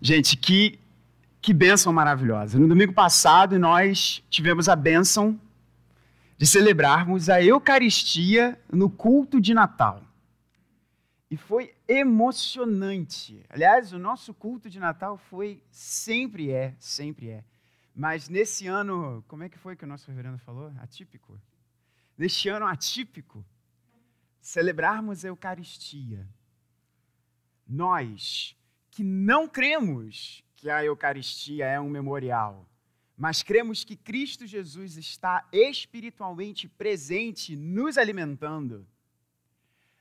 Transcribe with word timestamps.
Gente, 0.00 0.36
que, 0.36 0.78
que 1.40 1.52
bênção 1.52 1.92
maravilhosa. 1.92 2.58
No 2.58 2.68
domingo 2.68 2.92
passado, 2.92 3.58
nós 3.58 4.22
tivemos 4.30 4.68
a 4.68 4.76
bênção 4.76 5.38
de 6.36 6.46
celebrarmos 6.46 7.28
a 7.28 7.42
Eucaristia 7.42 8.60
no 8.72 8.88
culto 8.88 9.40
de 9.40 9.52
Natal. 9.52 10.02
E 11.28 11.36
foi 11.36 11.74
emocionante. 11.86 13.44
Aliás, 13.50 13.92
o 13.92 13.98
nosso 13.98 14.32
culto 14.32 14.70
de 14.70 14.78
Natal 14.78 15.18
foi, 15.18 15.60
sempre 15.68 16.50
é, 16.50 16.74
sempre 16.78 17.30
é. 17.30 17.44
Mas 17.94 18.28
nesse 18.28 18.68
ano, 18.68 19.24
como 19.26 19.42
é 19.42 19.48
que 19.48 19.58
foi 19.58 19.74
que 19.74 19.84
o 19.84 19.88
nosso 19.88 20.08
reverendo 20.08 20.38
falou? 20.38 20.72
Atípico. 20.78 21.38
Neste 22.16 22.48
ano 22.48 22.66
atípico, 22.66 23.44
celebrarmos 24.40 25.24
a 25.24 25.28
Eucaristia. 25.28 26.26
Nós 27.66 28.56
que 28.98 29.04
não 29.04 29.46
cremos 29.46 30.42
que 30.56 30.68
a 30.68 30.84
Eucaristia 30.84 31.64
é 31.66 31.78
um 31.78 31.88
memorial, 31.88 32.68
mas 33.16 33.44
cremos 33.44 33.84
que 33.84 33.94
Cristo 33.94 34.44
Jesus 34.44 34.96
está 34.96 35.48
espiritualmente 35.52 36.68
presente, 36.68 37.54
nos 37.54 37.96
alimentando. 37.96 38.84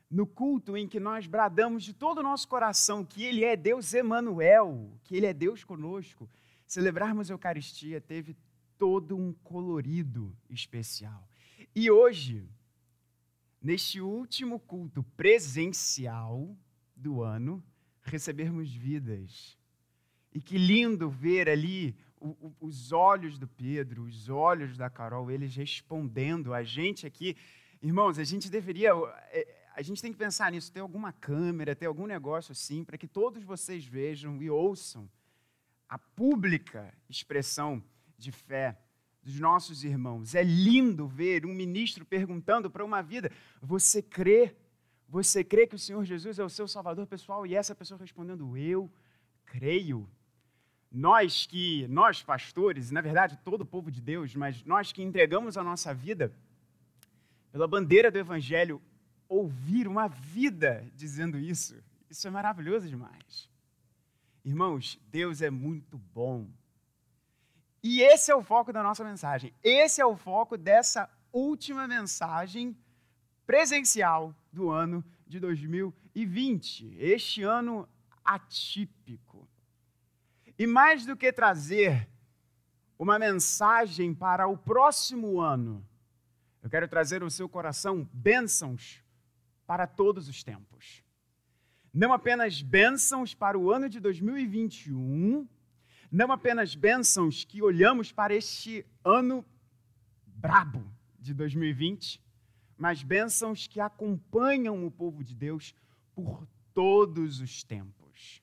No 0.09 0.25
culto 0.25 0.75
em 0.75 0.87
que 0.87 0.99
nós 0.99 1.27
bradamos 1.27 1.83
de 1.83 1.93
todo 1.93 2.17
o 2.17 2.23
nosso 2.23 2.47
coração 2.47 3.05
que 3.05 3.23
Ele 3.23 3.45
é 3.45 3.55
Deus 3.55 3.93
Emanuel, 3.93 4.91
que 5.03 5.15
Ele 5.15 5.27
é 5.27 5.33
Deus 5.33 5.63
conosco, 5.63 6.27
celebrarmos 6.65 7.29
a 7.29 7.35
Eucaristia 7.35 8.01
teve 8.01 8.35
todo 8.79 9.15
um 9.15 9.31
colorido 9.43 10.35
especial. 10.49 11.29
E 11.75 11.91
hoje, 11.91 12.49
neste 13.61 14.01
último 14.01 14.59
culto 14.59 15.03
presencial 15.15 16.57
do 16.95 17.21
ano, 17.21 17.63
recebermos 18.11 18.71
vidas. 18.73 19.57
E 20.33 20.41
que 20.41 20.57
lindo 20.57 21.09
ver 21.09 21.49
ali 21.49 21.95
o, 22.19 22.29
o, 22.29 22.55
os 22.61 22.91
olhos 22.91 23.37
do 23.37 23.47
Pedro, 23.47 24.03
os 24.03 24.29
olhos 24.29 24.77
da 24.77 24.89
Carol, 24.89 25.31
eles 25.31 25.55
respondendo 25.55 26.53
a 26.53 26.63
gente 26.63 27.05
aqui. 27.05 27.35
Irmãos, 27.81 28.19
a 28.19 28.23
gente 28.23 28.49
deveria. 28.49 28.91
É, 29.31 29.55
a 29.75 29.81
gente 29.81 30.01
tem 30.01 30.11
que 30.11 30.17
pensar 30.17 30.51
nisso, 30.51 30.71
ter 30.71 30.79
alguma 30.79 31.13
câmera, 31.13 31.75
ter 31.75 31.85
algum 31.85 32.07
negócio 32.07 32.51
assim, 32.51 32.83
para 32.83 32.97
que 32.97 33.07
todos 33.07 33.43
vocês 33.43 33.85
vejam 33.85 34.41
e 34.41 34.49
ouçam 34.49 35.07
a 35.87 35.99
pública 35.99 36.91
expressão 37.07 37.83
de 38.17 38.31
fé 38.31 38.77
dos 39.21 39.39
nossos 39.39 39.83
irmãos. 39.83 40.33
É 40.33 40.43
lindo 40.43 41.07
ver 41.07 41.45
um 41.45 41.53
ministro 41.53 42.05
perguntando 42.05 42.71
para 42.71 42.83
uma 42.83 43.01
vida: 43.01 43.31
Você 43.61 44.01
crê 44.01 44.55
você 45.07 45.43
crê 45.43 45.65
que 45.65 45.75
o 45.75 45.79
Senhor 45.79 46.03
Jesus 46.03 46.37
é 46.37 46.43
o 46.43 46.49
seu 46.49 46.67
Salvador 46.67 47.07
pessoal? 47.07 47.45
E 47.45 47.55
essa 47.55 47.73
pessoa 47.73 47.99
respondendo, 47.99 48.57
eu 48.57 48.91
creio. 49.45 50.07
Nós 50.91 51.45
que, 51.45 51.87
nós 51.87 52.23
pastores, 52.23 52.91
na 52.91 53.01
verdade 53.01 53.37
todo 53.43 53.61
o 53.61 53.65
povo 53.65 53.91
de 53.91 54.01
Deus, 54.01 54.35
mas 54.35 54.63
nós 54.63 54.91
que 54.91 55.03
entregamos 55.03 55.57
a 55.57 55.63
nossa 55.63 55.93
vida 55.93 56.33
pela 57.51 57.67
bandeira 57.67 58.09
do 58.11 58.17
Evangelho, 58.17 58.81
ouvir 59.27 59.87
uma 59.87 60.07
vida 60.07 60.85
dizendo 60.95 61.37
isso, 61.37 61.75
isso 62.09 62.27
é 62.27 62.31
maravilhoso 62.31 62.87
demais. 62.87 63.49
Irmãos, 64.43 64.99
Deus 65.09 65.41
é 65.41 65.49
muito 65.49 65.97
bom. 65.97 66.47
E 67.83 68.01
esse 68.01 68.31
é 68.31 68.35
o 68.35 68.43
foco 68.43 68.71
da 68.71 68.81
nossa 68.81 69.03
mensagem. 69.03 69.53
Esse 69.63 70.01
é 70.01 70.05
o 70.05 70.15
foco 70.15 70.57
dessa 70.57 71.09
última 71.31 71.87
mensagem 71.87 72.75
presencial 73.45 74.33
do 74.57 74.71
ano 74.71 75.05
de 75.27 75.39
2020, 75.39 76.97
este 76.99 77.43
ano 77.43 77.87
atípico. 78.25 79.47
E 80.57 80.65
mais 80.65 81.05
do 81.05 81.15
que 81.15 81.31
trazer 81.31 82.09
uma 82.97 83.19
mensagem 83.19 84.15
para 84.15 84.47
o 84.47 84.57
próximo 84.57 85.39
ano, 85.39 85.87
eu 86.63 86.69
quero 86.69 86.87
trazer 86.87 87.21
ao 87.21 87.29
seu 87.29 87.47
coração 87.47 88.09
bênçãos 88.11 89.03
para 89.67 89.85
todos 89.85 90.27
os 90.27 90.43
tempos. 90.43 91.03
Não 91.93 92.11
apenas 92.11 92.61
bênçãos 92.63 93.35
para 93.35 93.59
o 93.59 93.71
ano 93.71 93.87
de 93.87 93.99
2021, 93.99 95.47
não 96.11 96.31
apenas 96.31 96.73
bênçãos 96.73 97.45
que 97.45 97.61
olhamos 97.61 98.11
para 98.11 98.33
este 98.33 98.83
ano 99.03 99.45
brabo 100.25 100.83
de 101.19 101.33
2020, 101.33 102.19
mas 102.77 103.03
bênçãos 103.03 103.67
que 103.67 103.79
acompanham 103.79 104.85
o 104.85 104.91
povo 104.91 105.23
de 105.23 105.35
Deus 105.35 105.73
por 106.13 106.47
todos 106.73 107.39
os 107.39 107.63
tempos. 107.63 108.41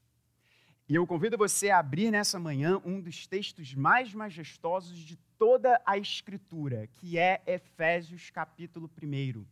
E 0.87 0.95
eu 0.95 1.07
convido 1.07 1.39
você 1.39 1.71
a 1.71 1.79
abrir 1.79 2.11
nessa 2.11 2.39
manhã 2.39 2.81
um 2.85 3.01
dos 3.01 3.27
textos 3.27 3.75
mais 3.75 4.13
majestosos 4.13 4.99
de 4.99 5.17
toda 5.39 5.81
a 5.87 5.97
Escritura, 5.97 6.87
que 6.89 7.19
é 7.19 7.43
Efésios 7.47 8.31
capítulo 8.31 8.91
1. 9.03 9.47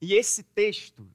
E 0.00 0.14
esse 0.14 0.42
texto, 0.42 1.08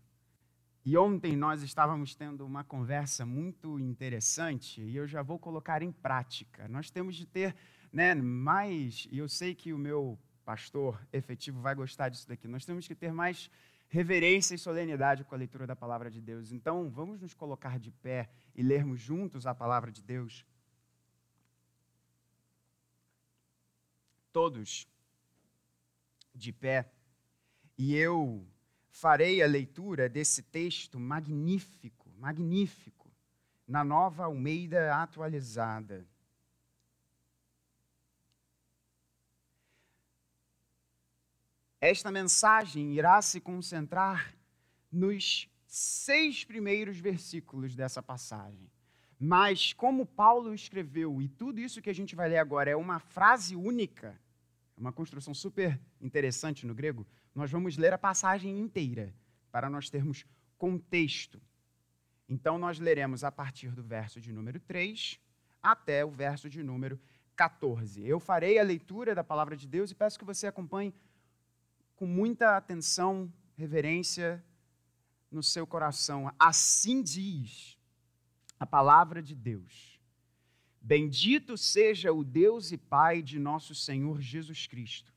e 0.86 0.96
ontem 0.96 1.36
nós 1.36 1.64
estávamos 1.64 2.16
tendo 2.16 2.46
uma 2.46 2.64
conversa 2.64 3.26
muito 3.26 3.80
interessante, 3.80 4.82
e 4.82 4.96
eu 4.96 5.08
já 5.08 5.22
vou 5.22 5.38
colocar 5.38 5.82
em 5.82 5.92
prática. 5.92 6.68
Nós 6.68 6.90
temos 6.90 7.16
de 7.16 7.26
ter 7.26 7.56
né, 7.92 8.14
mais, 8.14 9.08
e 9.12 9.18
eu 9.18 9.28
sei 9.28 9.54
que 9.54 9.74
o 9.74 9.78
meu 9.78 10.20
pastor 10.46 11.06
efetivo 11.12 11.60
vai 11.60 11.74
gostar 11.74 12.10
disso 12.10 12.28
daqui. 12.28 12.48
Nós 12.48 12.64
temos 12.64 12.88
que 12.88 12.96
ter 12.96 13.12
mais 13.12 13.50
reverência 13.88 14.54
e 14.54 14.60
solenidade 14.60 15.24
com 15.24 15.34
a 15.34 15.38
leitura 15.38 15.66
da 15.66 15.76
palavra 15.76 16.10
de 16.10 16.22
Deus. 16.22 16.52
Então, 16.52 16.90
vamos 16.90 17.20
nos 17.20 17.34
colocar 17.34 17.80
de 17.80 17.92
pé 17.92 18.30
e 18.56 18.62
lermos 18.62 19.02
juntos 19.02 19.46
a 19.46 19.56
palavra 19.56 19.92
de 19.92 20.04
Deus. 20.04 20.46
Todos 24.32 24.88
de 26.34 26.52
pé. 26.52 26.92
E 27.78 27.96
eu 27.96 28.46
farei 28.90 29.42
a 29.42 29.48
leitura 29.48 30.08
desse 30.08 30.44
texto 30.44 31.00
magnífico, 31.00 32.10
magnífico, 32.18 33.12
na 33.68 33.84
nova 33.84 34.26
Almeida 34.26 34.96
atualizada. 34.96 36.06
Esta 41.88 42.12
mensagem 42.12 42.94
irá 42.94 43.22
se 43.22 43.40
concentrar 43.40 44.34
nos 44.92 45.48
seis 45.68 46.44
primeiros 46.44 46.98
versículos 46.98 47.76
dessa 47.76 48.02
passagem. 48.02 48.72
Mas, 49.20 49.72
como 49.72 50.04
Paulo 50.04 50.52
escreveu, 50.52 51.22
e 51.22 51.30
tudo 51.30 51.60
isso 51.60 51.84
que 51.84 51.90
a 51.92 51.94
gente 51.94 52.16
vai 52.16 52.28
ler 52.28 52.40
agora 52.40 52.72
é 52.72 52.76
uma 52.76 52.98
frase 52.98 53.56
única, 53.56 54.20
uma 54.76 54.92
construção 54.92 55.32
super 55.32 55.80
interessante 56.02 56.66
no 56.66 56.74
grego, 56.74 57.06
nós 57.36 57.52
vamos 57.52 57.78
ler 57.78 57.94
a 57.94 58.00
passagem 58.00 58.58
inteira, 58.58 59.14
para 59.52 59.70
nós 59.70 59.88
termos 59.88 60.26
contexto. 60.58 61.40
Então, 62.28 62.58
nós 62.58 62.80
leremos 62.80 63.24
a 63.24 63.32
partir 63.32 63.70
do 63.70 63.84
verso 63.84 64.20
de 64.20 64.34
número 64.34 64.60
3 64.60 65.20
até 65.62 66.04
o 66.04 66.10
verso 66.10 66.50
de 66.50 66.64
número 66.64 67.00
14. 67.36 68.04
Eu 68.04 68.20
farei 68.20 68.58
a 68.58 68.64
leitura 68.64 69.14
da 69.14 69.24
palavra 69.24 69.56
de 69.56 69.68
Deus 69.68 69.92
e 69.92 69.96
peço 69.96 70.18
que 70.18 70.26
você 70.26 70.48
acompanhe 70.48 70.92
com 71.96 72.06
muita 72.06 72.58
atenção, 72.58 73.32
reverência 73.56 74.44
no 75.32 75.42
seu 75.42 75.66
coração. 75.66 76.34
Assim 76.38 77.02
diz 77.02 77.78
a 78.60 78.66
palavra 78.66 79.22
de 79.22 79.36
Deus. 79.36 80.00
Bendito 80.82 81.58
seja 81.58 82.14
o 82.14 82.24
Deus 82.24 82.72
e 82.72 82.78
Pai 82.78 83.22
de 83.22 83.40
nosso 83.40 83.74
Senhor 83.74 84.22
Jesus 84.22 84.68
Cristo, 84.68 85.14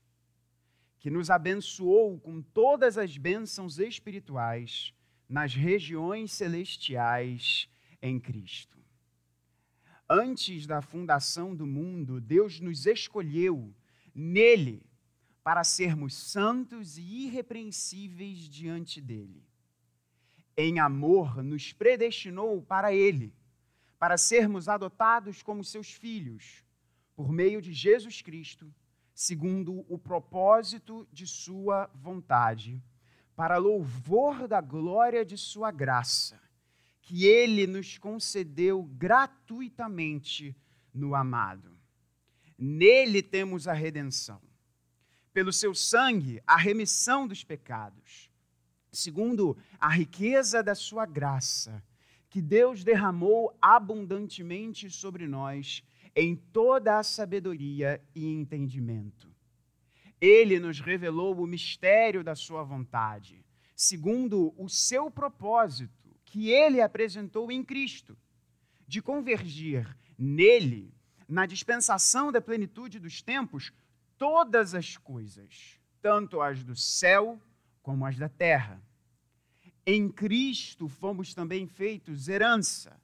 que 0.98 1.10
nos 1.10 1.30
abençoou 1.30 2.18
com 2.18 2.40
todas 2.40 2.96
as 2.96 3.18
bênçãos 3.18 3.78
espirituais 3.78 4.94
nas 5.28 5.54
regiões 5.54 6.32
celestiais 6.32 7.68
em 8.00 8.18
Cristo. 8.18 8.78
Antes 10.08 10.66
da 10.66 10.80
fundação 10.80 11.54
do 11.54 11.66
mundo, 11.66 12.18
Deus 12.18 12.60
nos 12.60 12.86
escolheu 12.86 13.74
nele 14.14 14.87
para 15.42 15.64
sermos 15.64 16.14
santos 16.14 16.98
e 16.98 17.02
irrepreensíveis 17.02 18.38
diante 18.48 19.00
dele. 19.00 19.42
Em 20.56 20.78
amor, 20.78 21.42
nos 21.42 21.72
predestinou 21.72 22.60
para 22.62 22.92
ele, 22.92 23.32
para 23.98 24.18
sermos 24.18 24.68
adotados 24.68 25.42
como 25.42 25.64
seus 25.64 25.92
filhos, 25.92 26.64
por 27.14 27.32
meio 27.32 27.62
de 27.62 27.72
Jesus 27.72 28.20
Cristo, 28.20 28.72
segundo 29.14 29.84
o 29.88 29.98
propósito 29.98 31.08
de 31.12 31.26
sua 31.26 31.90
vontade, 31.94 32.82
para 33.34 33.56
louvor 33.56 34.48
da 34.48 34.60
glória 34.60 35.24
de 35.24 35.36
sua 35.36 35.70
graça, 35.70 36.40
que 37.00 37.24
ele 37.24 37.66
nos 37.66 37.96
concedeu 37.96 38.82
gratuitamente 38.82 40.56
no 40.92 41.14
amado. 41.14 41.78
Nele 42.58 43.22
temos 43.22 43.68
a 43.68 43.72
redenção 43.72 44.47
pelo 45.38 45.52
seu 45.52 45.72
sangue 45.72 46.42
a 46.44 46.56
remissão 46.56 47.24
dos 47.24 47.44
pecados, 47.44 48.28
segundo 48.90 49.56
a 49.78 49.88
riqueza 49.88 50.64
da 50.64 50.74
sua 50.74 51.06
graça, 51.06 51.80
que 52.28 52.42
Deus 52.42 52.82
derramou 52.82 53.56
abundantemente 53.62 54.90
sobre 54.90 55.28
nós 55.28 55.84
em 56.16 56.34
toda 56.34 56.98
a 56.98 57.04
sabedoria 57.04 58.02
e 58.16 58.26
entendimento. 58.26 59.32
Ele 60.20 60.58
nos 60.58 60.80
revelou 60.80 61.40
o 61.40 61.46
mistério 61.46 62.24
da 62.24 62.34
sua 62.34 62.64
vontade, 62.64 63.46
segundo 63.76 64.52
o 64.58 64.68
seu 64.68 65.08
propósito, 65.08 66.10
que 66.24 66.50
ele 66.50 66.80
apresentou 66.80 67.52
em 67.52 67.62
Cristo, 67.62 68.18
de 68.88 69.00
convergir 69.00 69.86
nele, 70.18 70.92
na 71.28 71.46
dispensação 71.46 72.32
da 72.32 72.40
plenitude 72.40 72.98
dos 72.98 73.22
tempos, 73.22 73.70
todas 74.18 74.74
as 74.74 74.96
coisas, 74.96 75.78
tanto 76.02 76.42
as 76.42 76.62
do 76.64 76.74
céu 76.74 77.40
como 77.82 78.04
as 78.04 78.18
da 78.18 78.28
terra. 78.28 78.82
Em 79.86 80.08
Cristo 80.10 80.88
fomos 80.88 81.32
também 81.32 81.66
feitos 81.66 82.28
herança, 82.28 83.00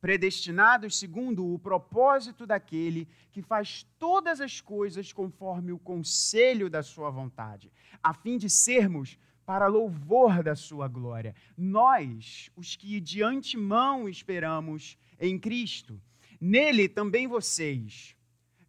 predestinados 0.00 0.98
segundo 0.98 1.52
o 1.52 1.58
propósito 1.58 2.46
daquele 2.46 3.06
que 3.30 3.42
faz 3.42 3.86
todas 3.98 4.40
as 4.40 4.60
coisas 4.60 5.12
conforme 5.12 5.72
o 5.72 5.78
conselho 5.78 6.70
da 6.70 6.82
sua 6.82 7.10
vontade, 7.10 7.70
a 8.02 8.14
fim 8.14 8.38
de 8.38 8.48
sermos 8.48 9.18
para 9.44 9.66
louvor 9.66 10.42
da 10.42 10.54
sua 10.54 10.88
glória. 10.88 11.34
Nós, 11.56 12.50
os 12.56 12.76
que 12.76 13.00
de 13.00 13.22
antemão 13.22 14.08
esperamos 14.08 14.96
em 15.20 15.38
Cristo, 15.38 16.00
nele 16.40 16.88
também 16.88 17.26
vocês, 17.26 18.16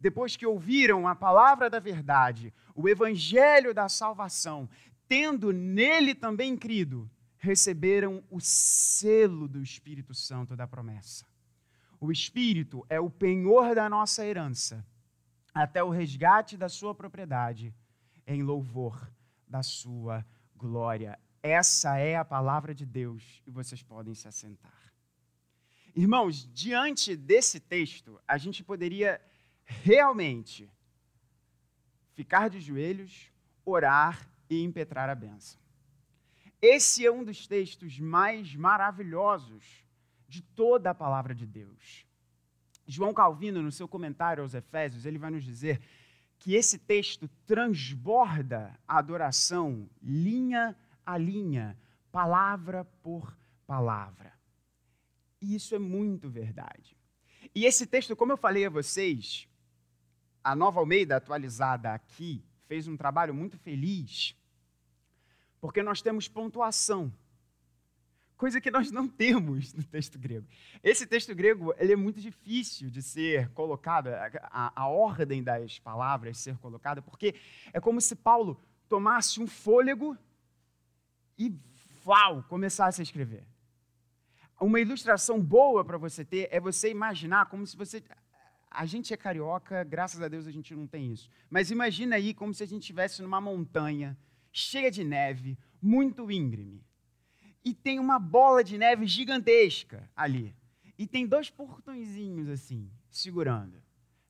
depois 0.04 0.36
que 0.36 0.46
ouviram 0.46 1.08
a 1.08 1.16
palavra 1.16 1.70
da 1.70 1.80
verdade, 1.80 2.54
o 2.76 2.90
evangelho 2.90 3.74
da 3.74 3.88
salvação, 3.88 4.70
tendo 5.08 5.54
nele 5.54 6.14
também 6.14 6.58
crido, 6.58 7.10
receberam 7.38 8.22
o 8.30 8.38
selo 8.42 9.48
do 9.48 9.64
Espírito 9.64 10.14
Santo 10.14 10.58
da 10.58 10.68
promessa. 10.68 11.26
O 12.02 12.12
Espírito 12.12 12.86
é 12.90 13.00
o 13.00 13.10
penhor 13.10 13.74
da 13.74 13.88
nossa 13.88 14.26
herança, 14.26 14.86
até 15.54 15.82
o 15.82 15.90
resgate 15.90 16.58
da 16.58 16.68
sua 16.68 16.94
propriedade, 16.94 17.74
em 18.28 18.44
louvor 18.44 19.10
da 19.48 19.64
sua 19.64 20.26
glória. 20.54 21.18
Essa 21.42 21.98
é 21.98 22.18
a 22.18 22.26
palavra 22.26 22.76
de 22.76 22.86
Deus 22.86 23.42
e 23.48 23.52
vocês 23.52 23.82
podem 23.82 24.14
se 24.14 24.28
assentar. 24.28 24.84
Irmãos, 25.96 26.46
diante 26.54 27.16
desse 27.16 27.58
texto, 27.58 28.20
a 28.28 28.38
gente 28.38 28.66
poderia 28.66 29.22
realmente 29.66 30.70
ficar 32.14 32.50
de 32.50 32.60
joelhos, 32.60 33.32
orar 33.66 34.30
e 34.50 34.62
impetrar 34.64 35.10
a 35.10 35.16
benção. 35.16 35.60
Esse 36.62 37.06
é 37.06 37.12
um 37.12 37.24
dos 37.24 37.48
textos 37.48 38.00
mais 38.00 38.56
maravilhosos 38.56 39.84
de 40.28 40.42
toda 40.42 40.92
a 40.92 40.96
palavra 40.96 41.36
de 41.36 41.46
Deus. 41.46 42.06
João 42.88 43.14
Calvino, 43.14 43.62
no 43.62 43.72
seu 43.72 43.88
comentário 43.88 44.44
aos 44.44 44.54
Efésios, 44.54 45.06
ele 45.06 45.18
vai 45.18 45.32
nos 45.32 45.44
dizer 45.44 45.82
que 46.40 46.56
esse 46.56 46.78
texto 46.78 47.30
transborda 47.46 48.78
a 48.88 48.98
adoração 48.98 49.90
linha 50.02 50.76
a 51.06 51.18
linha, 51.18 51.78
palavra 52.12 52.86
por 53.02 53.36
palavra. 53.68 54.34
E 55.42 55.56
isso 55.56 55.76
é 55.76 55.80
muito 55.80 56.30
verdade. 56.30 56.96
E 57.54 57.66
esse 57.66 57.86
texto, 57.86 58.16
como 58.16 58.32
eu 58.32 58.38
falei 58.38 58.66
a 58.66 58.70
vocês, 58.70 59.48
a 60.44 60.56
Nova 60.56 60.80
Almeida 60.80 61.16
atualizada 61.16 61.94
aqui 61.94 62.44
fez 62.68 62.88
um 62.88 62.98
trabalho 62.98 63.34
muito 63.34 63.58
feliz 63.58 64.36
porque 65.64 65.82
nós 65.82 66.02
temos 66.02 66.28
pontuação, 66.28 67.10
coisa 68.36 68.60
que 68.60 68.70
nós 68.70 68.92
não 68.92 69.08
temos 69.08 69.74
no 69.74 69.82
texto 69.82 70.20
grego. 70.20 70.46
Esse 70.84 71.08
texto 71.08 71.34
grego 71.34 71.74
ele 71.78 71.94
é 71.94 71.96
muito 71.96 72.20
difícil 72.20 72.90
de 72.90 73.02
ser 73.02 73.48
colocado, 73.52 74.10
a, 74.10 74.74
a 74.76 74.88
ordem 74.90 75.42
das 75.42 75.80
palavras 75.80 76.38
ser 76.38 76.58
colocada, 76.58 77.02
porque 77.02 77.34
é 77.72 77.80
como 77.80 78.02
se 78.02 78.14
Paulo 78.14 78.62
tomasse 78.90 79.40
um 79.40 79.48
fôlego 79.48 80.18
e, 81.38 81.58
uau, 82.06 82.44
começasse 82.50 83.02
a 83.02 83.04
escrever. 83.04 83.46
Uma 84.60 84.82
ilustração 84.82 85.42
boa 85.42 85.86
para 85.86 85.98
você 85.98 86.26
ter 86.26 86.50
é 86.52 86.60
você 86.60 86.90
imaginar 86.90 87.46
como 87.46 87.66
se 87.66 87.78
você. 87.78 88.04
A 88.74 88.86
gente 88.88 89.14
é 89.14 89.18
carioca, 89.18 89.84
graças 89.84 90.20
a 90.20 90.28
Deus 90.28 90.48
a 90.48 90.52
gente 90.52 90.76
não 90.76 90.88
tem 90.88 91.14
isso. 91.14 91.30
Mas 91.50 91.70
imagina 91.70 92.16
aí 92.16 92.34
como 92.34 92.54
se 92.54 92.64
a 92.64 92.66
gente 92.66 92.82
estivesse 92.82 93.22
numa 93.22 93.40
montanha 93.40 94.18
cheia 94.52 94.90
de 94.90 95.04
neve, 95.04 95.58
muito 95.82 96.32
íngreme. 96.32 96.84
E 97.64 97.74
tem 97.74 98.00
uma 98.00 98.18
bola 98.18 98.64
de 98.64 98.78
neve 98.78 99.06
gigantesca 99.06 100.10
ali. 100.16 100.56
E 100.98 101.06
tem 101.06 101.28
dois 101.28 101.50
portõezinhos 101.50 102.50
assim, 102.50 102.90
segurando, 103.10 103.82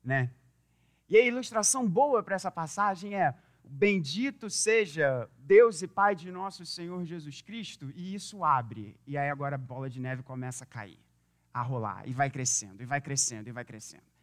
né? 0.02 0.30
E 1.08 1.16
a 1.16 1.24
ilustração 1.24 1.88
boa 1.88 2.22
para 2.22 2.36
essa 2.36 2.50
passagem 2.50 3.14
é: 3.14 3.34
Bendito 3.64 4.50
seja 4.50 5.28
Deus 5.38 5.82
e 5.82 5.88
Pai 5.88 6.14
de 6.14 6.30
nosso 6.30 6.66
Senhor 6.66 7.04
Jesus 7.04 7.40
Cristo, 7.40 7.90
e 7.94 8.14
isso 8.14 8.44
abre. 8.44 8.96
E 9.06 9.16
aí 9.16 9.30
agora 9.30 9.56
a 9.56 9.58
bola 9.58 9.88
de 9.88 10.00
neve 10.00 10.22
começa 10.22 10.64
a 10.64 10.66
cair, 10.66 10.98
a 11.52 11.62
rolar, 11.62 12.06
e 12.06 12.12
vai 12.12 12.30
crescendo, 12.30 12.82
e 12.82 12.86
vai 12.86 13.00
crescendo, 13.00 13.48
e 13.48 13.52
vai 13.52 13.64
crescendo. 13.64 14.13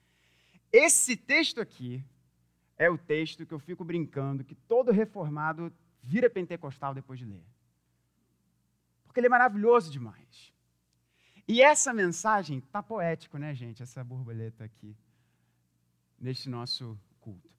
Esse 0.72 1.18
texto 1.18 1.60
aqui 1.60 2.04
é 2.78 2.90
o 2.90 2.98
texto 2.98 3.46
que 3.46 3.54
eu 3.54 3.60
fico 3.60 3.84
brincando 3.84 4.44
que 4.44 4.56
todo 4.56 4.92
reformado 4.92 5.72
vira 6.02 6.30
pentecostal 6.30 6.94
depois 6.94 7.20
de 7.20 7.26
ler. 7.26 7.44
Porque 9.06 9.20
ele 9.20 9.28
é 9.28 9.30
maravilhoso 9.30 9.92
demais. 9.92 10.54
E 11.48 11.62
essa 11.62 11.94
mensagem 11.94 12.60
está 12.60 12.82
poético, 12.82 13.38
né, 13.38 13.54
gente? 13.54 13.84
Essa 13.84 14.04
borboleta 14.04 14.64
aqui, 14.64 14.96
neste 16.20 16.48
nosso 16.48 16.98
culto. 17.20 17.50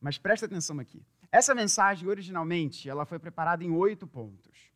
Mas 0.00 0.16
presta 0.16 0.46
atenção 0.46 0.80
aqui. 0.80 1.04
Essa 1.30 1.54
mensagem, 1.54 2.08
originalmente, 2.08 2.88
ela 2.88 3.04
foi 3.04 3.18
preparada 3.18 3.62
em 3.62 3.70
oito 3.70 4.06
pontos. 4.06 4.70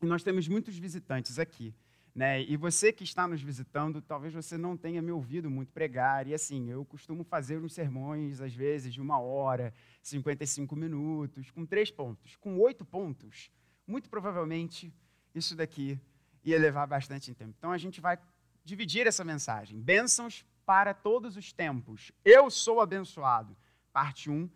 E 0.00 0.06
nós 0.06 0.22
temos 0.22 0.48
muitos 0.48 0.78
visitantes 0.78 1.38
aqui. 1.38 1.74
Né? 2.14 2.42
E 2.44 2.56
você 2.56 2.92
que 2.92 3.02
está 3.02 3.26
nos 3.26 3.42
visitando, 3.42 4.00
talvez 4.00 4.32
você 4.32 4.56
não 4.56 4.76
tenha 4.76 5.02
me 5.02 5.10
ouvido 5.10 5.50
muito 5.50 5.72
pregar. 5.72 6.28
E 6.28 6.34
assim, 6.34 6.70
eu 6.70 6.84
costumo 6.84 7.24
fazer 7.24 7.58
uns 7.58 7.72
sermões, 7.72 8.40
às 8.40 8.54
vezes, 8.54 8.94
de 8.94 9.00
uma 9.00 9.18
hora, 9.18 9.74
55 10.00 10.76
minutos, 10.76 11.50
com 11.50 11.66
três 11.66 11.90
pontos. 11.90 12.36
Com 12.36 12.58
oito 12.60 12.84
pontos, 12.84 13.50
muito 13.86 14.08
provavelmente, 14.08 14.92
isso 15.34 15.56
daqui 15.56 15.98
ia 16.44 16.58
levar 16.58 16.86
bastante 16.86 17.34
tempo. 17.34 17.54
Então 17.58 17.72
a 17.72 17.78
gente 17.78 18.00
vai 18.00 18.16
dividir 18.64 19.06
essa 19.06 19.24
mensagem. 19.24 19.80
Bênçãos 19.80 20.44
para 20.64 20.94
todos 20.94 21.36
os 21.36 21.52
tempos. 21.52 22.12
Eu 22.24 22.48
sou 22.48 22.80
abençoado. 22.80 23.56
Parte 23.92 24.30
1. 24.30 24.48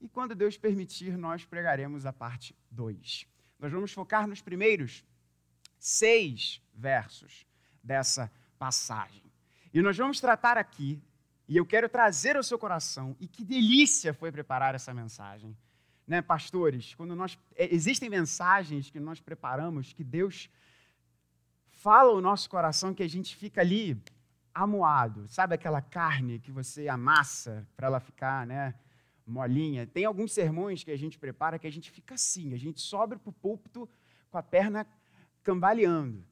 E 0.00 0.08
quando 0.08 0.34
Deus 0.34 0.58
permitir, 0.58 1.16
nós 1.16 1.44
pregaremos 1.44 2.04
a 2.04 2.12
parte 2.12 2.54
2. 2.70 3.26
Nós 3.58 3.72
vamos 3.72 3.92
focar 3.92 4.26
nos 4.26 4.42
primeiros 4.42 5.04
seis 5.86 6.60
versos 6.74 7.46
dessa 7.80 8.28
passagem. 8.58 9.22
E 9.72 9.80
nós 9.80 9.96
vamos 9.96 10.20
tratar 10.20 10.58
aqui, 10.58 11.00
e 11.46 11.56
eu 11.56 11.64
quero 11.64 11.88
trazer 11.88 12.36
ao 12.36 12.42
seu 12.42 12.58
coração, 12.58 13.16
e 13.20 13.28
que 13.28 13.44
delícia 13.44 14.12
foi 14.12 14.32
preparar 14.32 14.74
essa 14.74 14.92
mensagem. 14.92 15.56
Né, 16.04 16.22
pastores, 16.22 16.94
quando 16.94 17.14
nós 17.14 17.38
é, 17.56 17.72
existem 17.72 18.08
mensagens 18.08 18.90
que 18.90 18.98
nós 18.98 19.20
preparamos 19.20 19.92
que 19.92 20.04
Deus 20.04 20.48
fala 21.70 22.12
o 22.12 22.20
nosso 22.20 22.48
coração 22.48 22.94
que 22.94 23.02
a 23.02 23.08
gente 23.08 23.34
fica 23.34 23.60
ali 23.60 24.00
amuado, 24.54 25.28
sabe 25.28 25.54
aquela 25.54 25.80
carne 25.80 26.38
que 26.40 26.50
você 26.50 26.88
amassa 26.88 27.66
para 27.76 27.88
ela 27.88 28.00
ficar, 28.00 28.46
né, 28.46 28.74
molinha. 29.26 29.86
Tem 29.86 30.04
alguns 30.04 30.32
sermões 30.32 30.82
que 30.82 30.90
a 30.90 30.98
gente 30.98 31.18
prepara 31.18 31.58
que 31.58 31.66
a 31.66 31.72
gente 31.72 31.90
fica 31.90 32.14
assim, 32.14 32.54
a 32.54 32.58
gente 32.58 32.80
sobe 32.80 33.16
para 33.16 33.30
o 33.30 33.32
púlpito 33.32 33.88
com 34.30 34.38
a 34.38 34.42
perna 34.42 34.86
cambaleando. 35.46 36.24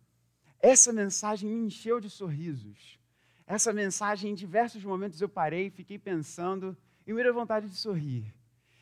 Essa 0.60 0.92
mensagem 0.92 1.48
me 1.48 1.66
encheu 1.66 2.00
de 2.00 2.10
sorrisos. 2.10 2.98
Essa 3.46 3.72
mensagem, 3.72 4.32
em 4.32 4.34
diversos 4.34 4.82
momentos 4.82 5.20
eu 5.20 5.28
parei, 5.28 5.70
fiquei 5.70 6.00
pensando 6.00 6.76
e 7.06 7.12
me 7.12 7.22
deu 7.22 7.32
vontade 7.32 7.68
de 7.68 7.76
sorrir. 7.76 8.34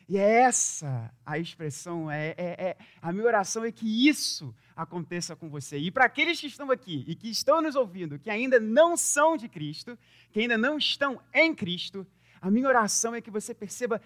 E 0.09 0.17
é 0.17 0.41
essa 0.41 1.13
a 1.23 1.37
expressão, 1.37 2.09
é, 2.09 2.29
é, 2.29 2.55
é, 2.57 2.77
a 2.99 3.11
minha 3.11 3.27
oração 3.27 3.63
é 3.63 3.71
que 3.71 4.09
isso 4.09 4.55
aconteça 4.75 5.35
com 5.35 5.49
você. 5.49 5.77
E 5.77 5.91
para 5.91 6.05
aqueles 6.05 6.41
que 6.41 6.47
estão 6.47 6.71
aqui 6.71 7.05
e 7.07 7.13
que 7.13 7.29
estão 7.29 7.61
nos 7.61 7.75
ouvindo, 7.75 8.17
que 8.17 8.31
ainda 8.31 8.59
não 8.59 8.97
são 8.97 9.37
de 9.37 9.47
Cristo, 9.47 9.97
que 10.31 10.39
ainda 10.39 10.57
não 10.57 10.79
estão 10.79 11.21
em 11.31 11.53
Cristo, 11.53 12.07
a 12.41 12.49
minha 12.49 12.67
oração 12.67 13.13
é 13.13 13.21
que 13.21 13.29
você 13.29 13.53
perceba 13.53 14.01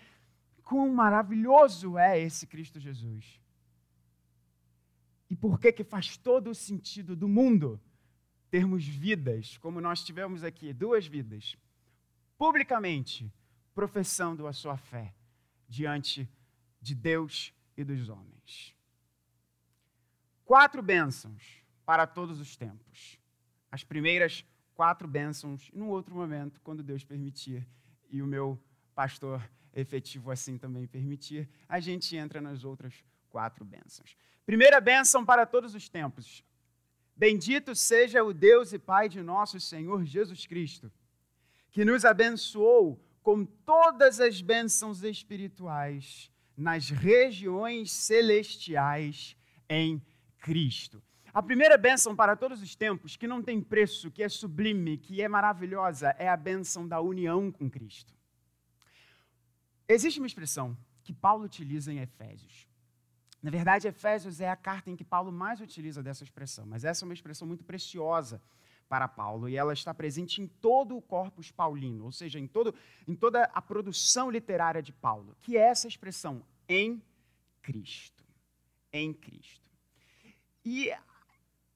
quão 0.61 0.89
maravilhoso 0.89 1.97
é 1.97 2.19
esse 2.19 2.45
Cristo 2.45 2.81
Jesus. 2.81 3.39
E 5.29 5.35
por 5.35 5.59
que 5.59 5.71
que 5.71 5.83
faz 5.83 6.17
todo 6.17 6.49
o 6.49 6.55
sentido 6.55 7.15
do 7.15 7.27
mundo 7.27 7.81
termos 8.49 8.85
vidas, 8.85 9.57
como 9.57 9.81
nós 9.81 10.03
tivemos 10.03 10.43
aqui, 10.43 10.71
duas 10.73 11.05
vidas, 11.05 11.57
publicamente 12.37 13.31
professando 13.73 14.47
a 14.47 14.53
sua 14.53 14.77
fé 14.77 15.13
diante 15.67 16.29
de 16.81 16.95
Deus 16.95 17.53
e 17.75 17.83
dos 17.83 18.09
homens. 18.09 18.75
Quatro 20.45 20.81
bênçãos 20.81 21.61
para 21.85 22.07
todos 22.07 22.39
os 22.39 22.55
tempos. 22.55 23.19
as 23.69 23.83
primeiras 23.83 24.45
quatro 24.73 25.07
bênçãos, 25.07 25.69
num 25.73 25.89
outro 25.89 26.15
momento, 26.15 26.61
quando 26.61 26.81
Deus 26.81 27.03
permitir, 27.03 27.67
e 28.09 28.21
o 28.21 28.27
meu 28.27 28.59
pastor 28.95 29.47
efetivo 29.73 30.31
assim 30.31 30.57
também 30.57 30.87
permitir, 30.87 31.49
a 31.67 31.79
gente 31.79 32.15
entra 32.15 32.39
nas 32.39 32.63
outras 32.63 32.93
quatro 32.93 33.16
bênçãos. 33.63 34.15
Primeira 34.45 34.79
bênção 34.79 35.25
para 35.25 35.45
todos 35.45 35.75
os 35.75 35.89
tempos. 35.89 36.43
Bendito 37.15 37.75
seja 37.75 38.23
o 38.23 38.33
Deus 38.33 38.73
e 38.73 38.79
Pai 38.79 39.09
de 39.09 39.21
nosso 39.21 39.59
Senhor 39.59 40.05
Jesus 40.05 40.45
Cristo, 40.45 40.91
que 41.71 41.83
nos 41.83 42.05
abençoou 42.05 43.03
com 43.21 43.43
todas 43.43 44.19
as 44.19 44.41
bênçãos 44.41 45.03
espirituais 45.03 46.31
nas 46.55 46.89
regiões 46.89 47.91
celestiais 47.91 49.35
em 49.69 50.01
Cristo. 50.39 51.03
A 51.33 51.43
primeira 51.43 51.77
bênção 51.77 52.15
para 52.15 52.35
todos 52.35 52.61
os 52.61 52.75
tempos, 52.75 53.15
que 53.15 53.27
não 53.27 53.43
tem 53.43 53.61
preço, 53.61 54.09
que 54.09 54.23
é 54.23 54.29
sublime, 54.29 54.97
que 54.97 55.21
é 55.21 55.27
maravilhosa, 55.27 56.15
é 56.17 56.27
a 56.27 56.37
bênção 56.37 56.87
da 56.87 56.99
união 56.99 57.51
com 57.51 57.69
Cristo. 57.69 58.13
Existe 59.87 60.19
uma 60.19 60.27
expressão 60.27 60.75
que 61.03 61.13
Paulo 61.13 61.45
utiliza 61.45 61.93
em 61.93 61.99
Efésios. 61.99 62.66
Na 63.47 63.51
verdade, 63.51 63.87
Efésios 63.87 64.41
é 64.41 64.49
a 64.49 64.57
carta 64.57 64.91
em 64.91 64.95
que 64.97 65.05
Paulo 65.05 65.31
mais 65.31 65.61
utiliza 65.61 66.03
dessa 66.03 66.21
expressão, 66.21 66.65
mas 66.65 66.83
essa 66.83 67.05
é 67.05 67.07
uma 67.07 67.13
expressão 67.13 67.47
muito 67.47 67.63
preciosa 67.63 68.41
para 68.89 69.07
Paulo 69.07 69.47
e 69.47 69.55
ela 69.55 69.71
está 69.71 69.93
presente 69.93 70.41
em 70.41 70.47
todo 70.47 70.97
o 70.97 71.01
corpus 71.01 71.49
paulino, 71.49 72.03
ou 72.03 72.11
seja, 72.11 72.37
em, 72.37 72.45
todo, 72.45 72.75
em 73.07 73.15
toda 73.15 73.43
a 73.43 73.61
produção 73.61 74.29
literária 74.29 74.83
de 74.83 74.91
Paulo, 74.91 75.33
que 75.39 75.55
é 75.55 75.61
essa 75.61 75.87
expressão 75.87 76.45
em 76.67 77.01
Cristo. 77.61 78.25
Em 78.91 79.13
Cristo. 79.13 79.71
E 80.65 80.91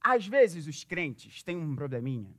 às 0.02 0.28
vezes 0.28 0.68
os 0.68 0.84
crentes 0.84 1.42
têm 1.42 1.56
um 1.56 1.74
probleminha 1.74 2.36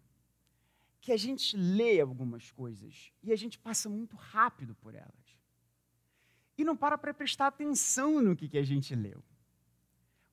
que 1.00 1.10
a 1.10 1.16
gente 1.16 1.56
lê 1.56 2.02
algumas 2.02 2.50
coisas 2.50 3.10
e 3.22 3.32
a 3.32 3.36
gente 3.36 3.58
passa 3.58 3.88
muito 3.88 4.14
rápido 4.14 4.74
por 4.74 4.94
elas. 4.94 5.21
E 6.56 6.64
não 6.64 6.76
para 6.76 6.98
para 6.98 7.14
prestar 7.14 7.48
atenção 7.48 8.20
no 8.20 8.36
que, 8.36 8.48
que 8.48 8.58
a 8.58 8.62
gente 8.62 8.94
leu. 8.94 9.22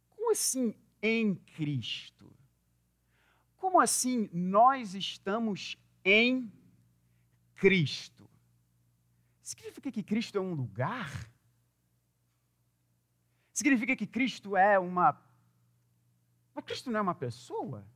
Como 0.09 0.31
assim 0.31 0.75
em 1.01 1.35
Cristo? 1.35 2.31
Como 3.57 3.79
assim 3.79 4.29
nós 4.31 4.95
estamos 4.95 5.77
em 6.03 6.51
Cristo? 7.55 8.29
Significa 9.41 9.91
que 9.91 10.03
Cristo 10.03 10.37
é 10.37 10.41
um 10.41 10.53
lugar? 10.53 11.29
Significa 13.53 13.95
que 13.95 14.05
Cristo 14.05 14.55
é 14.55 14.77
uma 14.77 15.11
mas 16.59 16.65
Cristo 16.65 16.91
não 16.91 16.99
é 16.99 17.01
uma 17.01 17.15
pessoa? 17.15 17.87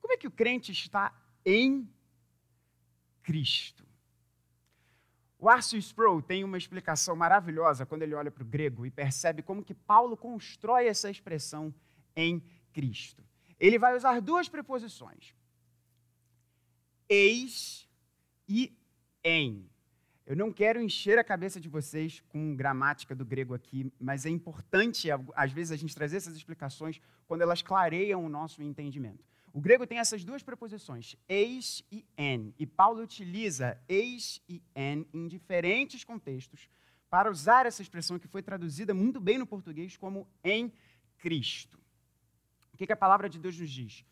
Como 0.00 0.12
é 0.12 0.16
que 0.16 0.26
o 0.26 0.30
crente 0.30 0.72
está 0.72 1.16
em 1.44 1.88
Cristo? 3.22 3.83
O 5.44 5.48
Arthur 5.50 5.76
Sproul 5.76 6.22
tem 6.22 6.42
uma 6.42 6.56
explicação 6.56 7.14
maravilhosa 7.14 7.84
quando 7.84 8.00
ele 8.00 8.14
olha 8.14 8.30
para 8.30 8.42
o 8.42 8.46
grego 8.46 8.86
e 8.86 8.90
percebe 8.90 9.42
como 9.42 9.62
que 9.62 9.74
Paulo 9.74 10.16
constrói 10.16 10.86
essa 10.86 11.10
expressão 11.10 11.74
em 12.16 12.42
Cristo. 12.72 13.22
Ele 13.60 13.78
vai 13.78 13.94
usar 13.94 14.22
duas 14.22 14.48
preposições: 14.48 15.34
eis 17.06 17.86
e 18.48 18.74
em. 19.22 19.68
Eu 20.24 20.34
não 20.34 20.50
quero 20.50 20.80
encher 20.80 21.18
a 21.18 21.22
cabeça 21.22 21.60
de 21.60 21.68
vocês 21.68 22.24
com 22.30 22.56
gramática 22.56 23.14
do 23.14 23.26
grego 23.26 23.52
aqui, 23.52 23.92
mas 24.00 24.24
é 24.24 24.30
importante, 24.30 25.10
às 25.36 25.52
vezes, 25.52 25.72
a 25.72 25.76
gente 25.76 25.94
trazer 25.94 26.16
essas 26.16 26.34
explicações 26.34 27.02
quando 27.26 27.42
elas 27.42 27.60
clareiam 27.60 28.24
o 28.24 28.30
nosso 28.30 28.62
entendimento. 28.62 29.22
O 29.54 29.60
grego 29.60 29.86
tem 29.86 29.98
essas 29.98 30.24
duas 30.24 30.42
preposições, 30.42 31.14
eis 31.28 31.80
e 31.88 32.04
en, 32.18 32.52
e 32.58 32.66
Paulo 32.66 33.00
utiliza 33.00 33.80
eis 33.88 34.42
e 34.48 34.60
en 34.74 35.06
em 35.14 35.28
diferentes 35.28 36.02
contextos 36.02 36.68
para 37.08 37.30
usar 37.30 37.64
essa 37.64 37.80
expressão 37.80 38.18
que 38.18 38.26
foi 38.26 38.42
traduzida 38.42 38.92
muito 38.92 39.20
bem 39.20 39.38
no 39.38 39.46
português 39.46 39.96
como 39.96 40.28
em 40.42 40.72
Cristo. 41.18 41.78
O 42.72 42.76
que, 42.76 42.84
que 42.84 42.92
a 42.92 42.96
palavra 42.96 43.28
de 43.28 43.38
Deus 43.38 43.56
nos 43.56 43.70
diz? 43.70 44.04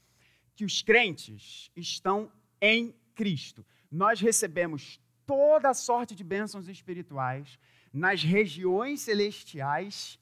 Que 0.55 0.65
os 0.65 0.81
crentes 0.81 1.73
estão 1.75 2.31
em 2.61 2.95
Cristo. 3.13 3.67
Nós 3.91 4.21
recebemos 4.21 5.01
toda 5.27 5.75
sorte 5.75 6.15
de 6.15 6.23
bênçãos 6.23 6.69
espirituais 6.69 7.59
nas 7.93 8.23
regiões 8.23 9.01
celestiais 9.01 10.21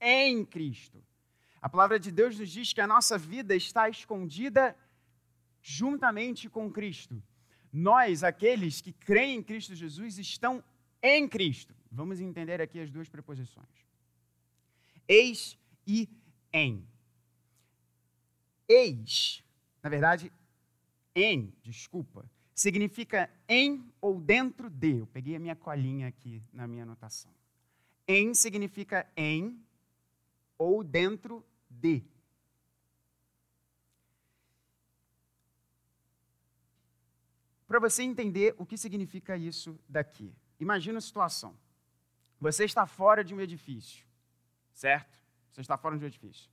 em 0.00 0.46
Cristo. 0.46 1.04
A 1.62 1.68
palavra 1.68 1.98
de 2.00 2.10
Deus 2.10 2.36
nos 2.36 2.50
diz 2.50 2.72
que 2.72 2.80
a 2.80 2.88
nossa 2.88 3.16
vida 3.16 3.54
está 3.54 3.88
escondida 3.88 4.76
juntamente 5.62 6.50
com 6.50 6.68
Cristo. 6.72 7.22
Nós, 7.72 8.24
aqueles 8.24 8.80
que 8.80 8.92
creem 8.92 9.38
em 9.38 9.42
Cristo 9.44 9.72
Jesus, 9.72 10.18
estão 10.18 10.62
em 11.00 11.28
Cristo. 11.28 11.72
Vamos 11.88 12.20
entender 12.20 12.60
aqui 12.60 12.80
as 12.80 12.90
duas 12.90 13.08
preposições. 13.08 13.86
Eis 15.06 15.56
e 15.86 16.08
em. 16.52 16.84
Eis, 18.68 19.44
na 19.80 19.88
verdade, 19.88 20.32
em, 21.14 21.54
desculpa, 21.62 22.28
significa 22.52 23.30
em 23.48 23.88
ou 24.00 24.20
dentro 24.20 24.68
de. 24.68 24.98
Eu 24.98 25.06
peguei 25.06 25.36
a 25.36 25.38
minha 25.38 25.54
colinha 25.54 26.08
aqui 26.08 26.42
na 26.52 26.66
minha 26.66 26.82
anotação. 26.82 27.32
Em 28.08 28.34
significa 28.34 29.08
em 29.16 29.64
ou 30.58 30.82
dentro 30.82 31.44
de. 31.82 32.04
Para 37.66 37.80
você 37.80 38.02
entender 38.02 38.54
o 38.58 38.64
que 38.64 38.76
significa 38.76 39.36
isso 39.36 39.78
daqui, 39.88 40.32
imagina 40.60 40.98
a 40.98 41.00
situação. 41.00 41.56
Você 42.38 42.64
está 42.64 42.86
fora 42.86 43.24
de 43.24 43.34
um 43.34 43.40
edifício, 43.40 44.06
certo? 44.72 45.18
Você 45.50 45.60
está 45.60 45.76
fora 45.76 45.96
de 45.96 46.04
um 46.04 46.06
edifício. 46.06 46.50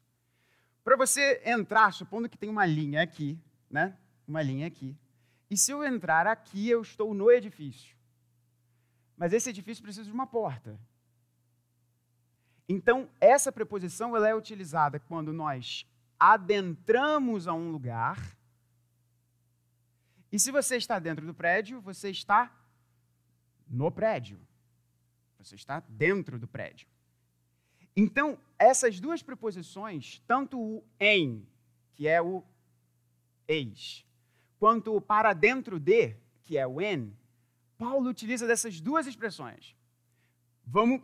Para 0.84 0.96
você 0.96 1.42
entrar, 1.46 1.94
supondo 1.94 2.30
que 2.30 2.38
tem 2.38 2.50
uma 2.50 2.66
linha 2.66 3.02
aqui, 3.02 3.38
né? 3.70 3.98
Uma 4.28 4.42
linha 4.42 4.66
aqui. 4.66 4.96
E 5.50 5.58
se 5.58 5.72
eu 5.72 5.84
entrar 5.84 6.26
aqui, 6.26 6.70
eu 6.70 6.82
estou 6.82 7.14
no 7.14 7.30
edifício. 7.30 7.96
Mas 9.18 9.34
esse 9.34 9.50
edifício 9.50 9.84
precisa 9.84 10.06
de 10.06 10.14
uma 10.14 10.26
porta. 10.26 10.80
Então, 12.72 13.10
essa 13.20 13.52
preposição 13.52 14.16
ela 14.16 14.30
é 14.30 14.36
utilizada 14.36 15.00
quando 15.00 15.34
nós 15.34 15.88
adentramos 16.20 17.48
a 17.48 17.54
um 17.54 17.72
lugar. 17.72 18.38
E 20.32 20.38
se 20.38 20.52
você 20.52 20.78
está 20.78 21.00
dentro 21.00 21.26
do 21.26 21.34
prédio, 21.34 21.82
você 21.82 22.12
está 22.12 22.56
no 23.68 23.92
prédio. 23.92 24.40
Você 25.40 25.56
está 25.56 25.80
dentro 25.90 26.38
do 26.38 26.48
prédio. 26.48 26.88
Então, 27.96 28.38
essas 28.60 29.00
duas 29.00 29.24
preposições, 29.24 30.22
tanto 30.28 30.60
o 30.60 30.84
em, 31.00 31.48
que 31.96 32.08
é 32.08 32.22
o 32.22 32.44
eis, 33.48 34.06
quanto 34.60 34.96
o 34.96 35.02
para 35.02 35.34
dentro 35.34 35.80
de, 35.80 36.16
que 36.44 36.56
é 36.56 36.68
o 36.68 36.80
en, 36.80 37.12
Paulo 37.80 38.10
utiliza 38.10 38.46
dessas 38.46 38.80
duas 38.80 39.08
expressões. 39.08 39.76
Vamos 40.68 41.02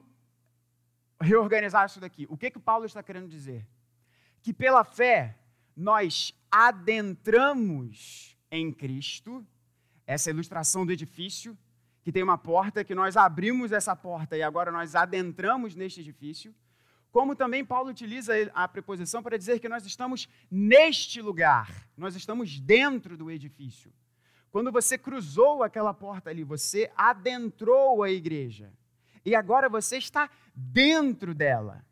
reorganizar 1.26 1.86
isso 1.86 2.00
daqui. 2.00 2.26
O 2.30 2.38
que, 2.38 2.52
que 2.52 2.60
Paulo 2.60 2.86
está 2.86 3.04
querendo 3.04 3.28
dizer? 3.28 3.68
Que 4.42 4.54
pela 4.54 4.84
fé 4.84 5.38
nós 5.76 6.34
adentramos 6.50 8.38
em 8.50 8.72
Cristo, 8.72 9.46
essa 10.08 10.30
ilustração 10.30 10.86
do 10.86 10.92
edifício, 10.92 11.58
que 12.04 12.12
tem 12.12 12.24
uma 12.24 12.38
porta, 12.38 12.84
que 12.84 12.94
nós 12.94 13.18
abrimos 13.18 13.72
essa 13.72 13.96
porta 13.96 14.38
e 14.38 14.44
agora 14.44 14.72
nós 14.72 14.96
adentramos 14.96 15.76
neste 15.76 16.00
edifício. 16.00 16.54
Como 17.12 17.36
também 17.36 17.66
Paulo 17.66 17.90
utiliza 17.90 18.34
a 18.54 18.68
preposição 18.68 19.24
para 19.24 19.38
dizer 19.38 19.60
que 19.60 19.70
nós 19.70 19.86
estamos 19.86 20.30
neste 20.52 21.22
lugar, 21.22 21.90
nós 21.98 22.16
estamos 22.16 22.60
dentro 22.60 23.18
do 23.18 23.32
edifício. 23.32 23.92
Quando 24.52 24.72
você 24.72 24.98
cruzou 24.98 25.64
aquela 25.64 25.94
porta 25.94 26.30
ali, 26.30 26.44
você 26.44 26.92
adentrou 26.96 28.04
a 28.04 28.12
igreja. 28.12 28.72
E 29.26 29.34
agora 29.34 29.68
você 29.68 29.98
está 29.98 30.30
dentro 30.56 31.34
dela. 31.34 31.84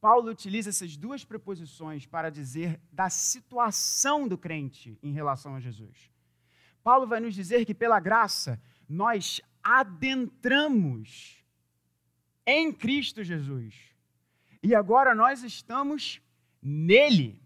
Paulo 0.00 0.30
utiliza 0.30 0.70
essas 0.70 0.96
duas 0.96 1.24
preposições 1.24 2.06
para 2.06 2.30
dizer 2.30 2.80
da 2.90 3.08
situação 3.08 4.26
do 4.26 4.36
crente 4.36 4.98
em 5.02 5.12
relação 5.12 5.54
a 5.54 5.60
Jesus. 5.60 6.10
Paulo 6.82 7.06
vai 7.06 7.20
nos 7.20 7.34
dizer 7.34 7.64
que, 7.64 7.74
pela 7.74 8.00
graça, 8.00 8.60
nós 8.88 9.40
adentramos 9.62 11.44
em 12.44 12.72
Cristo 12.72 13.22
Jesus. 13.22 13.92
E 14.62 14.74
agora 14.74 15.14
nós 15.14 15.44
estamos 15.44 16.20
nele. 16.60 17.40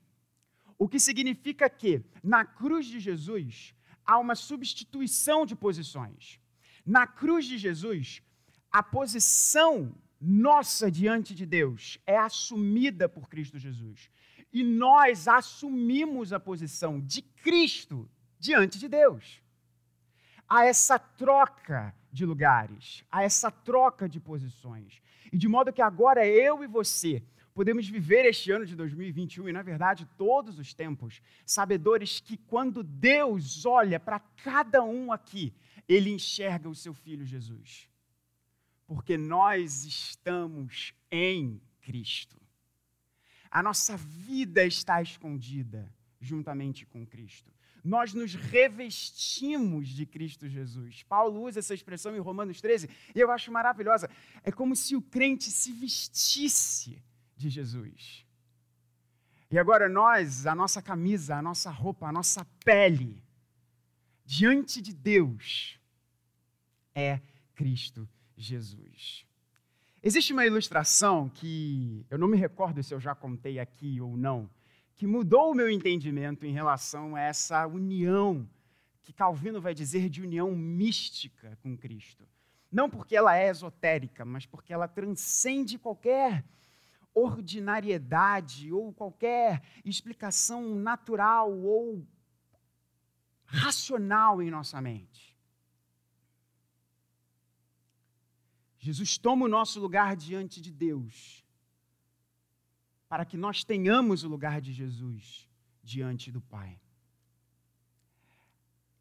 O 0.78 0.88
que 0.88 0.98
significa 0.98 1.68
que 1.68 2.02
na 2.22 2.44
cruz 2.44 2.86
de 2.86 3.00
Jesus 3.00 3.74
há 4.04 4.18
uma 4.18 4.34
substituição 4.34 5.44
de 5.44 5.54
posições. 5.54 6.40
Na 6.86 7.06
cruz 7.06 7.44
de 7.44 7.58
Jesus, 7.58 8.22
a 8.76 8.82
posição 8.82 9.94
nossa 10.20 10.90
diante 10.90 11.34
de 11.34 11.46
Deus 11.46 11.98
é 12.06 12.18
assumida 12.18 13.08
por 13.08 13.26
Cristo 13.26 13.58
Jesus. 13.58 14.10
e 14.52 14.62
nós 14.62 15.26
assumimos 15.26 16.30
a 16.30 16.38
posição 16.38 17.00
de 17.00 17.22
Cristo 17.22 18.06
diante 18.38 18.78
de 18.78 18.86
Deus. 18.86 19.42
Há 20.46 20.66
essa 20.66 20.98
troca 20.98 21.94
de 22.12 22.26
lugares, 22.26 23.02
há 23.10 23.22
essa 23.22 23.50
troca 23.50 24.06
de 24.06 24.20
posições. 24.20 25.00
E 25.32 25.38
de 25.38 25.48
modo 25.48 25.72
que 25.72 25.80
agora 25.80 26.26
eu 26.26 26.62
e 26.62 26.66
você 26.66 27.22
podemos 27.54 27.88
viver 27.88 28.26
este 28.26 28.50
ano 28.50 28.66
de 28.66 28.76
2021 28.76 29.48
e, 29.48 29.52
na 29.54 29.62
verdade, 29.62 30.06
todos 30.18 30.58
os 30.58 30.74
tempos, 30.74 31.22
sabedores 31.46 32.20
que 32.20 32.36
quando 32.36 32.82
Deus 32.82 33.64
olha 33.64 33.98
para 33.98 34.20
cada 34.20 34.82
um 34.84 35.10
aqui, 35.10 35.54
ele 35.88 36.10
enxerga 36.10 36.68
o 36.68 36.74
seu 36.74 36.92
filho 36.92 37.24
Jesus. 37.24 37.88
Porque 38.86 39.16
nós 39.16 39.84
estamos 39.84 40.94
em 41.10 41.60
Cristo. 41.80 42.40
A 43.50 43.62
nossa 43.62 43.96
vida 43.96 44.64
está 44.64 45.00
escondida 45.00 45.92
juntamente 46.20 46.84
com 46.86 47.06
Cristo. 47.06 47.52
Nós 47.82 48.12
nos 48.12 48.34
revestimos 48.34 49.88
de 49.88 50.04
Cristo 50.04 50.48
Jesus. 50.48 51.04
Paulo 51.04 51.42
usa 51.42 51.60
essa 51.60 51.72
expressão 51.72 52.16
em 52.16 52.20
Romanos 52.20 52.60
13 52.60 52.90
e 53.14 53.20
eu 53.20 53.30
acho 53.30 53.52
maravilhosa. 53.52 54.10
É 54.42 54.50
como 54.50 54.74
se 54.74 54.96
o 54.96 55.02
crente 55.02 55.44
se 55.44 55.72
vestisse 55.72 57.00
de 57.36 57.48
Jesus. 57.48 58.26
E 59.50 59.58
agora 59.58 59.88
nós, 59.88 60.46
a 60.46 60.54
nossa 60.54 60.82
camisa, 60.82 61.36
a 61.36 61.42
nossa 61.42 61.70
roupa, 61.70 62.08
a 62.08 62.12
nossa 62.12 62.44
pele, 62.64 63.22
diante 64.24 64.82
de 64.82 64.92
Deus, 64.92 65.78
é 66.92 67.20
Cristo 67.54 68.08
Jesus. 68.36 69.26
Existe 70.02 70.32
uma 70.32 70.46
ilustração 70.46 71.28
que 71.28 72.04
eu 72.10 72.18
não 72.18 72.28
me 72.28 72.36
recordo 72.36 72.82
se 72.82 72.94
eu 72.94 73.00
já 73.00 73.14
contei 73.14 73.58
aqui 73.58 74.00
ou 74.00 74.16
não, 74.16 74.48
que 74.94 75.06
mudou 75.06 75.50
o 75.50 75.54
meu 75.54 75.68
entendimento 75.68 76.46
em 76.46 76.52
relação 76.52 77.16
a 77.16 77.20
essa 77.20 77.66
união 77.66 78.48
que 79.02 79.12
Calvino 79.12 79.60
vai 79.60 79.74
dizer 79.74 80.08
de 80.08 80.20
união 80.20 80.50
mística 80.54 81.56
com 81.62 81.76
Cristo. 81.76 82.26
Não 82.72 82.90
porque 82.90 83.14
ela 83.14 83.36
é 83.36 83.48
esotérica, 83.48 84.24
mas 84.24 84.44
porque 84.44 84.72
ela 84.72 84.88
transcende 84.88 85.78
qualquer 85.78 86.44
ordinariedade 87.14 88.72
ou 88.72 88.92
qualquer 88.92 89.62
explicação 89.84 90.74
natural 90.74 91.52
ou 91.52 92.06
racional 93.46 94.42
em 94.42 94.50
nossa 94.50 94.80
mente. 94.80 95.35
Jesus 98.86 99.18
toma 99.18 99.46
o 99.46 99.48
nosso 99.48 99.80
lugar 99.80 100.14
diante 100.14 100.60
de 100.60 100.70
Deus, 100.70 101.44
para 103.08 103.24
que 103.24 103.36
nós 103.36 103.64
tenhamos 103.64 104.22
o 104.22 104.28
lugar 104.28 104.60
de 104.60 104.72
Jesus 104.72 105.48
diante 105.82 106.30
do 106.30 106.40
Pai. 106.40 106.80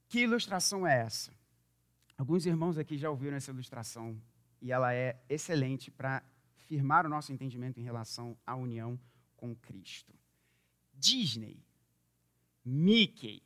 Que 0.08 0.22
ilustração 0.22 0.88
é 0.88 1.02
essa? 1.02 1.32
Alguns 2.18 2.48
irmãos 2.48 2.80
aqui 2.80 2.98
já 2.98 3.12
ouviram 3.12 3.38
essa 3.38 3.52
ilustração 3.52 4.20
e 4.60 4.72
ela 4.72 4.92
é 4.92 5.22
excelente 5.30 5.92
para 5.92 6.24
firmar 6.56 7.06
o 7.06 7.10
nosso 7.10 7.32
entendimento 7.32 7.80
em 7.80 7.84
relação 7.84 8.36
à 8.44 8.56
união 8.56 9.00
com 9.38 9.56
Cristo. 9.56 10.12
Disney, 10.96 11.64
Mickey, 12.64 13.44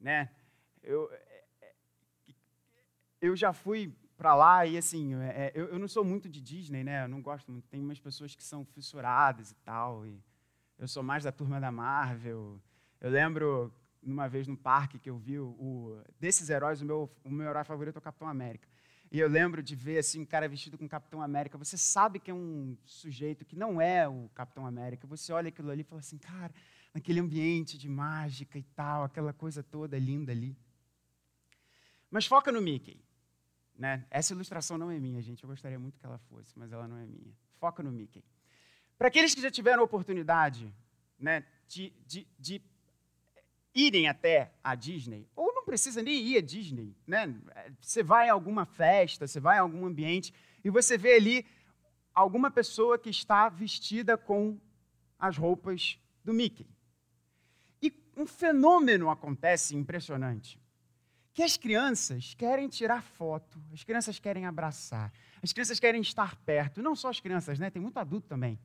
né? 0.00 0.34
Eu, 0.82 1.08
é, 1.12 1.44
é, 1.60 1.74
eu 3.20 3.36
já 3.36 3.52
fui 3.52 3.94
para 4.18 4.34
lá 4.34 4.66
e 4.66 4.76
assim, 4.76 5.14
é, 5.14 5.52
eu, 5.54 5.68
eu, 5.68 5.78
não 5.78 5.86
sou 5.86 6.04
muito 6.04 6.28
de 6.28 6.40
Disney, 6.40 6.82
né? 6.82 7.04
Eu 7.04 7.08
não 7.08 7.22
gosto 7.22 7.52
muito. 7.52 7.68
Tem 7.68 7.80
umas 7.80 8.00
pessoas 8.00 8.34
que 8.34 8.42
são 8.42 8.64
fissuradas 8.64 9.52
e 9.52 9.54
tal. 9.64 10.04
E 10.04 10.20
eu 10.76 10.88
sou 10.88 11.04
mais 11.04 11.22
da 11.22 11.30
turma 11.30 11.60
da 11.60 11.70
Marvel. 11.70 12.60
Eu 13.00 13.10
lembro 13.10 13.72
numa 14.02 14.28
vez 14.28 14.48
no 14.48 14.56
parque 14.56 14.98
que 14.98 15.08
eu 15.08 15.16
vi 15.16 15.38
o, 15.38 15.46
o 15.50 16.02
desses 16.18 16.50
heróis, 16.50 16.82
o 16.82 16.84
meu, 16.84 17.08
o 17.24 17.30
meu 17.30 17.48
herói 17.48 17.62
favorito 17.62 17.94
é 17.94 17.98
o 18.00 18.02
Capitão 18.02 18.26
América. 18.26 18.66
E 19.10 19.20
eu 19.20 19.28
lembro 19.28 19.62
de 19.62 19.76
ver 19.76 19.98
assim 19.98 20.20
um 20.20 20.26
cara 20.26 20.48
vestido 20.48 20.76
com 20.76 20.88
Capitão 20.88 21.22
América. 21.22 21.56
Você 21.56 21.78
sabe 21.78 22.18
que 22.18 22.30
é 22.30 22.34
um 22.34 22.76
sujeito 22.84 23.44
que 23.44 23.54
não 23.54 23.80
é 23.80 24.08
o 24.08 24.28
Capitão 24.34 24.66
América. 24.66 25.06
Você 25.06 25.32
olha 25.32 25.48
aquilo 25.48 25.70
ali 25.70 25.82
e 25.82 25.84
fala 25.84 26.00
assim, 26.00 26.18
cara, 26.18 26.52
naquele 26.92 27.20
ambiente 27.20 27.78
de 27.78 27.88
mágica 27.88 28.58
e 28.58 28.64
tal, 28.64 29.04
aquela 29.04 29.32
coisa 29.32 29.62
toda 29.62 29.96
linda 29.96 30.32
ali. 30.32 30.56
Mas 32.10 32.26
foca 32.26 32.50
no 32.50 32.60
Mickey. 32.60 33.00
Né? 33.78 34.04
Essa 34.10 34.32
ilustração 34.32 34.76
não 34.76 34.90
é 34.90 34.98
minha, 34.98 35.22
gente. 35.22 35.44
Eu 35.44 35.48
gostaria 35.48 35.78
muito 35.78 36.00
que 36.00 36.04
ela 36.04 36.18
fosse, 36.18 36.58
mas 36.58 36.72
ela 36.72 36.88
não 36.88 36.96
é 36.96 37.06
minha. 37.06 37.32
Foca 37.60 37.80
no 37.80 37.92
Mickey. 37.92 38.24
Para 38.98 39.06
aqueles 39.06 39.32
que 39.32 39.40
já 39.40 39.50
tiveram 39.50 39.82
a 39.82 39.84
oportunidade 39.84 40.74
né, 41.16 41.44
de, 41.68 41.92
de, 42.04 42.26
de 42.36 42.60
irem 43.72 44.08
até 44.08 44.52
a 44.64 44.74
Disney, 44.74 45.28
ou 45.36 45.54
não 45.54 45.64
precisa 45.64 46.02
nem 46.02 46.20
ir 46.20 46.38
a 46.38 46.40
Disney, 46.40 46.96
né? 47.06 47.32
Você 47.80 48.02
vai 48.02 48.28
a 48.28 48.32
alguma 48.32 48.66
festa, 48.66 49.28
você 49.28 49.38
vai 49.38 49.58
a 49.58 49.60
algum 49.60 49.86
ambiente 49.86 50.34
e 50.64 50.70
você 50.70 50.98
vê 50.98 51.14
ali 51.14 51.46
alguma 52.12 52.50
pessoa 52.50 52.98
que 52.98 53.10
está 53.10 53.48
vestida 53.48 54.18
com 54.18 54.58
as 55.16 55.36
roupas 55.36 56.00
do 56.24 56.34
Mickey. 56.34 56.66
E 57.80 57.92
um 58.16 58.26
fenômeno 58.26 59.08
acontece 59.08 59.76
impressionante 59.76 60.60
que 61.32 61.42
as 61.42 61.56
crianças 61.56 62.34
querem 62.34 62.68
tirar 62.68 63.02
foto, 63.02 63.62
as 63.72 63.84
crianças 63.84 64.18
querem 64.18 64.46
abraçar, 64.46 65.12
as 65.42 65.52
crianças 65.52 65.78
querem 65.78 66.00
estar 66.00 66.36
perto. 66.36 66.82
Não 66.82 66.96
só 66.96 67.08
as 67.08 67.20
crianças, 67.20 67.58
né? 67.58 67.70
Tem 67.70 67.80
muito 67.80 67.98
adulto 67.98 68.26
também. 68.26 68.58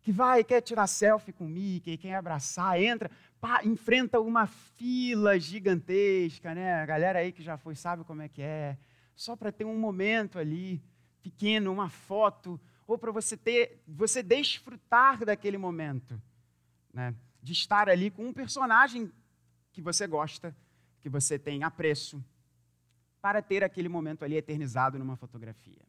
Que 0.00 0.12
vai, 0.12 0.44
quer 0.44 0.60
tirar 0.60 0.86
selfie 0.86 1.32
com 1.32 1.46
o 1.46 1.48
Mickey, 1.48 1.96
quer 1.96 2.14
abraçar, 2.14 2.80
entra, 2.80 3.10
pá, 3.40 3.62
enfrenta 3.64 4.20
uma 4.20 4.46
fila 4.46 5.38
gigantesca, 5.38 6.54
né? 6.54 6.74
A 6.74 6.86
galera 6.86 7.18
aí 7.18 7.32
que 7.32 7.42
já 7.42 7.56
foi 7.56 7.74
sabe 7.74 8.04
como 8.04 8.22
é 8.22 8.28
que 8.28 8.42
é. 8.42 8.78
Só 9.16 9.36
para 9.36 9.52
ter 9.52 9.64
um 9.64 9.78
momento 9.78 10.38
ali, 10.38 10.82
pequeno, 11.22 11.72
uma 11.72 11.88
foto, 11.88 12.60
ou 12.86 12.98
para 12.98 13.12
você 13.12 13.36
ter, 13.36 13.82
você 13.86 14.22
desfrutar 14.22 15.24
daquele 15.24 15.56
momento, 15.56 16.20
né? 16.92 17.14
De 17.42 17.52
estar 17.52 17.88
ali 17.88 18.10
com 18.10 18.26
um 18.26 18.32
personagem 18.32 19.10
que 19.72 19.80
você 19.80 20.06
gosta 20.06 20.54
que 21.04 21.10
você 21.10 21.38
tem 21.38 21.62
apreço, 21.62 22.24
para 23.20 23.42
ter 23.42 23.62
aquele 23.62 23.90
momento 23.90 24.24
ali 24.24 24.36
eternizado 24.36 24.98
numa 24.98 25.16
fotografia. 25.16 25.82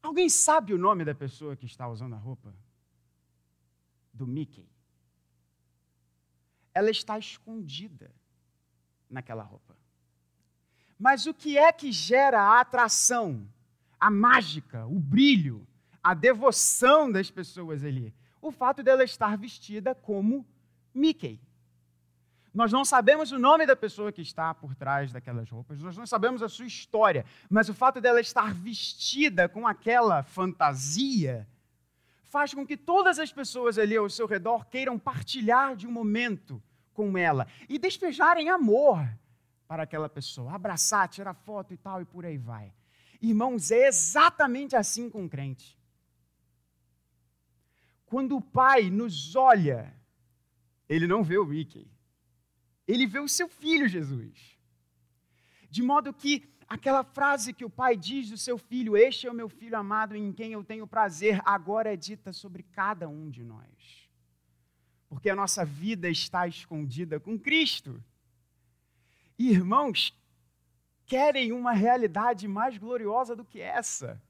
Alguém 0.00 0.30
sabe 0.30 0.72
o 0.72 0.78
nome 0.78 1.04
da 1.04 1.14
pessoa 1.14 1.54
que 1.56 1.66
está 1.66 1.86
usando 1.86 2.14
a 2.14 2.16
roupa? 2.16 2.56
Do 4.14 4.26
Mickey. 4.26 4.66
Ela 6.72 6.90
está 6.90 7.18
escondida 7.18 8.10
naquela 9.10 9.42
roupa. 9.42 9.76
Mas 10.98 11.26
o 11.26 11.34
que 11.34 11.58
é 11.58 11.70
que 11.70 11.92
gera 11.92 12.40
a 12.40 12.60
atração, 12.62 13.46
a 14.00 14.10
mágica, 14.10 14.86
o 14.86 14.98
brilho, 14.98 15.68
a 16.02 16.14
devoção 16.14 17.12
das 17.12 17.30
pessoas 17.30 17.84
ali? 17.84 18.14
O 18.40 18.50
fato 18.50 18.82
dela 18.82 19.04
estar 19.04 19.36
vestida 19.36 19.94
como 19.94 20.46
Mickey. 20.94 21.38
Nós 22.54 22.70
não 22.70 22.84
sabemos 22.84 23.32
o 23.32 23.38
nome 23.38 23.66
da 23.66 23.74
pessoa 23.74 24.12
que 24.12 24.22
está 24.22 24.54
por 24.54 24.76
trás 24.76 25.12
daquelas 25.12 25.50
roupas, 25.50 25.80
nós 25.80 25.96
não 25.96 26.06
sabemos 26.06 26.40
a 26.40 26.48
sua 26.48 26.66
história, 26.66 27.26
mas 27.50 27.68
o 27.68 27.74
fato 27.74 28.00
dela 28.00 28.20
estar 28.20 28.54
vestida 28.54 29.48
com 29.48 29.66
aquela 29.66 30.22
fantasia 30.22 31.48
faz 32.22 32.54
com 32.54 32.64
que 32.64 32.76
todas 32.76 33.18
as 33.18 33.32
pessoas 33.32 33.76
ali 33.76 33.96
ao 33.96 34.08
seu 34.08 34.26
redor 34.26 34.66
queiram 34.66 34.96
partilhar 34.98 35.74
de 35.74 35.84
um 35.84 35.90
momento 35.90 36.62
com 36.92 37.18
ela 37.18 37.48
e 37.68 37.76
despejarem 37.76 38.48
amor 38.48 39.04
para 39.66 39.82
aquela 39.82 40.08
pessoa, 40.08 40.52
abraçar, 40.54 41.08
tirar 41.08 41.34
foto 41.34 41.74
e 41.74 41.76
tal 41.76 42.02
e 42.02 42.04
por 42.04 42.24
aí 42.24 42.38
vai. 42.38 42.72
Irmãos, 43.20 43.72
é 43.72 43.88
exatamente 43.88 44.76
assim 44.76 45.10
com 45.10 45.24
o 45.24 45.28
crente. 45.28 45.76
Quando 48.06 48.36
o 48.36 48.40
pai 48.40 48.90
nos 48.90 49.34
olha, 49.34 49.92
ele 50.88 51.08
não 51.08 51.24
vê 51.24 51.36
o 51.36 51.44
Mickey 51.44 51.88
ele 52.86 53.06
vê 53.06 53.18
o 53.18 53.28
seu 53.28 53.48
filho 53.48 53.88
Jesus. 53.88 54.58
De 55.70 55.82
modo 55.82 56.12
que 56.12 56.48
aquela 56.68 57.02
frase 57.02 57.52
que 57.52 57.64
o 57.64 57.70
pai 57.70 57.96
diz 57.96 58.30
do 58.30 58.38
seu 58.38 58.58
filho, 58.58 58.96
este 58.96 59.26
é 59.26 59.30
o 59.30 59.34
meu 59.34 59.48
filho 59.48 59.76
amado 59.76 60.14
em 60.14 60.32
quem 60.32 60.52
eu 60.52 60.64
tenho 60.64 60.86
prazer, 60.86 61.40
agora 61.44 61.92
é 61.92 61.96
dita 61.96 62.32
sobre 62.32 62.62
cada 62.62 63.08
um 63.08 63.30
de 63.30 63.42
nós. 63.42 64.08
Porque 65.08 65.30
a 65.30 65.36
nossa 65.36 65.64
vida 65.64 66.08
está 66.08 66.46
escondida 66.46 67.20
com 67.20 67.38
Cristo. 67.38 68.02
Irmãos, 69.38 70.12
querem 71.06 71.52
uma 71.52 71.72
realidade 71.72 72.46
mais 72.48 72.76
gloriosa 72.76 73.34
do 73.36 73.44
que 73.44 73.60
essa. 73.60 74.20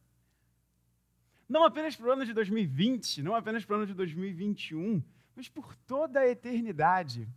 Não 1.49 1.65
apenas 1.65 1.95
para 1.95 2.07
o 2.07 2.13
ano 2.13 2.25
de 2.25 2.33
2020, 2.33 3.23
não 3.23 3.35
apenas 3.35 3.65
para 3.65 3.75
o 3.75 3.77
ano 3.79 3.87
de 3.87 3.95
2021, 3.95 5.03
mas 5.37 5.49
por 5.49 5.75
toda 5.77 6.21
a 6.21 6.29
eternidade 6.29 7.29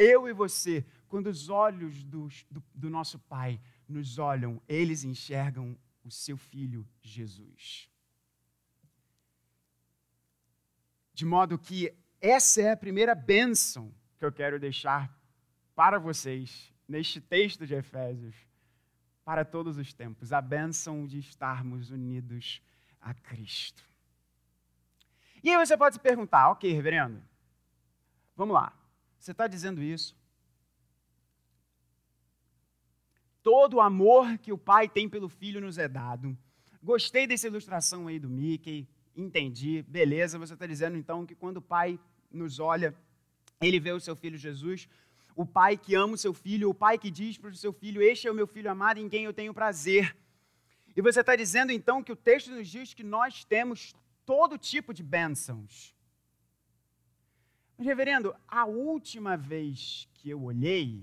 eu 0.00 0.26
e 0.26 0.32
você, 0.32 0.82
quando 1.08 1.26
os 1.26 1.50
olhos 1.50 2.02
do, 2.02 2.26
do, 2.50 2.64
do 2.74 2.88
nosso 2.88 3.18
Pai 3.18 3.60
nos 3.86 4.18
olham, 4.18 4.60
eles 4.66 5.04
enxergam 5.04 5.76
o 6.02 6.10
seu 6.10 6.38
Filho 6.38 6.88
Jesus. 7.02 7.86
De 11.12 11.26
modo 11.26 11.58
que 11.58 11.94
essa 12.18 12.62
é 12.62 12.72
a 12.72 12.76
primeira 12.76 13.14
bênção 13.14 13.92
que 14.18 14.24
eu 14.24 14.32
quero 14.32 14.58
deixar 14.58 15.14
para 15.74 15.98
vocês 15.98 16.72
neste 16.88 17.20
texto 17.20 17.66
de 17.66 17.74
Efésios, 17.74 18.34
para 19.22 19.44
todos 19.44 19.76
os 19.76 19.92
tempos, 19.92 20.32
a 20.32 20.40
bênção 20.40 21.06
de 21.06 21.18
estarmos 21.18 21.90
unidos 21.90 22.62
a 23.02 23.12
Cristo. 23.12 23.84
E 25.44 25.50
aí 25.50 25.56
você 25.56 25.76
pode 25.76 25.96
se 25.96 26.00
perguntar, 26.00 26.50
ok, 26.50 26.72
reverendo, 26.72 27.22
vamos 28.34 28.54
lá, 28.54 28.79
você 29.20 29.32
está 29.32 29.46
dizendo 29.46 29.82
isso? 29.82 30.16
Todo 33.42 33.74
o 33.74 33.80
amor 33.80 34.38
que 34.38 34.50
o 34.50 34.56
pai 34.56 34.88
tem 34.88 35.08
pelo 35.08 35.28
filho 35.28 35.60
nos 35.60 35.76
é 35.76 35.86
dado. 35.86 36.36
Gostei 36.82 37.26
dessa 37.26 37.46
ilustração 37.46 38.06
aí 38.06 38.18
do 38.18 38.30
Mickey, 38.30 38.88
entendi, 39.14 39.82
beleza. 39.82 40.38
Você 40.38 40.54
está 40.54 40.66
dizendo 40.66 40.96
então 40.96 41.26
que 41.26 41.34
quando 41.34 41.58
o 41.58 41.62
pai 41.62 42.00
nos 42.30 42.58
olha, 42.58 42.94
ele 43.60 43.78
vê 43.78 43.92
o 43.92 44.00
seu 44.00 44.16
filho 44.16 44.38
Jesus, 44.38 44.88
o 45.36 45.44
pai 45.44 45.76
que 45.76 45.94
ama 45.94 46.14
o 46.14 46.18
seu 46.18 46.32
filho, 46.32 46.70
o 46.70 46.74
pai 46.74 46.96
que 46.96 47.10
diz 47.10 47.36
para 47.36 47.50
o 47.50 47.54
seu 47.54 47.74
filho: 47.74 48.00
Este 48.00 48.26
é 48.26 48.30
o 48.30 48.34
meu 48.34 48.46
filho 48.46 48.70
amado 48.70 48.98
em 48.98 49.08
quem 49.08 49.24
eu 49.24 49.34
tenho 49.34 49.52
prazer. 49.52 50.16
E 50.96 51.02
você 51.02 51.20
está 51.20 51.36
dizendo 51.36 51.72
então 51.72 52.02
que 52.02 52.12
o 52.12 52.16
texto 52.16 52.50
nos 52.50 52.66
diz 52.66 52.94
que 52.94 53.04
nós 53.04 53.44
temos 53.44 53.94
todo 54.24 54.56
tipo 54.56 54.94
de 54.94 55.02
bênçãos. 55.02 55.94
Reverendo, 57.80 58.36
a 58.46 58.66
última 58.66 59.38
vez 59.38 60.06
que 60.12 60.28
eu 60.28 60.42
olhei, 60.42 61.02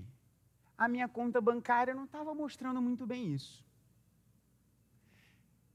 a 0.76 0.86
minha 0.86 1.08
conta 1.08 1.40
bancária 1.40 1.92
não 1.92 2.04
estava 2.04 2.32
mostrando 2.32 2.80
muito 2.80 3.04
bem 3.04 3.34
isso. 3.34 3.64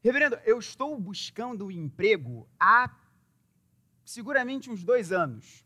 Reverendo, 0.02 0.38
eu 0.46 0.58
estou 0.58 0.98
buscando 0.98 1.70
emprego 1.70 2.48
há 2.58 2.90
seguramente 4.06 4.70
uns 4.70 4.82
dois 4.82 5.12
anos. 5.12 5.66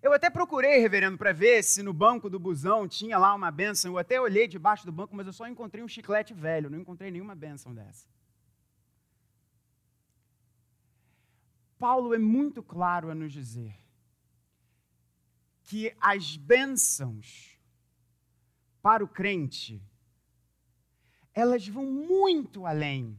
Eu 0.00 0.12
até 0.12 0.30
procurei, 0.30 0.78
reverendo, 0.78 1.18
para 1.18 1.32
ver 1.32 1.64
se 1.64 1.82
no 1.82 1.92
banco 1.92 2.30
do 2.30 2.38
busão 2.38 2.86
tinha 2.86 3.18
lá 3.18 3.34
uma 3.34 3.50
benção. 3.50 3.92
Eu 3.92 3.98
até 3.98 4.20
olhei 4.20 4.46
debaixo 4.46 4.86
do 4.86 4.92
banco, 4.92 5.16
mas 5.16 5.26
eu 5.26 5.32
só 5.32 5.48
encontrei 5.48 5.82
um 5.82 5.88
chiclete 5.88 6.32
velho, 6.32 6.70
não 6.70 6.78
encontrei 6.78 7.10
nenhuma 7.10 7.34
benção 7.34 7.74
dessa. 7.74 8.06
Paulo 11.82 12.14
é 12.14 12.18
muito 12.18 12.62
claro 12.62 13.10
a 13.10 13.14
nos 13.14 13.32
dizer 13.32 13.74
que 15.64 15.92
as 16.00 16.36
bênçãos 16.36 17.58
para 18.80 19.02
o 19.02 19.08
crente, 19.08 19.82
elas 21.34 21.66
vão 21.66 21.84
muito 21.84 22.66
além 22.66 23.18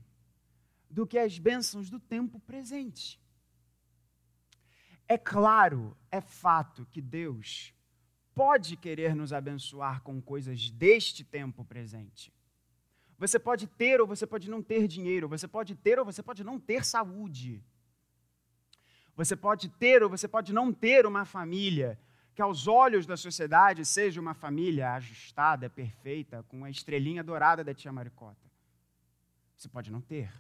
do 0.90 1.06
que 1.06 1.20
as 1.20 1.38
bênçãos 1.38 1.90
do 1.90 2.00
tempo 2.00 2.40
presente. 2.40 3.22
É 5.10 5.18
claro, 5.18 5.98
é 6.10 6.22
fato 6.22 6.86
que 6.86 7.02
Deus 7.02 7.74
pode 8.34 8.78
querer 8.78 9.14
nos 9.14 9.34
abençoar 9.34 10.02
com 10.04 10.22
coisas 10.22 10.70
deste 10.70 11.26
tempo 11.26 11.66
presente. 11.66 12.34
Você 13.18 13.38
pode 13.38 13.68
ter 13.68 14.00
ou 14.00 14.08
você 14.08 14.26
pode 14.26 14.50
não 14.50 14.64
ter 14.64 14.88
dinheiro, 14.88 15.28
você 15.28 15.50
pode 15.50 15.76
ter 15.76 16.00
ou 16.00 16.06
você 16.06 16.24
pode 16.24 16.46
não 16.46 16.58
ter 16.58 16.86
saúde. 16.86 17.62
Você 19.16 19.36
pode 19.36 19.70
ter 19.70 20.02
ou 20.04 20.10
você 20.10 20.28
pode 20.28 20.54
não 20.54 20.74
ter 20.74 21.06
uma 21.06 21.26
família 21.26 22.00
que, 22.34 22.42
aos 22.42 22.68
olhos 22.68 23.06
da 23.06 23.16
sociedade, 23.16 23.86
seja 23.86 24.20
uma 24.20 24.34
família 24.34 24.94
ajustada, 24.94 25.70
perfeita, 25.70 26.44
com 26.48 26.66
a 26.66 26.70
estrelinha 26.70 27.24
dourada 27.24 27.64
da 27.64 27.74
tia 27.74 27.92
Maricota. 27.92 28.52
Você 29.56 29.70
pode 29.70 29.92
não 29.92 30.02
ter. 30.02 30.32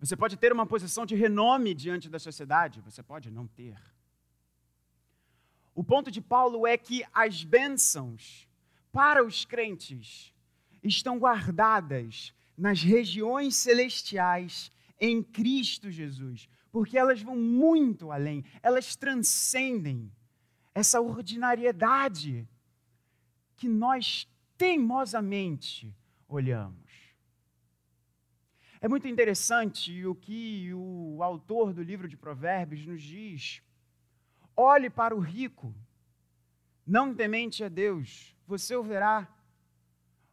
Você 0.00 0.16
pode 0.16 0.36
ter 0.36 0.52
uma 0.52 0.66
posição 0.66 1.06
de 1.06 1.14
renome 1.14 1.74
diante 1.74 2.08
da 2.08 2.18
sociedade, 2.18 2.80
você 2.80 3.02
pode 3.02 3.30
não 3.30 3.46
ter. 3.46 3.76
O 5.74 5.82
ponto 5.82 6.10
de 6.10 6.20
Paulo 6.20 6.66
é 6.66 6.76
que 6.76 7.04
as 7.12 7.42
bênçãos 7.42 8.48
para 8.92 9.24
os 9.24 9.44
crentes 9.44 10.32
estão 10.82 11.18
guardadas 11.18 12.32
nas 12.56 12.82
regiões 12.82 13.56
celestiais 13.56 14.70
em 15.00 15.22
Cristo 15.22 15.90
Jesus, 15.90 16.48
porque 16.70 16.98
elas 16.98 17.22
vão 17.22 17.36
muito 17.36 18.10
além, 18.10 18.44
elas 18.62 18.96
transcendem 18.96 20.10
essa 20.74 21.00
ordinariedade 21.00 22.48
que 23.56 23.68
nós 23.68 24.28
teimosamente 24.56 25.94
olhamos. 26.28 26.84
É 28.80 28.88
muito 28.88 29.08
interessante 29.08 30.04
o 30.04 30.14
que 30.14 30.72
o 30.74 31.22
autor 31.22 31.72
do 31.72 31.82
livro 31.82 32.06
de 32.06 32.16
Provérbios 32.16 32.84
nos 32.84 33.02
diz. 33.02 33.62
Olhe 34.54 34.90
para 34.90 35.16
o 35.16 35.20
rico, 35.20 35.74
não 36.86 37.14
temente 37.14 37.64
a 37.64 37.68
Deus, 37.68 38.36
você 38.46 38.76
o 38.76 38.82
verá. 38.82 39.26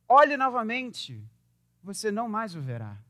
Olhe 0.08 0.36
novamente, 0.36 1.24
você 1.82 2.12
não 2.12 2.28
mais 2.28 2.54
o 2.54 2.62
verá. 2.62 3.02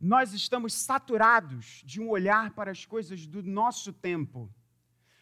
Nós 0.00 0.32
estamos 0.32 0.72
saturados 0.72 1.82
de 1.84 2.00
um 2.00 2.08
olhar 2.08 2.54
para 2.54 2.70
as 2.70 2.86
coisas 2.86 3.26
do 3.26 3.42
nosso 3.42 3.92
tempo. 3.92 4.50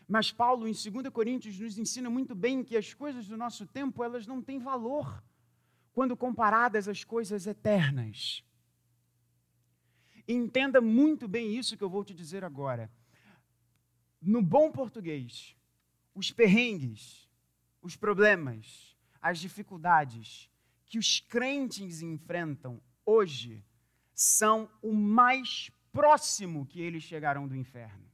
Mas 0.07 0.31
Paulo, 0.31 0.69
em 0.69 0.73
2 0.73 1.09
Coríntios, 1.13 1.59
nos 1.59 1.77
ensina 1.77 2.09
muito 2.09 2.33
bem 2.35 2.63
que 2.63 2.77
as 2.77 2.95
coisas 2.95 3.27
do 3.27 3.37
nosso 3.37 3.67
tempo, 3.67 4.05
elas 4.05 4.27
não 4.27 4.41
têm 4.41 4.61
valor 4.61 5.23
quando 5.93 6.17
comparadas 6.17 6.87
às 6.87 7.03
coisas 7.03 7.47
eternas. 7.47 8.45
Entenda 10.29 10.81
muito 10.81 11.27
bem 11.27 11.57
isso 11.57 11.77
que 11.77 11.83
eu 11.83 11.91
vou 11.91 12.05
te 12.05 12.15
dizer 12.15 12.45
agora. 12.45 12.89
No 14.23 14.41
bom 14.41 14.71
português, 14.71 15.57
os 16.15 16.31
perrengues, 16.31 17.29
os 17.83 17.97
problemas, 17.97 18.97
as 19.21 19.41
dificuldades 19.41 20.49
que 20.87 20.99
os 20.99 21.19
crentes 21.19 22.01
enfrentam 22.01 22.81
hoje 23.05 23.65
são 24.21 24.69
o 24.83 24.93
mais 24.93 25.71
próximo 25.93 26.67
que 26.67 26.81
eles 26.81 27.05
chegarão 27.05 27.47
do 27.47 27.55
inferno. 27.55 28.05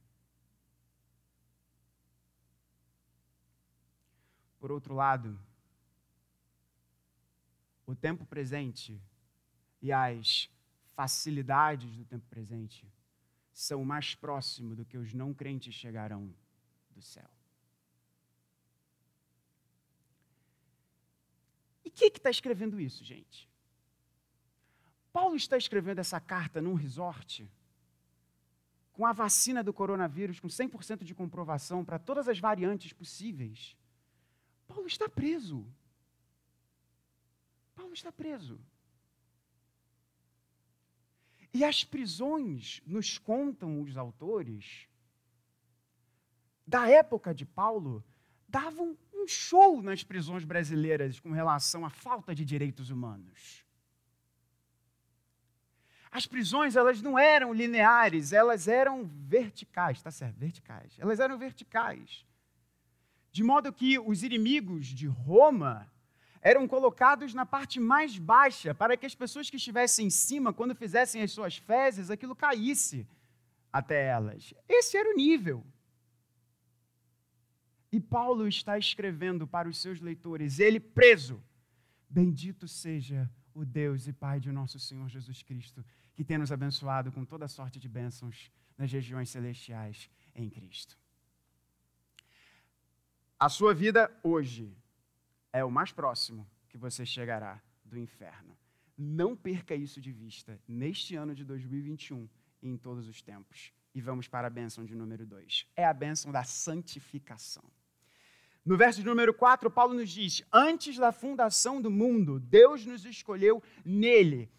Por 4.59 4.71
outro 4.71 4.93
lado, 4.93 5.39
o 7.87 7.95
tempo 7.95 8.23
presente 8.23 9.01
e 9.81 9.91
as 9.91 10.47
facilidades 10.93 11.91
do 11.95 12.05
tempo 12.05 12.27
presente 12.29 12.87
são 13.51 13.83
mais 13.83 14.13
próximos 14.13 14.77
do 14.77 14.85
que 14.85 14.99
os 14.99 15.11
não 15.11 15.33
crentes 15.33 15.73
chegarão 15.73 16.31
do 16.91 17.01
céu. 17.01 17.31
E 21.83 21.89
quem 21.89 22.11
que 22.11 22.19
está 22.19 22.29
escrevendo 22.29 22.79
isso, 22.79 23.03
gente? 23.03 23.49
Paulo 25.15 25.37
está 25.37 25.55
escrevendo 25.55 25.99
essa 25.99 26.19
carta 26.19 26.61
num 26.61 26.73
resort, 26.73 27.49
com 28.91 29.05
a 29.05 29.13
vacina 29.13 29.63
do 29.63 29.71
coronavírus, 29.71 30.41
com 30.41 30.49
100% 30.49 31.05
de 31.05 31.15
comprovação 31.15 31.85
para 31.85 31.97
todas 31.97 32.27
as 32.27 32.37
variantes 32.37 32.91
possíveis. 32.91 33.77
Paulo 34.67 34.85
está 34.85 35.07
preso. 35.07 35.65
Paulo 37.73 37.93
está 37.93 38.11
preso. 38.11 38.59
E 41.53 41.63
as 41.63 41.81
prisões, 41.85 42.81
nos 42.85 43.17
contam 43.17 43.83
os 43.83 43.95
autores, 43.95 44.85
da 46.67 46.89
época 46.89 47.33
de 47.33 47.45
Paulo, 47.45 48.03
davam 48.49 48.97
um 49.13 49.25
show 49.25 49.81
nas 49.81 50.03
prisões 50.03 50.43
brasileiras 50.43 51.21
com 51.21 51.31
relação 51.31 51.85
à 51.85 51.89
falta 51.89 52.35
de 52.35 52.43
direitos 52.43 52.89
humanos. 52.89 53.64
As 56.15 56.25
prisões, 56.25 56.77
elas 56.77 57.01
não 57.01 57.19
eram 57.19 57.51
lineares, 57.51 58.31
elas 58.31 58.69
eram 58.69 59.03
verticais, 59.03 60.01
tá 60.01 60.09
certo? 60.09 60.37
Verticais. 60.37 60.97
Elas 60.97 61.19
eram 61.19 61.37
verticais. 61.37 62.25
De 63.33 63.43
modo 63.43 63.73
que 63.73 63.99
os 63.99 64.23
inimigos 64.23 64.85
de 64.85 65.07
Roma 65.07 65.91
eram 66.41 66.69
colocados 66.69 67.33
na 67.33 67.45
parte 67.45 67.81
mais 67.81 68.17
baixa, 68.17 68.73
para 68.73 68.95
que 68.95 69.05
as 69.05 69.13
pessoas 69.13 69.49
que 69.49 69.57
estivessem 69.57 70.07
em 70.07 70.09
cima, 70.09 70.53
quando 70.53 70.73
fizessem 70.73 71.21
as 71.21 71.33
suas 71.33 71.57
fezes, 71.57 72.09
aquilo 72.09 72.33
caísse 72.33 73.05
até 73.73 74.07
elas. 74.07 74.53
Esse 74.69 74.95
era 74.95 75.09
o 75.09 75.17
nível. 75.17 75.65
E 77.91 77.99
Paulo 77.99 78.47
está 78.47 78.77
escrevendo 78.77 79.45
para 79.45 79.67
os 79.67 79.81
seus 79.81 79.99
leitores, 79.99 80.59
ele 80.59 80.79
preso. 80.79 81.43
Bendito 82.09 82.69
seja 82.69 83.29
o 83.53 83.65
Deus 83.65 84.07
e 84.07 84.13
Pai 84.13 84.39
de 84.39 84.49
nosso 84.49 84.79
Senhor 84.79 85.09
Jesus 85.09 85.43
Cristo, 85.43 85.83
que 86.15 86.23
tem 86.23 86.37
nos 86.37 86.51
abençoado 86.51 87.11
com 87.11 87.25
toda 87.25 87.47
sorte 87.47 87.79
de 87.79 87.89
bênçãos 87.89 88.51
nas 88.77 88.91
regiões 88.91 89.29
celestiais 89.29 90.09
em 90.33 90.49
Cristo. 90.49 90.97
A 93.39 93.49
sua 93.49 93.73
vida 93.73 94.09
hoje 94.23 94.75
é 95.51 95.63
o 95.63 95.69
mais 95.69 95.91
próximo 95.91 96.47
que 96.69 96.77
você 96.77 97.05
chegará 97.05 97.61
do 97.83 97.97
inferno. 97.97 98.57
Não 98.97 99.35
perca 99.35 99.75
isso 99.75 99.99
de 99.99 100.11
vista 100.11 100.59
neste 100.67 101.15
ano 101.15 101.35
de 101.35 101.43
2021 101.43 102.29
e 102.61 102.69
em 102.69 102.77
todos 102.77 103.07
os 103.07 103.21
tempos. 103.21 103.73
E 103.93 104.01
vamos 104.01 104.27
para 104.27 104.47
a 104.47 104.49
bênção 104.49 104.85
de 104.85 104.95
número 104.95 105.25
2. 105.25 105.67
É 105.75 105.85
a 105.85 105.93
bênção 105.93 106.31
da 106.31 106.43
santificação. 106.43 107.63
No 108.65 108.75
verso 108.75 108.99
de 108.99 109.05
número 109.05 109.33
4, 109.33 109.69
Paulo 109.69 109.93
nos 109.93 110.09
diz: 110.09 110.43
Antes 110.51 110.97
da 110.97 111.11
fundação 111.11 111.81
do 111.81 111.91
mundo, 111.91 112.39
Deus 112.39 112.85
nos 112.85 113.05
escolheu 113.05 113.61
nele 113.85 114.49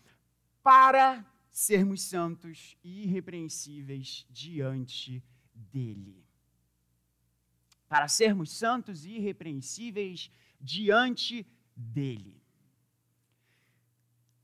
para 0.62 1.24
sermos 1.56 2.02
santos 2.02 2.76
e 2.84 3.04
irrepreensíveis 3.04 4.26
diante 4.28 5.24
dele. 5.54 6.22
Para 7.88 8.08
sermos 8.08 8.50
santos 8.50 9.06
e 9.06 9.12
irrepreensíveis 9.12 10.30
diante 10.60 11.46
dele. 11.74 12.42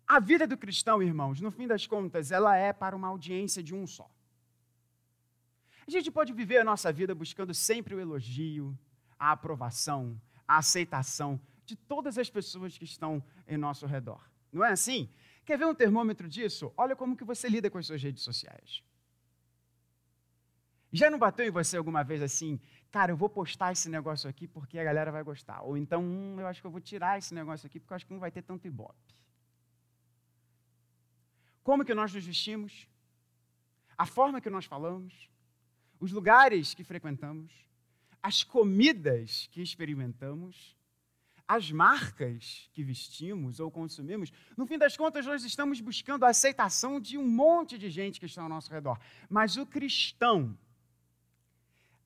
A 0.07 0.19
vida 0.19 0.47
do 0.47 0.57
cristão, 0.57 1.03
irmãos, 1.03 1.39
no 1.39 1.51
fim 1.51 1.67
das 1.67 1.87
contas, 1.87 2.33
ela 2.33 2.57
é 2.57 2.73
para 2.73 2.97
uma 2.97 3.09
audiência 3.09 3.63
de 3.63 3.75
um 3.75 3.87
só. 3.87 4.11
A 5.87 5.91
gente 5.91 6.11
pode 6.11 6.33
viver 6.33 6.61
a 6.61 6.65
nossa 6.65 6.91
vida 6.91 7.15
buscando 7.15 7.53
sempre 7.53 7.95
o 7.95 8.01
elogio, 8.01 8.79
a 9.19 9.33
aprovação, 9.33 10.19
a 10.49 10.57
aceitação 10.57 11.39
de 11.67 11.77
todas 11.77 12.17
as 12.17 12.31
pessoas 12.31 12.79
que 12.79 12.85
estão 12.85 13.23
em 13.47 13.59
nosso 13.59 13.85
redor. 13.85 14.33
Não 14.51 14.65
é 14.65 14.71
assim? 14.71 15.11
Quer 15.45 15.59
ver 15.59 15.67
um 15.67 15.75
termômetro 15.75 16.29
disso? 16.29 16.73
Olha 16.77 16.95
como 16.95 17.17
que 17.17 17.25
você 17.25 17.49
lida 17.49 17.71
com 17.71 17.79
as 17.79 17.87
suas 17.87 18.03
redes 18.03 18.23
sociais. 18.23 18.83
Já 20.93 21.11
não 21.11 21.19
bateu 21.19 21.47
em 21.47 21.51
você 21.51 21.77
alguma 21.77 22.05
vez 22.05 22.21
assim, 22.23 22.61
cara, 22.91 23.13
eu 23.13 23.17
vou 23.17 23.29
postar 23.29 23.73
esse 23.73 23.89
negócio 23.89 24.29
aqui 24.29 24.47
porque 24.47 24.79
a 24.79 24.85
galera 24.85 25.11
vai 25.11 25.23
gostar. 25.23 25.63
Ou 25.63 25.77
então, 25.77 26.03
hum, 26.03 26.39
eu 26.39 26.47
acho 26.47 26.61
que 26.61 26.67
eu 26.67 26.71
vou 26.71 26.81
tirar 26.81 27.19
esse 27.19 27.35
negócio 27.35 27.67
aqui 27.67 27.81
porque 27.81 27.93
eu 27.93 27.97
acho 27.97 28.07
que 28.07 28.13
não 28.13 28.21
vai 28.21 28.31
ter 28.31 28.43
tanto 28.43 28.67
ibope. 28.67 29.17
Como 31.63 31.85
que 31.85 31.95
nós 31.95 32.13
nos 32.13 32.25
vestimos? 32.25 32.87
A 33.97 34.05
forma 34.05 34.41
que 34.41 34.51
nós 34.51 34.65
falamos? 34.65 35.31
Os 35.99 36.13
lugares 36.13 36.75
que 36.75 36.85
frequentamos? 36.85 37.53
As 38.23 38.45
comidas 38.45 39.49
que 39.51 39.63
experimentamos? 39.63 40.77
As 41.47 41.71
marcas 41.71 42.69
que 42.73 42.83
vestimos 42.83 43.61
ou 43.61 43.71
consumimos? 43.71 44.33
No 44.57 44.67
fim 44.67 44.79
das 44.79 44.97
contas, 44.97 45.27
nós 45.27 45.45
estamos 45.45 45.81
buscando 45.81 46.25
a 46.25 46.29
aceitação 46.29 47.01
de 47.01 47.19
um 47.19 47.27
monte 47.27 47.77
de 47.77 47.91
gente 47.91 48.19
que 48.19 48.27
está 48.27 48.43
ao 48.43 48.49
nosso 48.49 48.73
redor. 48.73 48.99
Mas 49.29 49.57
o 49.57 49.67
cristão, 49.67 50.57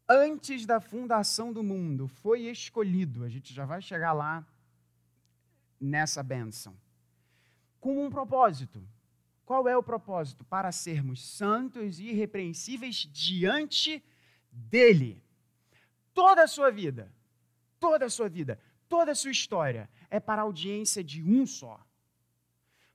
antes 0.08 0.66
da 0.66 0.80
fundação 0.80 1.52
do 1.52 1.62
mundo, 1.62 2.08
foi 2.08 2.42
escolhido, 2.42 3.24
a 3.24 3.28
gente 3.28 3.54
já 3.54 3.64
vai 3.64 3.80
chegar 3.80 4.12
lá 4.12 4.46
nessa 5.80 6.22
bênção, 6.22 6.76
com 7.78 8.04
um 8.04 8.10
propósito 8.10 8.82
qual 9.46 9.68
é 9.68 9.76
o 9.76 9.82
propósito? 9.82 10.44
Para 10.44 10.72
sermos 10.72 11.24
santos 11.24 12.00
e 12.00 12.08
irrepreensíveis 12.08 13.08
diante 13.12 14.04
dele. 14.50 15.22
Toda 16.12 16.42
a 16.42 16.48
sua 16.48 16.68
vida, 16.72 17.12
toda 17.78 18.06
a 18.06 18.10
sua 18.10 18.28
vida, 18.28 18.58
toda 18.88 19.12
a 19.12 19.14
sua 19.14 19.30
história 19.30 19.88
é 20.10 20.18
para 20.18 20.42
a 20.42 20.44
audiência 20.44 21.02
de 21.02 21.22
um 21.22 21.46
só. 21.46 21.80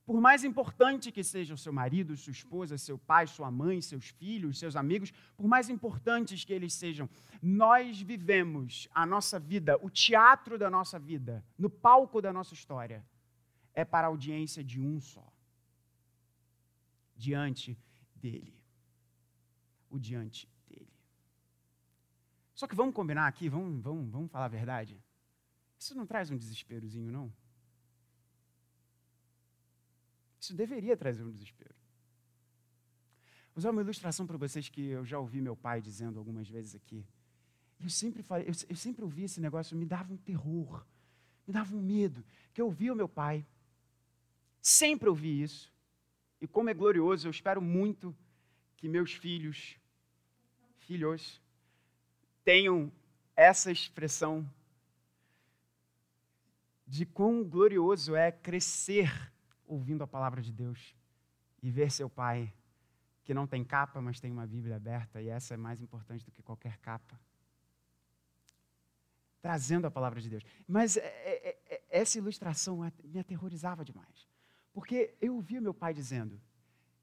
Por 0.04 0.20
mais 0.20 0.42
importante 0.42 1.12
que 1.12 1.22
seja 1.22 1.54
o 1.54 1.58
seu 1.58 1.72
marido, 1.72 2.16
sua 2.16 2.32
esposa, 2.32 2.76
seu 2.76 2.98
pai, 2.98 3.26
sua 3.26 3.50
mãe, 3.50 3.80
seus 3.80 4.08
filhos, 4.08 4.58
seus 4.58 4.74
amigos, 4.74 5.12
por 5.36 5.46
mais 5.46 5.68
importantes 5.68 6.44
que 6.44 6.52
eles 6.52 6.74
sejam, 6.74 7.08
nós 7.40 8.00
vivemos 8.00 8.88
a 8.92 9.06
nossa 9.06 9.38
vida, 9.38 9.78
o 9.80 9.88
teatro 9.88 10.58
da 10.58 10.68
nossa 10.68 10.98
vida, 10.98 11.44
no 11.56 11.70
palco 11.70 12.20
da 12.20 12.32
nossa 12.32 12.52
história, 12.52 13.04
é 13.72 13.84
para 13.84 14.06
a 14.08 14.10
audiência 14.10 14.62
de 14.62 14.80
um 14.80 15.00
só 15.00 15.32
diante 17.16 17.78
dele. 18.16 18.60
O 19.88 19.98
diante 19.98 20.48
dele. 20.68 20.92
Só 22.54 22.66
que 22.66 22.74
vamos 22.74 22.94
combinar 22.94 23.28
aqui, 23.28 23.48
vamos, 23.48 23.80
vamos, 23.82 24.10
vamos 24.10 24.30
falar 24.30 24.46
a 24.46 24.48
verdade. 24.48 25.00
Isso 25.82 25.96
não 25.96 26.06
traz 26.06 26.30
um 26.30 26.36
desesperozinho, 26.36 27.10
não? 27.10 27.32
Isso 30.40 30.54
deveria 30.54 30.96
trazer 30.96 31.24
um 31.24 31.32
desespero. 31.32 31.74
Vou 33.52 33.56
usar 33.56 33.70
uma 33.72 33.82
ilustração 33.82 34.24
para 34.24 34.36
vocês 34.36 34.68
que 34.68 34.80
eu 34.80 35.04
já 35.04 35.18
ouvi 35.18 35.40
meu 35.40 35.56
pai 35.56 35.82
dizendo 35.82 36.20
algumas 36.20 36.48
vezes 36.48 36.76
aqui. 36.76 37.04
Eu 37.80 37.90
sempre, 37.90 38.22
falei, 38.22 38.48
eu, 38.48 38.54
eu 38.68 38.76
sempre 38.76 39.02
ouvi 39.02 39.24
esse 39.24 39.40
negócio, 39.40 39.76
me 39.76 39.84
dava 39.84 40.12
um 40.12 40.16
terror, 40.16 40.86
me 41.44 41.52
dava 41.52 41.74
um 41.74 41.82
medo, 41.82 42.24
que 42.54 42.60
eu 42.60 42.66
ouvia 42.66 42.92
o 42.92 42.96
meu 42.96 43.08
pai. 43.08 43.44
Sempre 44.60 45.08
ouvi 45.08 45.42
isso. 45.42 45.72
E 46.40 46.46
como 46.46 46.70
é 46.70 46.74
glorioso, 46.74 47.26
eu 47.26 47.32
espero 47.32 47.60
muito 47.60 48.16
que 48.76 48.88
meus 48.88 49.14
filhos, 49.14 49.76
filhos, 50.78 51.42
tenham 52.44 52.92
essa 53.34 53.72
expressão 53.72 54.48
de 56.86 57.06
quão 57.06 57.44
glorioso 57.44 58.14
é 58.14 58.30
crescer 58.30 59.32
ouvindo 59.66 60.02
a 60.02 60.06
palavra 60.06 60.42
de 60.42 60.52
Deus 60.52 60.94
e 61.62 61.70
ver 61.70 61.90
seu 61.90 62.10
pai, 62.10 62.52
que 63.24 63.32
não 63.32 63.46
tem 63.46 63.64
capa, 63.64 64.00
mas 64.00 64.20
tem 64.20 64.30
uma 64.30 64.46
Bíblia 64.46 64.76
aberta, 64.76 65.22
e 65.22 65.28
essa 65.28 65.54
é 65.54 65.56
mais 65.56 65.80
importante 65.80 66.24
do 66.24 66.32
que 66.32 66.42
qualquer 66.42 66.76
capa. 66.78 67.18
Trazendo 69.40 69.86
a 69.86 69.90
palavra 69.90 70.20
de 70.20 70.28
Deus. 70.28 70.44
Mas 70.66 70.96
é, 70.96 71.00
é, 71.00 71.58
é, 71.70 71.82
essa 71.90 72.18
ilustração 72.18 72.80
me 73.04 73.18
aterrorizava 73.18 73.84
demais. 73.84 74.28
Porque 74.72 75.14
eu 75.20 75.34
ouvia 75.36 75.60
meu 75.60 75.74
pai 75.74 75.94
dizendo, 75.94 76.40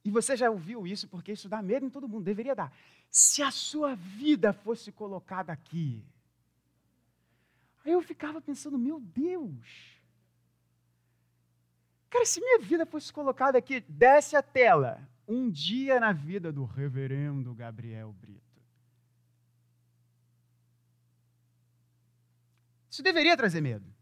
e 0.04 0.12
você 0.12 0.36
já 0.36 0.50
ouviu 0.50 0.88
isso, 0.88 1.08
porque 1.08 1.32
isso 1.32 1.50
dá 1.50 1.62
medo 1.62 1.86
em 1.86 1.90
todo 1.90 2.08
mundo, 2.08 2.24
deveria 2.24 2.56
dar. 2.56 2.74
Se 3.10 3.42
a 3.42 3.52
sua 3.52 3.96
vida 3.96 4.54
fosse 4.54 4.92
colocada 4.92 5.52
aqui. 5.52 6.04
Eu 8.00 8.04
ficava 8.04 8.40
pensando, 8.40 8.80
meu 8.80 9.02
Deus. 9.02 10.00
Cara, 12.10 12.26
se 12.26 12.40
minha 12.40 12.60
vida 12.60 12.86
fosse 12.86 13.12
colocada 13.12 13.58
aqui, 13.58 13.82
desce 13.90 14.38
a 14.38 14.42
tela. 14.42 15.06
Um 15.28 15.52
dia 15.52 16.00
na 16.00 16.14
vida 16.14 16.50
do 16.50 16.64
reverendo 16.64 17.54
Gabriel 17.54 18.14
Brito. 18.14 18.62
Isso 22.90 23.04
deveria 23.04 23.36
trazer 23.36 23.60
medo. 23.60 23.94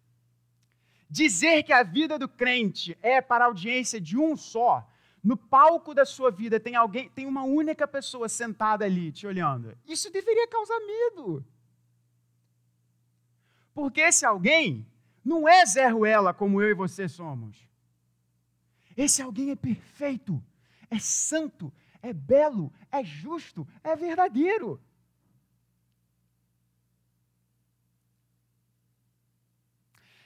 Dizer 1.10 1.64
que 1.64 1.74
a 1.74 1.82
vida 1.82 2.20
do 2.20 2.30
crente 2.30 2.96
é 3.02 3.20
para 3.20 3.46
a 3.46 3.48
audiência 3.48 4.00
de 4.00 4.16
um 4.16 4.38
só, 4.38 4.88
no 5.24 5.36
palco 5.36 5.96
da 5.96 6.06
sua 6.06 6.30
vida 6.30 6.60
tem 6.60 6.76
alguém, 6.76 7.10
tem 7.10 7.26
uma 7.26 7.44
única 7.44 7.88
pessoa 7.88 8.30
sentada 8.30 8.86
ali 8.86 9.12
te 9.12 9.26
olhando. 9.26 9.76
Isso 9.88 10.12
deveria 10.12 10.48
causar 10.48 10.80
medo. 10.82 11.44
Porque 13.78 14.02
esse 14.02 14.26
alguém 14.26 14.88
não 15.24 15.48
é 15.48 15.64
Zé 15.64 15.88
Ruela 15.88 16.34
como 16.34 16.60
eu 16.60 16.72
e 16.72 16.74
você 16.74 17.08
somos. 17.08 17.70
Esse 18.98 19.22
alguém 19.22 19.52
é 19.52 19.56
perfeito, 19.56 20.44
é 20.90 20.98
santo, 20.98 21.72
é 22.02 22.12
belo, 22.12 22.74
é 22.92 23.04
justo, 23.04 23.68
é 23.84 23.96
verdadeiro. 23.96 24.82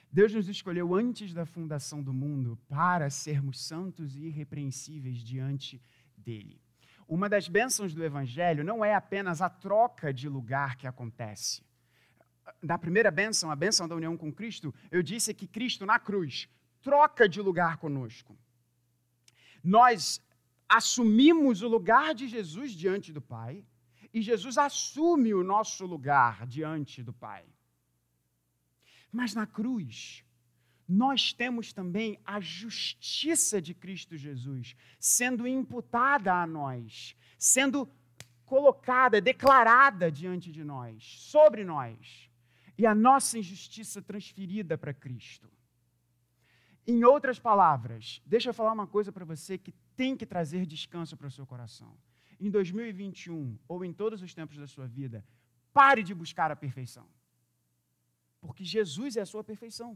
Deus 0.10 0.34
nos 0.34 0.48
escolheu 0.48 0.96
antes 0.96 1.34
da 1.34 1.46
fundação 1.46 2.02
do 2.02 2.14
mundo 2.14 2.58
para 2.70 3.10
sermos 3.10 3.60
santos 3.60 4.16
e 4.16 4.28
irrepreensíveis 4.28 5.18
diante 5.18 5.82
dele. 6.16 6.62
Uma 7.06 7.28
das 7.28 7.50
bênçãos 7.50 7.94
do 7.94 8.02
Evangelho 8.02 8.64
não 8.64 8.86
é 8.86 8.96
apenas 8.96 9.42
a 9.42 9.50
troca 9.50 10.14
de 10.14 10.30
lugar 10.30 10.78
que 10.78 10.88
acontece. 10.88 11.70
Na 12.62 12.78
primeira 12.78 13.12
bênção, 13.12 13.52
a 13.52 13.56
bênção 13.56 13.88
da 13.88 13.96
união 13.96 14.18
com 14.18 14.32
Cristo, 14.32 14.74
eu 14.90 15.04
disse 15.04 15.34
que 15.34 15.48
Cristo 15.48 15.86
na 15.86 16.00
cruz 16.00 16.50
troca 16.82 17.28
de 17.28 17.42
lugar 17.42 17.78
conosco. 17.78 18.38
Nós 19.64 20.22
assumimos 20.68 21.62
o 21.62 21.68
lugar 21.68 22.16
de 22.16 22.28
Jesus 22.28 22.72
diante 22.72 23.12
do 23.14 23.22
Pai 23.22 23.64
e 24.14 24.22
Jesus 24.22 24.58
assume 24.58 25.34
o 25.34 25.44
nosso 25.44 25.86
lugar 25.86 26.48
diante 26.48 27.04
do 27.04 27.14
Pai. 27.14 27.46
Mas 29.12 29.34
na 29.34 29.46
cruz, 29.46 30.24
nós 30.88 31.34
temos 31.34 31.72
também 31.72 32.20
a 32.26 32.40
justiça 32.40 33.62
de 33.62 33.74
Cristo 33.74 34.18
Jesus 34.18 34.76
sendo 35.00 35.48
imputada 35.48 36.34
a 36.34 36.48
nós, 36.48 37.16
sendo 37.38 37.90
colocada, 38.46 39.22
declarada 39.22 40.12
diante 40.12 40.52
de 40.52 40.64
nós, 40.64 41.02
sobre 41.02 41.64
nós, 41.64 42.30
e 42.82 42.86
a 42.88 42.96
nossa 42.96 43.38
injustiça 43.38 44.02
transferida 44.02 44.76
para 44.76 44.92
Cristo. 44.92 45.48
Em 46.88 47.04
outras 47.04 47.38
palavras, 47.38 48.24
deixa 48.26 48.50
eu 48.50 48.56
falar 48.56 48.72
uma 48.72 48.88
coisa 48.88 49.12
para 49.12 49.24
você 49.24 49.56
que 49.56 49.72
tem 49.96 50.18
que 50.18 50.26
trazer 50.26 50.66
descanso 50.66 51.16
para 51.16 51.28
o 51.28 51.32
seu 51.38 51.46
coração. 51.46 51.96
Em 52.40 52.50
2021 52.50 53.60
ou 53.68 53.86
em 53.86 53.94
todos 53.94 54.24
os 54.24 54.34
tempos 54.34 54.58
da 54.58 54.66
sua 54.66 54.88
vida, 54.88 55.24
pare 55.72 56.02
de 56.02 56.16
buscar 56.16 56.50
a 56.50 56.56
perfeição. 56.56 57.08
Porque 58.40 58.64
Jesus 58.64 59.16
é 59.16 59.22
a 59.22 59.28
sua 59.28 59.44
perfeição. 59.44 59.92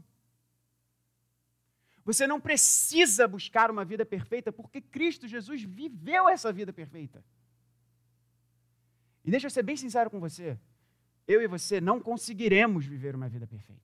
Você 2.04 2.24
não 2.24 2.40
precisa 2.40 3.26
buscar 3.26 3.68
uma 3.68 3.84
vida 3.84 4.06
perfeita, 4.06 4.52
porque 4.52 4.80
Cristo 4.80 5.26
Jesus 5.26 5.60
viveu 5.60 6.28
essa 6.28 6.52
vida 6.52 6.72
perfeita. 6.72 7.24
E 9.24 9.30
deixa 9.32 9.48
eu 9.48 9.50
ser 9.50 9.64
bem 9.64 9.76
sincero 9.76 10.08
com 10.08 10.20
você: 10.20 10.56
eu 11.26 11.42
e 11.42 11.46
você 11.46 11.80
não 11.80 12.00
conseguiremos 12.00 12.86
viver 12.86 13.14
uma 13.14 13.28
vida 13.28 13.46
perfeita. 13.46 13.82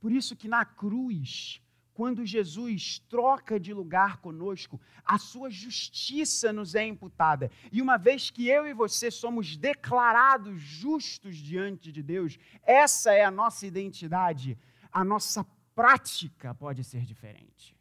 Por 0.00 0.10
isso 0.10 0.34
que 0.34 0.48
na 0.48 0.64
cruz, 0.64 1.60
quando 1.92 2.24
Jesus 2.24 2.98
troca 3.10 3.60
de 3.60 3.74
lugar 3.74 4.16
conosco, 4.16 4.80
a 5.04 5.18
sua 5.18 5.50
justiça 5.50 6.52
nos 6.52 6.74
é 6.74 6.86
imputada. 6.86 7.50
E 7.70 7.82
uma 7.82 7.98
vez 7.98 8.30
que 8.30 8.48
eu 8.48 8.66
e 8.66 8.72
você 8.72 9.10
somos 9.10 9.58
declarados 9.58 10.58
justos 10.58 11.36
diante 11.36 11.92
de 11.92 12.02
Deus, 12.02 12.38
essa 12.62 13.12
é 13.12 13.22
a 13.22 13.30
nossa 13.30 13.66
identidade, 13.66 14.56
a 14.90 15.04
nossa 15.04 15.44
prática 15.74 16.54
pode 16.54 16.82
ser 16.82 17.04
diferente. 17.04 17.76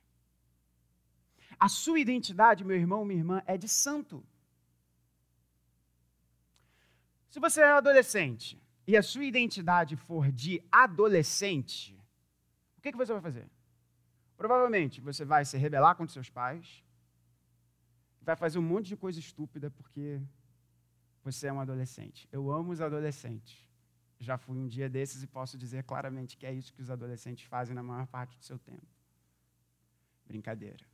A 1.57 1.69
sua 1.69 1.99
identidade, 1.99 2.65
meu 2.65 2.75
irmão, 2.75 3.05
minha 3.05 3.19
irmã, 3.19 3.41
é 3.45 3.57
de 3.57 3.67
santo. 3.69 4.23
Se 7.29 7.39
você 7.39 7.61
é 7.61 7.71
adolescente 7.71 8.61
e 8.87 8.97
a 8.97 9.03
sua 9.03 9.23
identidade 9.23 9.95
for 9.95 10.31
de 10.31 10.63
adolescente, 10.71 11.95
o 12.77 12.81
que, 12.81 12.91
que 12.91 12.97
você 12.97 13.13
vai 13.13 13.21
fazer? 13.21 13.47
Provavelmente 14.35 14.99
você 14.99 15.23
vai 15.23 15.45
se 15.45 15.57
rebelar 15.57 15.95
contra 15.95 16.11
seus 16.11 16.29
pais, 16.29 16.83
vai 18.21 18.35
fazer 18.35 18.57
um 18.57 18.63
monte 18.63 18.87
de 18.87 18.97
coisa 18.97 19.19
estúpida 19.19 19.69
porque 19.69 20.19
você 21.23 21.47
é 21.47 21.53
um 21.53 21.59
adolescente. 21.59 22.27
Eu 22.31 22.49
amo 22.51 22.71
os 22.71 22.81
adolescentes. 22.81 23.67
Já 24.19 24.37
fui 24.37 24.57
um 24.57 24.67
dia 24.67 24.89
desses 24.89 25.21
e 25.21 25.27
posso 25.27 25.57
dizer 25.57 25.83
claramente 25.83 26.35
que 26.35 26.45
é 26.45 26.53
isso 26.53 26.73
que 26.73 26.81
os 26.81 26.89
adolescentes 26.89 27.45
fazem 27.45 27.75
na 27.75 27.83
maior 27.83 28.07
parte 28.07 28.37
do 28.37 28.43
seu 28.43 28.57
tempo. 28.57 28.87
Brincadeira. 30.25 30.85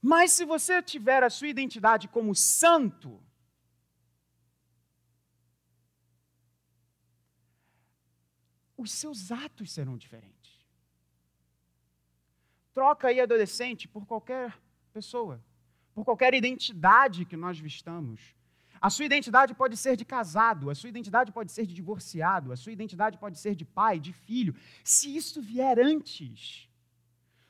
Mas 0.00 0.32
se 0.32 0.44
você 0.44 0.80
tiver 0.82 1.22
a 1.22 1.30
sua 1.30 1.48
identidade 1.48 2.08
como 2.08 2.34
santo, 2.34 3.20
os 8.82 8.92
seus 8.92 9.30
atos 9.30 9.72
serão 9.72 9.96
diferentes. 9.96 10.52
Troca 12.74 13.08
aí 13.08 13.20
adolescente 13.20 13.86
por 13.86 14.04
qualquer 14.06 14.58
pessoa, 14.92 15.42
por 15.94 16.04
qualquer 16.04 16.34
identidade 16.34 17.24
que 17.24 17.36
nós 17.36 17.58
vistamos. 17.58 18.34
A 18.80 18.90
sua 18.90 19.04
identidade 19.04 19.54
pode 19.54 19.76
ser 19.76 19.96
de 19.96 20.04
casado, 20.04 20.68
a 20.68 20.74
sua 20.74 20.88
identidade 20.88 21.30
pode 21.30 21.52
ser 21.52 21.66
de 21.66 21.74
divorciado, 21.74 22.50
a 22.50 22.56
sua 22.56 22.72
identidade 22.72 23.16
pode 23.16 23.38
ser 23.38 23.54
de 23.54 23.64
pai, 23.64 24.00
de 24.00 24.12
filho. 24.12 24.54
Se 24.82 25.14
isso 25.14 25.40
vier 25.40 25.78
antes 25.78 26.68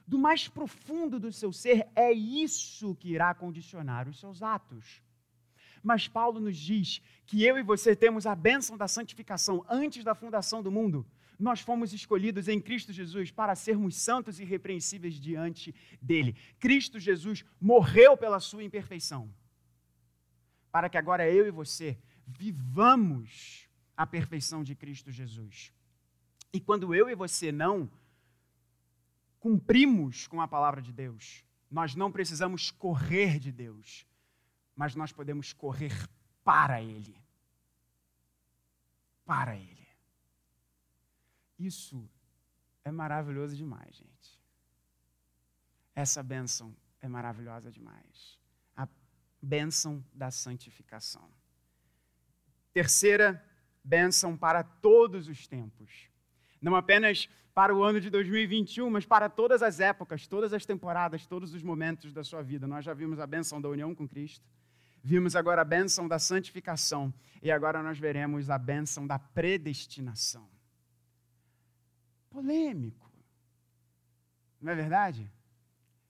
do 0.06 0.18
mais 0.18 0.46
profundo 0.46 1.18
do 1.18 1.32
seu 1.32 1.52
ser, 1.52 1.88
é 1.96 2.12
isso 2.12 2.94
que 2.96 3.08
irá 3.08 3.32
condicionar 3.32 4.08
os 4.08 4.20
seus 4.20 4.42
atos. 4.42 5.00
Mas 5.82 6.06
Paulo 6.06 6.38
nos 6.38 6.56
diz 6.56 7.00
que 7.26 7.42
eu 7.42 7.56
e 7.56 7.62
você 7.62 7.96
temos 7.96 8.26
a 8.26 8.34
bênção 8.34 8.76
da 8.76 8.86
santificação 8.86 9.64
antes 9.68 10.04
da 10.04 10.14
fundação 10.14 10.62
do 10.62 10.70
mundo 10.70 11.06
nós 11.42 11.60
fomos 11.60 11.92
escolhidos 11.92 12.46
em 12.46 12.60
Cristo 12.60 12.92
Jesus 12.92 13.30
para 13.30 13.54
sermos 13.54 13.96
santos 13.96 14.38
e 14.38 14.42
irrepreensíveis 14.42 15.14
diante 15.14 15.74
dele. 16.00 16.36
Cristo 16.60 17.00
Jesus 17.00 17.44
morreu 17.60 18.16
pela 18.16 18.38
sua 18.38 18.62
imperfeição, 18.62 19.28
para 20.70 20.88
que 20.88 20.96
agora 20.96 21.28
eu 21.28 21.46
e 21.46 21.50
você 21.50 21.98
vivamos 22.26 23.68
a 23.96 24.06
perfeição 24.06 24.62
de 24.62 24.74
Cristo 24.74 25.10
Jesus. 25.10 25.72
E 26.52 26.60
quando 26.60 26.94
eu 26.94 27.10
e 27.10 27.14
você 27.14 27.50
não 27.50 27.90
cumprimos 29.40 30.28
com 30.28 30.40
a 30.40 30.46
palavra 30.46 30.80
de 30.80 30.92
Deus, 30.92 31.44
nós 31.68 31.96
não 31.96 32.12
precisamos 32.12 32.70
correr 32.70 33.40
de 33.40 33.50
Deus, 33.50 34.06
mas 34.76 34.94
nós 34.94 35.10
podemos 35.10 35.52
correr 35.52 36.08
para 36.44 36.80
Ele. 36.80 37.16
Para 39.24 39.56
Ele. 39.56 39.81
Isso 41.62 42.10
é 42.84 42.90
maravilhoso 42.90 43.56
demais, 43.56 43.94
gente. 43.94 44.40
Essa 45.94 46.20
bênção 46.20 46.74
é 47.00 47.06
maravilhosa 47.06 47.70
demais. 47.70 48.36
A 48.76 48.88
bênção 49.40 50.04
da 50.12 50.32
santificação. 50.32 51.30
Terceira 52.72 53.28
bênção 53.84 54.36
para 54.36 54.64
todos 54.64 55.28
os 55.28 55.46
tempos. 55.46 56.08
Não 56.60 56.74
apenas 56.74 57.28
para 57.54 57.72
o 57.72 57.84
ano 57.84 58.00
de 58.00 58.10
2021, 58.10 58.90
mas 58.90 59.06
para 59.06 59.28
todas 59.28 59.62
as 59.62 59.78
épocas, 59.78 60.26
todas 60.26 60.52
as 60.52 60.66
temporadas, 60.66 61.26
todos 61.26 61.54
os 61.54 61.62
momentos 61.62 62.12
da 62.12 62.24
sua 62.24 62.42
vida. 62.42 62.66
Nós 62.66 62.84
já 62.84 62.92
vimos 62.92 63.20
a 63.20 63.26
bênção 63.26 63.60
da 63.60 63.68
união 63.68 63.94
com 63.94 64.08
Cristo, 64.08 64.44
vimos 65.00 65.36
agora 65.36 65.62
a 65.62 65.64
bênção 65.64 66.08
da 66.08 66.18
santificação 66.18 67.14
e 67.40 67.52
agora 67.52 67.84
nós 67.84 68.00
veremos 68.00 68.50
a 68.50 68.58
bênção 68.58 69.06
da 69.06 69.18
predestinação 69.18 70.51
polêmico. 72.32 73.10
Não 74.60 74.72
é 74.72 74.74
verdade? 74.74 75.30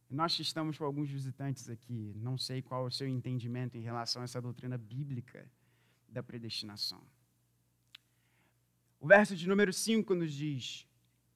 Nós 0.08 0.36
que 0.36 0.42
estamos 0.42 0.76
com 0.78 0.84
alguns 0.84 1.10
visitantes 1.10 1.68
aqui, 1.74 2.12
não 2.16 2.36
sei 2.36 2.60
qual 2.60 2.84
é 2.84 2.88
o 2.88 2.96
seu 2.98 3.08
entendimento 3.08 3.76
em 3.76 3.80
relação 3.80 4.20
a 4.22 4.24
essa 4.24 4.40
doutrina 4.40 4.76
bíblica 4.76 5.50
da 6.08 6.22
predestinação. 6.22 7.02
O 9.00 9.06
verso 9.06 9.34
de 9.34 9.48
número 9.48 9.72
5 9.72 10.14
nos 10.14 10.32
diz: 10.32 10.86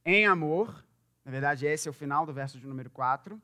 em 0.05 0.25
amor, 0.25 0.87
na 1.25 1.33
verdade, 1.33 1.67
esse 1.67 1.89
é 1.89 1.91
o 1.91 1.95
final 2.03 2.25
do 2.25 2.33
verso 2.33 2.61
de 2.61 2.67
número 2.67 2.91
4. 2.91 3.43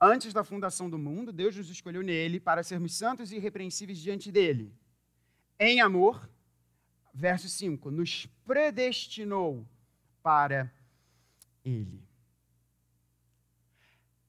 Antes 0.00 0.32
da 0.32 0.44
fundação 0.44 0.88
do 0.88 0.96
mundo, 0.96 1.32
Deus 1.32 1.56
nos 1.56 1.68
escolheu 1.68 2.02
nele 2.02 2.38
para 2.38 2.62
sermos 2.62 2.94
santos 2.94 3.32
e 3.32 3.36
irrepreensíveis 3.36 3.98
diante 3.98 4.30
dele. 4.30 4.72
Em 5.58 5.80
amor, 5.80 6.30
verso 7.12 7.48
5, 7.48 7.90
nos 7.90 8.26
predestinou 8.46 9.66
para 10.28 10.70
Ele. 11.64 12.06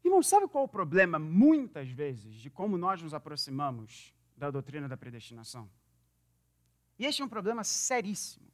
Irmão, 0.02 0.24
sabe 0.24 0.48
qual 0.48 0.64
é 0.64 0.66
o 0.66 0.70
problema, 0.70 1.20
muitas 1.20 1.90
vezes, 1.90 2.36
de 2.36 2.50
como 2.50 2.78
nós 2.78 3.02
nos 3.02 3.14
aproximamos 3.14 4.16
da 4.38 4.50
doutrina 4.50 4.88
da 4.88 4.96
predestinação? 4.96 5.70
E 6.98 7.06
este 7.06 7.22
é 7.22 7.26
um 7.26 7.28
problema 7.28 7.66
seríssimo. 7.66 8.50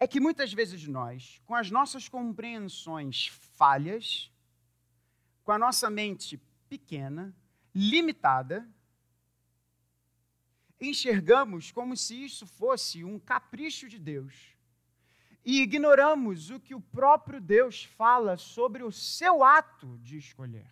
É 0.00 0.06
que 0.06 0.18
muitas 0.18 0.50
vezes 0.50 0.88
nós, 0.88 1.42
com 1.44 1.54
as 1.54 1.70
nossas 1.70 2.08
compreensões 2.08 3.26
falhas, 3.58 4.32
com 5.42 5.52
a 5.52 5.58
nossa 5.58 5.90
mente 5.90 6.40
pequena, 6.70 7.36
limitada, 7.74 8.66
enxergamos 10.80 11.70
como 11.70 11.94
se 11.94 12.24
isso 12.24 12.46
fosse 12.46 13.04
um 13.04 13.18
capricho 13.18 13.90
de 13.90 13.98
Deus 13.98 14.53
e 15.44 15.60
ignoramos 15.60 16.48
o 16.50 16.58
que 16.58 16.74
o 16.74 16.80
próprio 16.80 17.40
Deus 17.40 17.84
fala 17.84 18.36
sobre 18.36 18.82
o 18.82 18.90
seu 18.90 19.44
ato 19.44 19.98
de 19.98 20.16
escolher. 20.16 20.70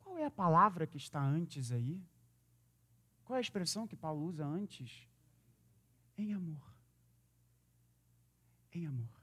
Qual 0.00 0.16
é 0.16 0.24
a 0.24 0.30
palavra 0.30 0.86
que 0.86 0.96
está 0.96 1.20
antes 1.22 1.70
aí? 1.70 2.02
Qual 3.24 3.36
é 3.36 3.38
a 3.38 3.42
expressão 3.42 3.86
que 3.86 3.94
Paulo 3.94 4.24
usa 4.24 4.46
antes? 4.46 5.06
Em 6.16 6.32
amor. 6.32 6.72
Em 8.72 8.86
amor. 8.86 9.22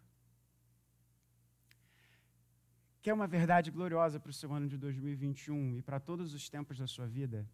Quer 3.01 3.13
uma 3.13 3.27
verdade 3.27 3.71
gloriosa 3.71 4.19
para 4.19 4.29
o 4.29 4.33
seu 4.33 4.53
ano 4.53 4.67
de 4.67 4.77
2021 4.77 5.77
e 5.77 5.81
para 5.81 5.99
todos 5.99 6.33
os 6.33 6.49
tempos 6.49 6.77
da 6.77 6.85
sua 6.85 7.07
vida? 7.07 7.49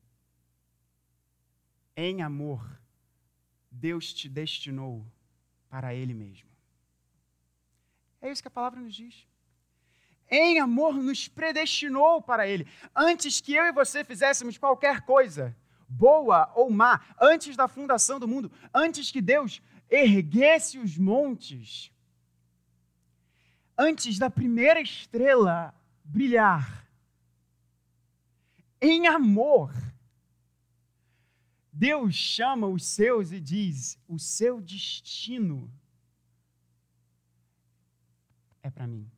Em 1.96 2.22
amor 2.22 2.85
Deus 3.76 4.14
te 4.14 4.30
destinou 4.30 5.06
para 5.70 5.94
Ele 5.94 6.14
mesmo. 6.14 6.50
É 8.22 8.32
isso 8.32 8.42
que 8.42 8.48
a 8.48 8.52
palavra 8.52 8.80
nos 8.80 8.96
diz. 8.96 9.28
Em 10.30 10.60
amor, 10.60 10.96
nos 10.96 11.28
predestinou 11.28 12.22
para 12.22 12.48
Ele. 12.48 12.66
Antes 12.96 13.42
que 13.42 13.54
eu 13.54 13.66
e 13.66 13.72
você 13.72 14.04
fizéssemos 14.04 14.58
qualquer 14.58 15.02
coisa, 15.02 15.56
boa 15.88 16.52
ou 16.56 16.70
má, 16.72 17.02
antes 17.22 17.56
da 17.56 17.68
fundação 17.68 18.20
do 18.20 18.28
mundo, 18.28 18.52
antes 18.74 19.12
que 19.12 19.22
Deus 19.22 19.62
erguesse 19.90 20.80
os 20.80 20.98
montes, 20.98 21.92
antes 23.78 24.18
da 24.18 24.30
primeira 24.30 24.82
estrela 24.82 25.76
brilhar, 26.04 26.88
em 28.82 29.08
amor, 29.08 29.72
Deus 31.78 32.16
chama 32.16 32.68
os 32.68 32.86
seus 32.86 33.34
e 33.34 33.40
diz: 33.42 34.00
o 34.08 34.18
seu 34.18 34.62
destino 34.62 35.70
é 38.64 38.70
para 38.70 38.88
mim. 38.88 39.12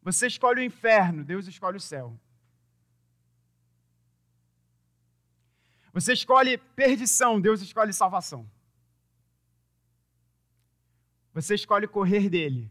Você 0.00 0.28
escolhe 0.28 0.60
o 0.60 0.64
inferno, 0.64 1.24
Deus 1.24 1.48
escolhe 1.48 1.76
o 1.76 1.80
céu. 1.80 2.16
Você 5.92 6.12
escolhe 6.12 6.56
perdição, 6.56 7.40
Deus 7.40 7.60
escolhe 7.60 7.92
salvação. 7.92 8.48
Você 11.34 11.56
escolhe 11.56 11.88
correr 11.88 12.30
dele, 12.30 12.70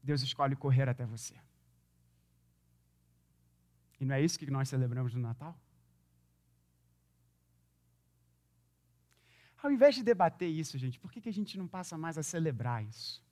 Deus 0.00 0.22
escolhe 0.22 0.54
correr 0.54 0.88
até 0.88 1.04
você. 1.04 1.34
E 4.00 4.04
não 4.04 4.14
é 4.14 4.22
isso 4.22 4.38
que 4.38 4.50
nós 4.50 4.68
celebramos 4.68 5.14
no 5.14 5.20
Natal? 5.20 5.58
Ao 9.62 9.70
invés 9.72 9.94
de 9.96 10.04
debater 10.04 10.48
isso, 10.48 10.78
gente, 10.78 11.00
por 11.00 11.10
que, 11.10 11.28
a 11.28 11.32
gente 11.32 11.58
não 11.58 11.66
passa 11.66 11.98
mais 11.98 12.16
a 12.16 12.22
celebrar 12.22 12.84
isso? 12.84 13.22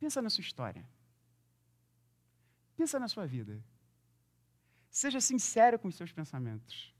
Pensa 0.00 0.20
na 0.20 0.28
sua 0.28 0.42
história. 0.42 0.84
Pensa 2.76 2.98
na 2.98 3.06
sua 3.06 3.26
vida. 3.26 3.62
Seja 4.90 5.20
sincero 5.20 5.78
com 5.78 5.86
os 5.86 5.94
seus 5.94 6.10
pensamentos. 6.10 6.92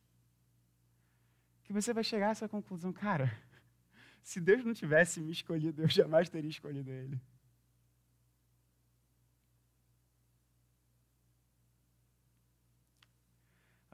Que 1.64 1.72
você 1.72 1.92
vai 1.92 2.04
chegar 2.04 2.28
a 2.28 2.30
essa 2.30 2.48
conclusão, 2.48 2.92
cara, 2.92 3.36
se 4.22 4.40
Deus 4.40 4.64
não 4.64 4.72
tivesse 4.72 5.20
me 5.20 5.32
escolhido, 5.32 5.82
eu 5.82 5.88
jamais 5.88 6.28
teria 6.28 6.50
escolhido 6.50 6.90
Ele. 6.90 7.20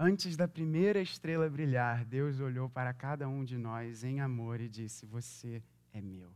Antes 0.01 0.37
da 0.37 0.47
primeira 0.47 1.03
estrela 1.03 1.51
brilhar, 1.51 2.05
Deus 2.05 2.39
olhou 2.39 2.71
para 2.71 2.95
cada 2.95 3.29
um 3.29 3.45
de 3.45 3.59
nós 3.59 4.05
em 4.05 4.21
amor 4.21 4.61
e 4.61 4.69
disse: 4.69 5.05
Você 5.05 5.61
é 5.93 6.01
meu. 6.01 6.33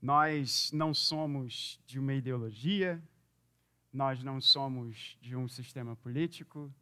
Nós 0.00 0.72
não 0.72 0.94
somos 0.94 1.78
de 1.86 1.98
uma 1.98 2.14
ideologia, 2.14 3.02
nós 3.92 4.22
não 4.22 4.40
somos 4.40 5.18
de 5.20 5.36
um 5.36 5.46
sistema 5.46 5.94
político, 5.94 6.72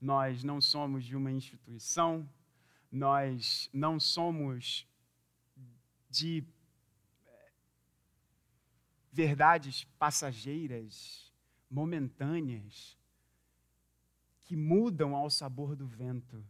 nós 0.00 0.42
não 0.42 0.60
somos 0.60 1.04
de 1.04 1.14
uma 1.14 1.30
instituição, 1.30 2.28
nós 2.90 3.70
não 3.72 4.00
somos 4.00 4.88
de 6.10 6.44
eh, 7.28 7.52
verdades 9.12 9.84
passageiras, 10.00 11.32
momentâneas 11.70 12.98
que 14.44 14.54
mudam 14.54 15.16
ao 15.16 15.30
sabor 15.30 15.74
do 15.74 15.86
vento, 15.86 16.44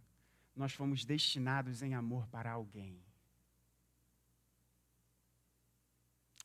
nós 0.55 0.73
fomos 0.73 1.05
destinados 1.05 1.83
em 1.83 1.95
amor 1.95 2.27
para 2.29 2.51
alguém. 2.51 3.01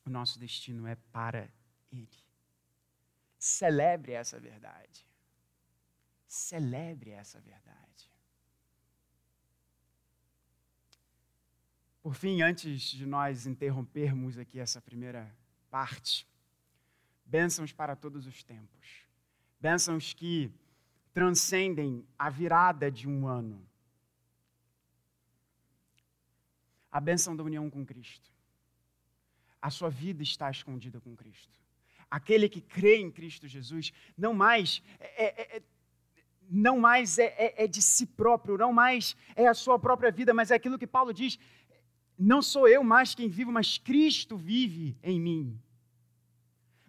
O 0.05 0.09
nosso 0.09 0.39
destino 0.39 0.87
é 0.87 0.95
para 0.95 1.51
Ele. 1.91 2.07
Celebre 3.37 4.13
essa 4.13 4.39
verdade. 4.39 5.05
Celebre 6.27 7.11
essa 7.11 7.39
verdade. 7.39 8.11
Por 12.01 12.15
fim, 12.15 12.41
antes 12.41 12.81
de 12.81 13.05
nós 13.05 13.45
interrompermos 13.45 14.37
aqui 14.37 14.59
essa 14.59 14.81
primeira 14.81 15.35
parte, 15.69 16.27
bênçãos 17.25 17.71
para 17.71 17.95
todos 17.95 18.25
os 18.25 18.43
tempos. 18.43 19.03
Bênçãos 19.59 20.13
que 20.13 20.51
transcendem 21.19 22.07
a 22.17 22.29
virada 22.29 22.89
de 22.89 23.05
um 23.05 23.27
ano. 23.27 23.61
A 26.89 27.01
bênção 27.01 27.35
da 27.35 27.43
união 27.43 27.69
com 27.69 27.85
Cristo. 27.85 28.31
A 29.61 29.69
sua 29.69 29.89
vida 29.89 30.23
está 30.23 30.49
escondida 30.49 31.01
com 31.01 31.17
Cristo. 31.17 31.59
Aquele 32.09 32.47
que 32.47 32.61
crê 32.61 32.95
em 33.01 33.11
Cristo 33.11 33.49
Jesus 33.49 33.91
não 34.17 34.33
mais 34.33 34.81
é, 34.97 35.25
é, 35.25 35.57
é 35.57 35.63
não 36.49 36.79
mais 36.79 37.19
é, 37.19 37.35
é, 37.37 37.65
é 37.65 37.67
de 37.67 37.81
si 37.81 38.05
próprio, 38.05 38.57
não 38.57 38.71
mais 38.71 39.13
é 39.35 39.45
a 39.45 39.53
sua 39.53 39.77
própria 39.77 40.11
vida, 40.11 40.33
mas 40.33 40.51
é 40.51 40.55
aquilo 40.55 40.79
que 40.79 40.87
Paulo 40.87 41.13
diz: 41.13 41.37
não 42.17 42.41
sou 42.41 42.65
eu 42.65 42.81
mais 42.81 43.13
quem 43.13 43.27
vivo, 43.27 43.51
mas 43.51 43.77
Cristo 43.77 44.37
vive 44.37 44.97
em 45.03 45.19
mim 45.19 45.61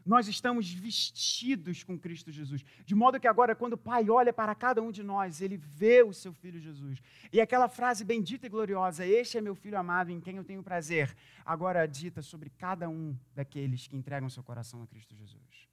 nós 0.05 0.29
estamos 0.29 0.73
vestidos 0.73 1.83
com 1.83 1.99
Cristo 1.99 2.31
Jesus. 2.31 2.65
De 2.85 2.95
modo 2.95 3.21
que 3.21 3.29
agora, 3.29 3.55
quando 3.55 3.75
o 3.75 3.79
Pai 3.79 4.09
olha 4.09 4.33
para 4.33 4.55
cada 4.55 4.83
um 4.83 4.91
de 4.91 5.03
nós, 5.03 5.41
ele 5.41 5.57
vê 5.57 6.03
o 6.03 6.13
seu 6.13 6.33
Filho 6.33 6.59
Jesus. 6.59 7.01
E 7.33 7.41
aquela 7.41 7.69
frase 7.69 8.05
bendita 8.05 8.47
e 8.47 8.49
gloriosa: 8.51 9.07
Este 9.07 9.39
é 9.39 9.41
meu 9.41 9.55
Filho 9.55 9.79
amado 9.79 10.11
em 10.11 10.21
quem 10.21 10.37
eu 10.37 10.45
tenho 10.45 10.63
prazer, 10.63 11.15
agora 11.45 11.87
dita 11.87 12.23
sobre 12.23 12.51
cada 12.51 12.89
um 12.89 13.17
daqueles 13.35 13.87
que 13.87 13.97
entregam 13.97 14.29
seu 14.29 14.43
coração 14.43 14.83
a 14.83 14.87
Cristo 14.87 15.15
Jesus. 15.15 15.69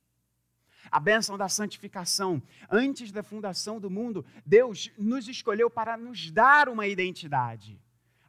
A 0.89 0.99
bênção 0.99 1.37
da 1.37 1.49
santificação. 1.49 2.41
Antes 2.69 3.11
da 3.11 3.23
fundação 3.23 3.79
do 3.79 3.89
mundo, 3.89 4.25
Deus 4.45 4.91
nos 4.97 5.27
escolheu 5.27 5.69
para 5.69 5.97
nos 5.97 6.31
dar 6.31 6.69
uma 6.69 6.87
identidade. 6.87 7.79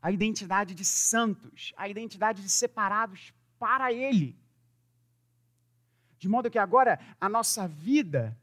A 0.00 0.10
identidade 0.10 0.74
de 0.74 0.84
santos, 0.84 1.72
a 1.76 1.88
identidade 1.88 2.42
de 2.42 2.48
separados 2.48 3.32
para 3.58 3.92
Ele. 3.92 4.36
De 6.18 6.28
modo 6.28 6.50
que 6.50 6.58
agora 6.58 6.98
a 7.20 7.28
nossa 7.28 7.68
vida, 7.68 8.36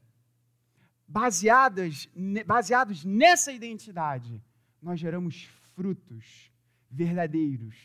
baseadas, 1.06 2.08
baseados 2.46 3.04
nessa 3.04 3.52
identidade, 3.52 4.42
nós 4.80 4.98
geramos 4.98 5.44
frutos 5.74 6.50
verdadeiros, 6.90 7.76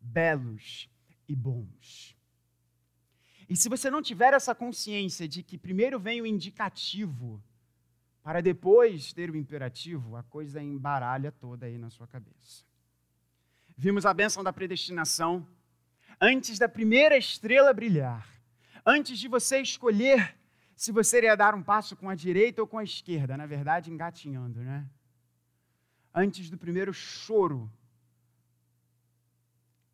belos 0.00 0.88
e 1.28 1.34
bons. 1.34 2.16
E 3.48 3.56
se 3.56 3.68
você 3.68 3.90
não 3.90 4.02
tiver 4.02 4.34
essa 4.34 4.54
consciência 4.54 5.26
de 5.28 5.42
que 5.42 5.58
primeiro 5.58 5.98
vem 5.98 6.20
o 6.20 6.26
indicativo, 6.26 7.42
para 8.22 8.40
depois 8.40 9.12
ter 9.12 9.30
o 9.30 9.36
imperativo, 9.36 10.16
a 10.16 10.22
coisa 10.22 10.62
embaralha 10.62 11.32
toda 11.32 11.66
aí 11.66 11.76
na 11.76 11.90
sua 11.90 12.06
cabeça. 12.06 12.64
Vimos 13.76 14.06
a 14.06 14.14
bênção 14.14 14.44
da 14.44 14.52
predestinação. 14.52 15.46
Antes 16.20 16.58
da 16.58 16.68
primeira 16.68 17.16
estrela 17.16 17.72
brilhar, 17.72 18.31
Antes 18.84 19.18
de 19.18 19.28
você 19.28 19.60
escolher 19.60 20.36
se 20.74 20.90
você 20.90 21.18
iria 21.18 21.36
dar 21.36 21.54
um 21.54 21.62
passo 21.62 21.94
com 21.94 22.08
a 22.08 22.14
direita 22.14 22.60
ou 22.60 22.66
com 22.66 22.78
a 22.78 22.82
esquerda, 22.82 23.36
na 23.36 23.46
verdade, 23.46 23.90
engatinhando, 23.90 24.60
né? 24.60 24.88
Antes 26.12 26.50
do 26.50 26.58
primeiro 26.58 26.92
choro, 26.92 27.70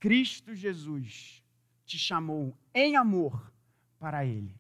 Cristo 0.01 0.55
Jesus 0.55 1.45
te 1.85 1.99
chamou 1.99 2.57
em 2.73 2.97
amor 2.97 3.53
para 3.99 4.25
Ele. 4.25 4.59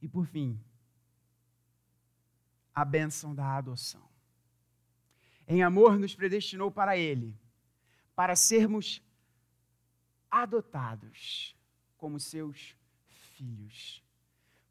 E 0.00 0.06
por 0.06 0.26
fim, 0.26 0.60
a 2.72 2.84
bênção 2.84 3.34
da 3.34 3.56
adoção. 3.56 4.08
Em 5.48 5.62
amor 5.64 5.98
nos 5.98 6.14
predestinou 6.14 6.70
para 6.70 6.96
Ele, 6.96 7.36
para 8.14 8.36
sermos 8.36 9.02
adotados 10.30 11.56
como 11.96 12.20
seus 12.20 12.75
filhos, 13.36 14.02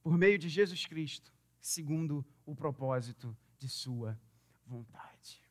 por 0.04 0.18
meio 0.18 0.38
de 0.38 0.50
Jesus 0.50 0.86
Cristo, 0.86 1.32
segundo 1.62 2.26
o 2.46 2.56
propósito 2.56 3.36
de 3.58 3.70
Sua 3.70 4.20
vontade. 4.66 5.42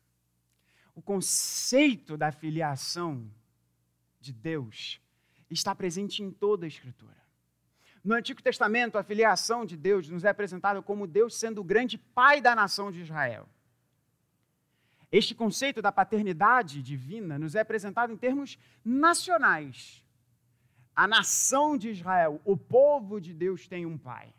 O 0.93 1.01
conceito 1.01 2.15
da 2.17 2.31
filiação 2.31 3.29
de 4.19 4.31
Deus 4.31 5.01
está 5.49 5.75
presente 5.75 6.23
em 6.23 6.31
toda 6.31 6.65
a 6.65 6.67
Escritura. 6.67 7.15
No 8.03 8.13
Antigo 8.13 8.41
Testamento, 8.41 8.97
a 8.97 9.03
filiação 9.03 9.65
de 9.65 9.75
Deus 9.75 10.07
nos 10.09 10.23
é 10.23 10.29
apresentada 10.29 10.81
como 10.81 11.07
Deus 11.07 11.35
sendo 11.35 11.61
o 11.61 11.63
grande 11.63 11.97
pai 11.97 12.39
da 12.39 12.55
nação 12.55 12.91
de 12.91 13.01
Israel. 13.01 13.49
Este 15.11 15.33
conceito 15.33 15.81
da 15.81 15.91
paternidade 15.91 16.81
divina 16.81 17.39
nos 17.39 17.55
é 17.55 17.61
apresentado 17.61 18.13
em 18.13 18.17
termos 18.17 18.59
nacionais 18.83 20.04
a 20.95 21.07
nação 21.07 21.77
de 21.77 21.89
Israel, 21.89 22.41
o 22.45 22.55
povo 22.55 23.19
de 23.19 23.33
Deus 23.33 23.67
tem 23.67 23.85
um 23.85 23.97
pai. 23.97 24.33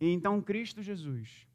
E 0.00 0.08
então 0.08 0.42
Cristo 0.42 0.82
Jesus. 0.82 1.46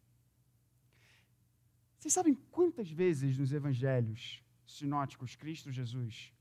Vocês 1.98 2.14
sabem 2.14 2.36
quantas 2.52 2.90
vezes 2.90 3.38
nos 3.38 3.52
evangelhos 3.52 4.44
sinóticos 4.66 5.36
Cristo 5.36 5.72
Jesus 5.72 6.34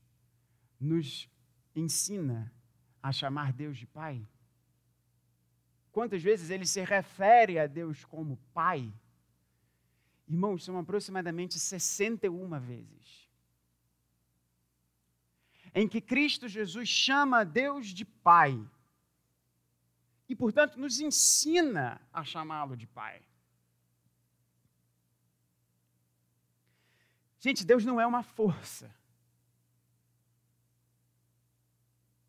nos 0.79 1.29
ensina 1.75 2.51
a 3.01 3.11
chamar 3.11 3.53
Deus 3.53 3.77
de 3.77 3.85
Pai? 3.85 4.27
Quantas 5.91 6.21
vezes 6.21 6.49
ele 6.49 6.65
se 6.65 6.83
refere 6.83 7.57
a 7.57 7.67
Deus 7.67 8.03
como 8.03 8.37
Pai? 8.53 8.91
Irmãos, 10.27 10.63
são 10.63 10.77
aproximadamente 10.77 11.59
61 11.59 12.59
vezes 12.59 13.24
em 15.75 15.87
que 15.87 15.99
Cristo 15.99 16.47
Jesus 16.47 16.89
chama 16.89 17.43
Deus 17.43 17.87
de 17.87 18.05
Pai. 18.05 18.57
E, 20.27 20.35
portanto, 20.35 20.79
nos 20.79 20.99
ensina 20.99 22.01
a 22.11 22.23
chamá-lo 22.23 22.75
de 22.75 22.87
Pai. 22.87 23.21
Gente, 27.39 27.63
Deus 27.63 27.85
não 27.85 28.01
é 28.01 28.07
uma 28.07 28.23
força. 28.23 28.89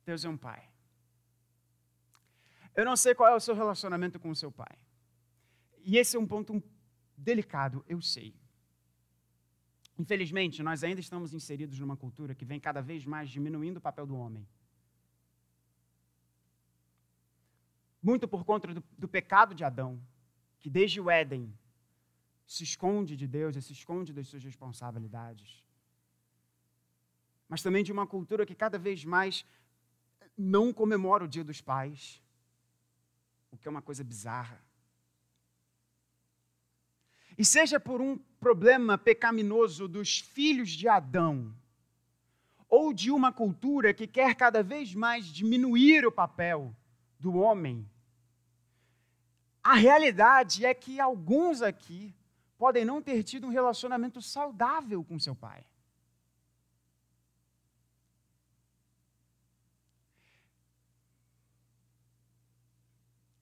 Deus 0.04 0.24
é 0.24 0.28
um 0.28 0.36
Pai. 0.36 0.68
Eu 2.74 2.84
não 2.84 2.94
sei 2.94 3.14
qual 3.14 3.32
é 3.32 3.34
o 3.34 3.40
seu 3.40 3.54
relacionamento 3.54 4.20
com 4.20 4.28
o 4.28 4.36
seu 4.36 4.52
pai. 4.52 4.78
E 5.78 5.96
esse 5.96 6.14
é 6.14 6.20
um 6.20 6.26
ponto 6.26 6.62
delicado, 7.16 7.82
eu 7.88 8.02
sei. 8.02 8.34
Infelizmente, 9.98 10.62
nós 10.62 10.84
ainda 10.84 11.00
estamos 11.00 11.32
inseridos 11.32 11.78
numa 11.78 11.96
cultura 11.96 12.34
que 12.34 12.44
vem 12.44 12.60
cada 12.60 12.82
vez 12.82 13.04
mais 13.06 13.30
diminuindo 13.30 13.78
o 13.78 13.80
papel 13.80 14.06
do 14.06 14.16
homem. 14.16 14.46
Muito 18.02 18.28
por 18.28 18.44
conta 18.44 18.72
do, 18.74 18.84
do 18.96 19.08
pecado 19.08 19.54
de 19.54 19.64
Adão, 19.64 20.00
que 20.60 20.68
desde 20.68 21.00
o 21.00 21.10
Éden 21.10 21.52
se 22.46 22.62
esconde 22.62 23.16
de 23.16 23.26
Deus 23.26 23.56
e 23.56 23.62
se 23.62 23.72
esconde 23.72 24.12
das 24.12 24.28
suas 24.28 24.44
responsabilidades. 24.44 25.64
Mas 27.48 27.62
também 27.62 27.82
de 27.82 27.92
uma 27.92 28.06
cultura 28.06 28.46
que 28.46 28.54
cada 28.54 28.78
vez 28.78 29.04
mais 29.04 29.44
não 30.36 30.72
comemora 30.72 31.24
o 31.24 31.28
Dia 31.28 31.42
dos 31.42 31.60
Pais, 31.60 32.22
o 33.50 33.56
que 33.56 33.66
é 33.66 33.70
uma 33.70 33.82
coisa 33.82 34.04
bizarra. 34.04 34.60
E 37.38 37.44
seja 37.44 37.78
por 37.78 38.00
um 38.00 38.16
problema 38.40 38.96
pecaminoso 38.96 39.86
dos 39.86 40.20
filhos 40.20 40.70
de 40.70 40.88
Adão, 40.88 41.54
ou 42.68 42.92
de 42.92 43.10
uma 43.10 43.32
cultura 43.32 43.94
que 43.94 44.06
quer 44.06 44.34
cada 44.34 44.62
vez 44.62 44.94
mais 44.94 45.26
diminuir 45.26 46.06
o 46.06 46.12
papel 46.12 46.74
do 47.18 47.34
homem, 47.36 47.88
a 49.62 49.74
realidade 49.74 50.64
é 50.64 50.72
que 50.72 51.00
alguns 51.00 51.60
aqui 51.60 52.14
podem 52.56 52.84
não 52.84 53.02
ter 53.02 53.22
tido 53.22 53.46
um 53.46 53.50
relacionamento 53.50 54.22
saudável 54.22 55.04
com 55.04 55.18
seu 55.18 55.34
pai. 55.34 55.64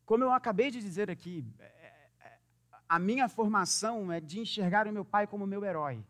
Como 0.05 0.24
eu 0.24 0.32
acabei 0.32 0.70
de 0.70 0.80
dizer 0.80 1.11
aqui, 1.11 1.45
a 2.89 2.99
minha 2.99 3.28
formação 3.28 4.12
é 4.12 4.20
de 4.20 4.39
enxergar 4.41 4.87
o 4.87 4.93
meu 4.93 5.05
pai 5.05 5.26
como 5.26 5.47
meu 5.47 5.64
herói. 5.64 6.05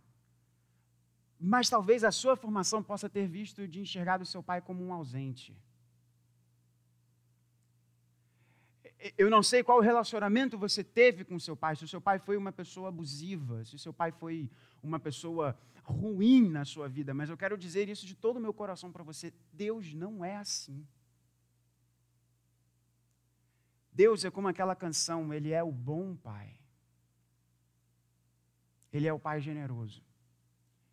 Mas 1.38 1.68
talvez 1.68 2.04
a 2.04 2.10
sua 2.10 2.36
formação 2.36 2.82
possa 2.82 3.08
ter 3.08 3.26
visto 3.26 3.66
de 3.68 3.80
enxergar 3.80 4.20
o 4.20 4.26
seu 4.26 4.42
pai 4.42 4.60
como 4.60 4.84
um 4.84 4.92
ausente. 4.92 5.56
Eu 9.18 9.28
não 9.28 9.42
sei 9.42 9.62
qual 9.62 9.80
relacionamento 9.80 10.56
você 10.56 10.82
teve 10.82 11.24
com 11.24 11.38
seu 11.38 11.54
pai, 11.54 11.76
se 11.76 11.84
o 11.84 11.88
seu 11.88 12.00
pai 12.00 12.18
foi 12.18 12.36
uma 12.36 12.50
pessoa 12.50 12.88
abusiva, 12.88 13.62
se 13.64 13.74
o 13.74 13.78
seu 13.78 13.92
pai 13.92 14.10
foi 14.10 14.48
uma 14.82 14.98
pessoa 14.98 15.58
ruim 15.82 16.48
na 16.48 16.64
sua 16.64 16.88
vida, 16.88 17.12
mas 17.12 17.28
eu 17.28 17.36
quero 17.36 17.58
dizer 17.58 17.88
isso 17.88 18.06
de 18.06 18.14
todo 18.14 18.38
o 18.38 18.40
meu 18.40 18.54
coração 18.54 18.90
para 18.90 19.04
você: 19.04 19.32
Deus 19.52 19.92
não 19.92 20.24
é 20.24 20.36
assim. 20.36 20.86
Deus 23.92 24.24
é 24.24 24.30
como 24.30 24.48
aquela 24.48 24.74
canção, 24.74 25.32
Ele 25.32 25.52
é 25.52 25.62
o 25.62 25.70
bom 25.70 26.16
Pai. 26.16 26.58
Ele 28.94 29.08
é 29.08 29.12
o 29.12 29.18
Pai 29.18 29.40
generoso. 29.40 30.00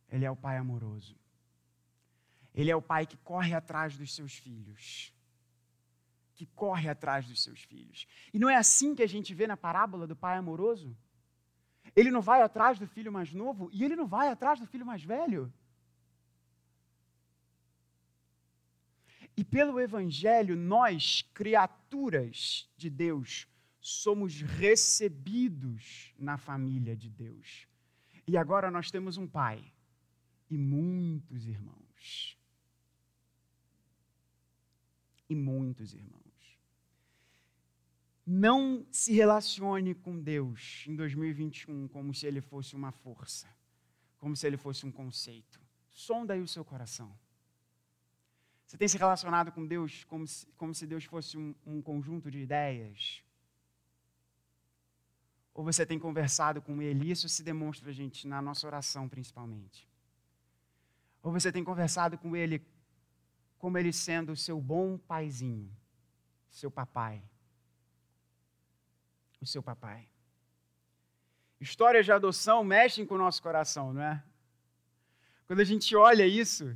Ele 0.09 0.25
é 0.25 0.31
o 0.31 0.35
Pai 0.35 0.57
amoroso. 0.57 1.15
Ele 2.51 2.71
é 2.71 2.75
o 2.75 2.81
Pai 2.81 3.05
que 3.05 3.15
corre 3.17 3.53
atrás 3.53 3.95
dos 3.95 4.15
seus 4.15 4.33
filhos. 4.33 5.13
Que 6.33 6.47
corre 6.47 6.89
atrás 6.89 7.27
dos 7.27 7.43
seus 7.43 7.61
filhos. 7.61 8.07
E 8.33 8.39
não 8.39 8.49
é 8.49 8.55
assim 8.55 8.95
que 8.95 9.03
a 9.03 9.07
gente 9.07 9.35
vê 9.35 9.45
na 9.45 9.55
parábola 9.55 10.07
do 10.07 10.15
Pai 10.15 10.35
amoroso? 10.35 10.97
Ele 11.95 12.09
não 12.09 12.21
vai 12.21 12.41
atrás 12.41 12.79
do 12.79 12.87
filho 12.87 13.11
mais 13.11 13.31
novo 13.31 13.69
e 13.71 13.83
ele 13.83 13.95
não 13.95 14.07
vai 14.07 14.29
atrás 14.29 14.59
do 14.59 14.65
filho 14.65 14.85
mais 14.85 15.03
velho. 15.03 15.53
E 19.37 19.43
pelo 19.43 19.79
Evangelho, 19.79 20.55
nós, 20.55 21.21
criaturas 21.35 22.67
de 22.75 22.89
Deus, 22.89 23.47
somos 23.79 24.41
recebidos 24.41 26.13
na 26.17 26.37
família 26.37 26.95
de 26.95 27.09
Deus. 27.09 27.70
E 28.27 28.37
agora 28.37 28.69
nós 28.69 28.91
temos 28.91 29.17
um 29.17 29.27
Pai 29.27 29.63
e 30.49 30.57
muitos 30.57 31.47
irmãos. 31.47 32.37
E 35.29 35.35
muitos 35.35 35.93
irmãos. 35.93 36.21
Não 38.25 38.85
se 38.91 39.13
relacione 39.13 39.95
com 39.95 40.19
Deus 40.19 40.85
em 40.87 40.95
2021 40.95 41.87
como 41.87 42.13
se 42.13 42.27
ele 42.27 42.41
fosse 42.41 42.75
uma 42.75 42.91
força, 42.91 43.47
como 44.17 44.35
se 44.35 44.45
ele 44.45 44.57
fosse 44.57 44.85
um 44.85 44.91
conceito. 44.91 45.59
Sonda 45.89 46.33
aí 46.33 46.41
o 46.41 46.47
seu 46.47 46.63
coração. 46.63 47.17
Você 48.65 48.77
tem 48.77 48.87
se 48.87 48.97
relacionado 48.97 49.51
com 49.51 49.65
Deus 49.65 50.05
como 50.05 50.25
se, 50.25 50.45
como 50.55 50.73
se 50.73 50.87
Deus 50.87 51.03
fosse 51.03 51.37
um, 51.37 51.53
um 51.65 51.81
conjunto 51.81 52.31
de 52.31 52.39
ideias? 52.39 53.21
Ou 55.53 55.63
você 55.63 55.85
tem 55.85 55.99
conversado 55.99 56.61
com 56.61 56.81
Ele? 56.81 57.11
Isso 57.11 57.27
se 57.27 57.43
demonstra, 57.43 57.91
gente, 57.91 58.27
na 58.27 58.41
nossa 58.41 58.65
oração, 58.65 59.07
principalmente. 59.07 59.87
Ou 61.21 61.31
você 61.31 61.51
tem 61.51 61.63
conversado 61.63 62.17
com 62.17 62.35
Ele 62.35 62.65
como 63.57 63.77
Ele 63.77 63.93
sendo 63.93 64.31
o 64.31 64.37
seu 64.37 64.59
bom 64.59 64.97
paizinho, 64.97 65.69
seu 66.49 66.71
papai. 66.71 67.21
O 69.39 69.45
seu 69.45 69.61
papai. 69.61 70.07
Histórias 71.59 72.05
de 72.05 72.11
adoção 72.11 72.63
mexem 72.63 73.05
com 73.05 73.15
o 73.15 73.19
nosso 73.19 73.41
coração, 73.41 73.93
não 73.93 74.01
é? 74.01 74.23
Quando 75.45 75.59
a 75.59 75.65
gente 75.65 75.95
olha 75.95 76.25
isso, 76.25 76.75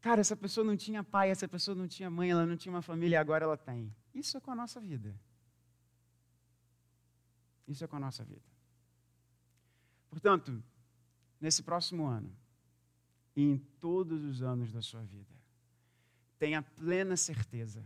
Cara, 0.00 0.20
essa 0.20 0.36
pessoa 0.36 0.64
não 0.64 0.76
tinha 0.76 1.02
pai, 1.02 1.30
essa 1.30 1.48
pessoa 1.48 1.74
não 1.74 1.88
tinha 1.88 2.08
mãe, 2.08 2.30
ela 2.30 2.46
não 2.46 2.56
tinha 2.56 2.72
uma 2.72 2.82
família 2.82 3.20
agora 3.20 3.44
ela 3.44 3.56
tem. 3.56 3.92
Isso 4.14 4.36
é 4.36 4.40
com 4.40 4.50
a 4.50 4.54
nossa 4.54 4.80
vida. 4.80 5.14
Isso 7.68 7.84
é 7.84 7.86
com 7.86 7.96
a 7.96 8.00
nossa 8.00 8.24
vida. 8.24 8.42
Portanto, 10.10 10.60
nesse 11.40 11.62
próximo 11.62 12.06
ano, 12.06 12.34
e 13.36 13.42
em 13.42 13.58
todos 13.78 14.24
os 14.24 14.42
anos 14.42 14.72
da 14.72 14.82
sua 14.82 15.02
vida, 15.02 15.34
tenha 16.38 16.62
plena 16.62 17.16
certeza 17.16 17.84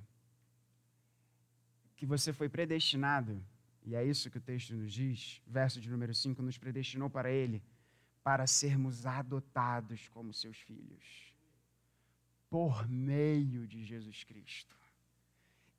que 1.96 2.06
você 2.06 2.32
foi 2.32 2.48
predestinado, 2.48 3.44
e 3.84 3.94
é 3.94 4.02
isso 4.04 4.30
que 4.30 4.38
o 4.38 4.40
texto 4.40 4.74
nos 4.74 4.92
diz, 4.92 5.42
verso 5.46 5.80
de 5.80 5.90
número 5.90 6.14
5, 6.14 6.40
nos 6.40 6.56
predestinou 6.56 7.10
para 7.10 7.30
Ele, 7.30 7.62
para 8.22 8.46
sermos 8.46 9.04
adotados 9.04 10.08
como 10.08 10.32
seus 10.32 10.56
filhos 10.58 11.32
por 12.52 12.86
meio 12.86 13.66
de 13.66 13.82
Jesus 13.82 14.24
Cristo. 14.24 14.76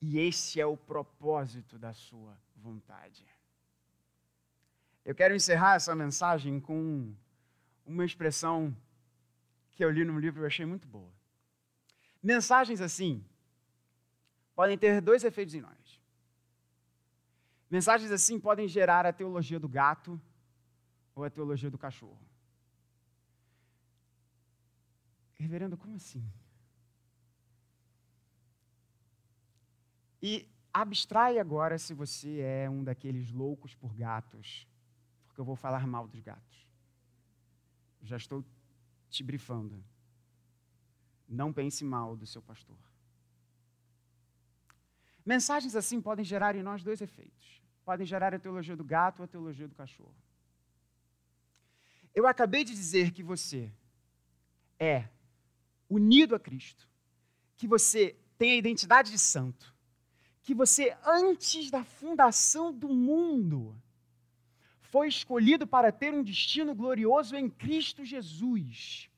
E 0.01 0.17
esse 0.17 0.59
é 0.59 0.65
o 0.65 0.75
propósito 0.75 1.77
da 1.77 1.93
sua 1.93 2.35
vontade. 2.55 3.23
Eu 5.05 5.13
quero 5.13 5.35
encerrar 5.35 5.75
essa 5.75 5.93
mensagem 5.93 6.59
com 6.59 7.13
uma 7.85 8.05
expressão 8.05 8.75
que 9.71 9.83
eu 9.83 9.89
li 9.89 10.05
num 10.05 10.19
livro 10.19 10.43
e 10.43 10.45
achei 10.45 10.65
muito 10.65 10.87
boa. 10.87 11.11
Mensagens 12.21 12.79
assim 12.79 13.23
podem 14.55 14.77
ter 14.77 15.01
dois 15.01 15.23
efeitos 15.23 15.53
em 15.53 15.61
nós. 15.61 16.01
Mensagens 17.69 18.11
assim 18.11 18.39
podem 18.39 18.67
gerar 18.67 19.05
a 19.05 19.11
teologia 19.11 19.59
do 19.59 19.67
gato 19.67 20.21
ou 21.13 21.23
a 21.23 21.29
teologia 21.29 21.69
do 21.69 21.77
cachorro. 21.77 22.21
Reverendo, 25.33 25.75
como 25.75 25.95
assim? 25.95 26.23
E 30.21 30.47
abstrai 30.73 31.37
agora 31.37 31.77
se 31.77 31.93
você 31.93 32.39
é 32.39 32.69
um 32.69 32.83
daqueles 32.83 33.29
loucos 33.31 33.75
por 33.75 33.93
gatos, 33.93 34.65
porque 35.33 35.41
eu 35.41 35.45
vou 35.45 35.55
falar 35.55 35.87
mal 35.87 36.07
dos 36.07 36.19
gatos. 36.19 36.67
Já 38.03 38.17
estou 38.17 38.45
te 39.09 39.23
brifando. 39.23 39.83
Não 41.27 41.51
pense 41.51 41.83
mal 41.83 42.15
do 42.15 42.27
seu 42.27 42.39
pastor. 42.39 42.77
Mensagens 45.25 45.75
assim 45.75 45.99
podem 45.99 46.23
gerar 46.23 46.55
em 46.55 46.61
nós 46.61 46.83
dois 46.83 47.01
efeitos. 47.01 47.63
Podem 47.83 48.05
gerar 48.05 48.31
a 48.31 48.37
teologia 48.37 48.75
do 48.75 48.83
gato 48.83 49.21
ou 49.21 49.25
a 49.25 49.27
teologia 49.27 49.67
do 49.67 49.73
cachorro. 49.73 50.15
Eu 52.13 52.27
acabei 52.27 52.63
de 52.63 52.75
dizer 52.75 53.09
que 53.09 53.23
você 53.23 53.73
é 54.77 55.09
unido 55.89 56.35
a 56.35 56.39
Cristo, 56.39 56.87
que 57.57 57.67
você 57.67 58.15
tem 58.37 58.51
a 58.51 58.57
identidade 58.57 59.09
de 59.09 59.17
santo, 59.17 59.73
que 60.43 60.53
você, 60.53 60.95
antes 61.03 61.71
da 61.71 61.83
fundação 61.83 62.71
do 62.71 62.89
mundo, 62.89 63.75
foi 64.93 65.07
escolhido 65.07 65.65
para 65.65 65.91
ter 65.91 66.13
um 66.13 66.21
destino 66.21 66.75
glorioso 66.75 67.35
em 67.35 67.49
Cristo 67.49 68.05
Jesus. 68.05 69.09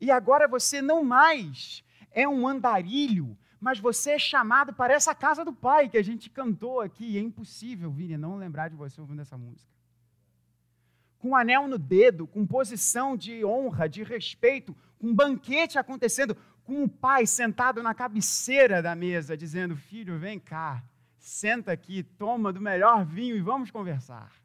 E 0.00 0.08
agora 0.08 0.46
você 0.46 0.80
não 0.80 1.02
mais 1.02 1.82
é 2.12 2.28
um 2.28 2.46
andarilho, 2.46 3.36
mas 3.60 3.80
você 3.80 4.12
é 4.12 4.18
chamado 4.20 4.72
para 4.72 4.94
essa 4.94 5.12
casa 5.12 5.44
do 5.44 5.52
Pai 5.52 5.88
que 5.88 5.98
a 5.98 6.02
gente 6.04 6.30
cantou 6.30 6.80
aqui. 6.80 7.18
É 7.18 7.20
impossível, 7.20 7.90
Vini, 7.90 8.16
não 8.16 8.36
lembrar 8.36 8.68
de 8.68 8.76
você 8.76 9.00
ouvindo 9.00 9.20
essa 9.20 9.36
música. 9.36 9.68
Com 11.18 11.30
um 11.30 11.36
anel 11.36 11.66
no 11.66 11.76
dedo, 11.76 12.28
com 12.28 12.46
posição 12.46 13.16
de 13.16 13.44
honra, 13.44 13.88
de 13.88 14.04
respeito, 14.04 14.76
com 14.96 15.08
um 15.08 15.14
banquete 15.14 15.76
acontecendo, 15.76 16.36
com 16.62 16.84
o 16.84 16.88
pai 16.88 17.26
sentado 17.26 17.82
na 17.82 17.94
cabeceira 17.94 18.80
da 18.80 18.94
mesa, 18.94 19.36
dizendo: 19.36 19.74
Filho, 19.74 20.20
vem 20.20 20.38
cá, 20.38 20.84
senta 21.18 21.72
aqui, 21.72 22.04
toma 22.04 22.52
do 22.52 22.60
melhor 22.60 23.04
vinho 23.04 23.34
e 23.34 23.40
vamos 23.40 23.72
conversar. 23.72 24.39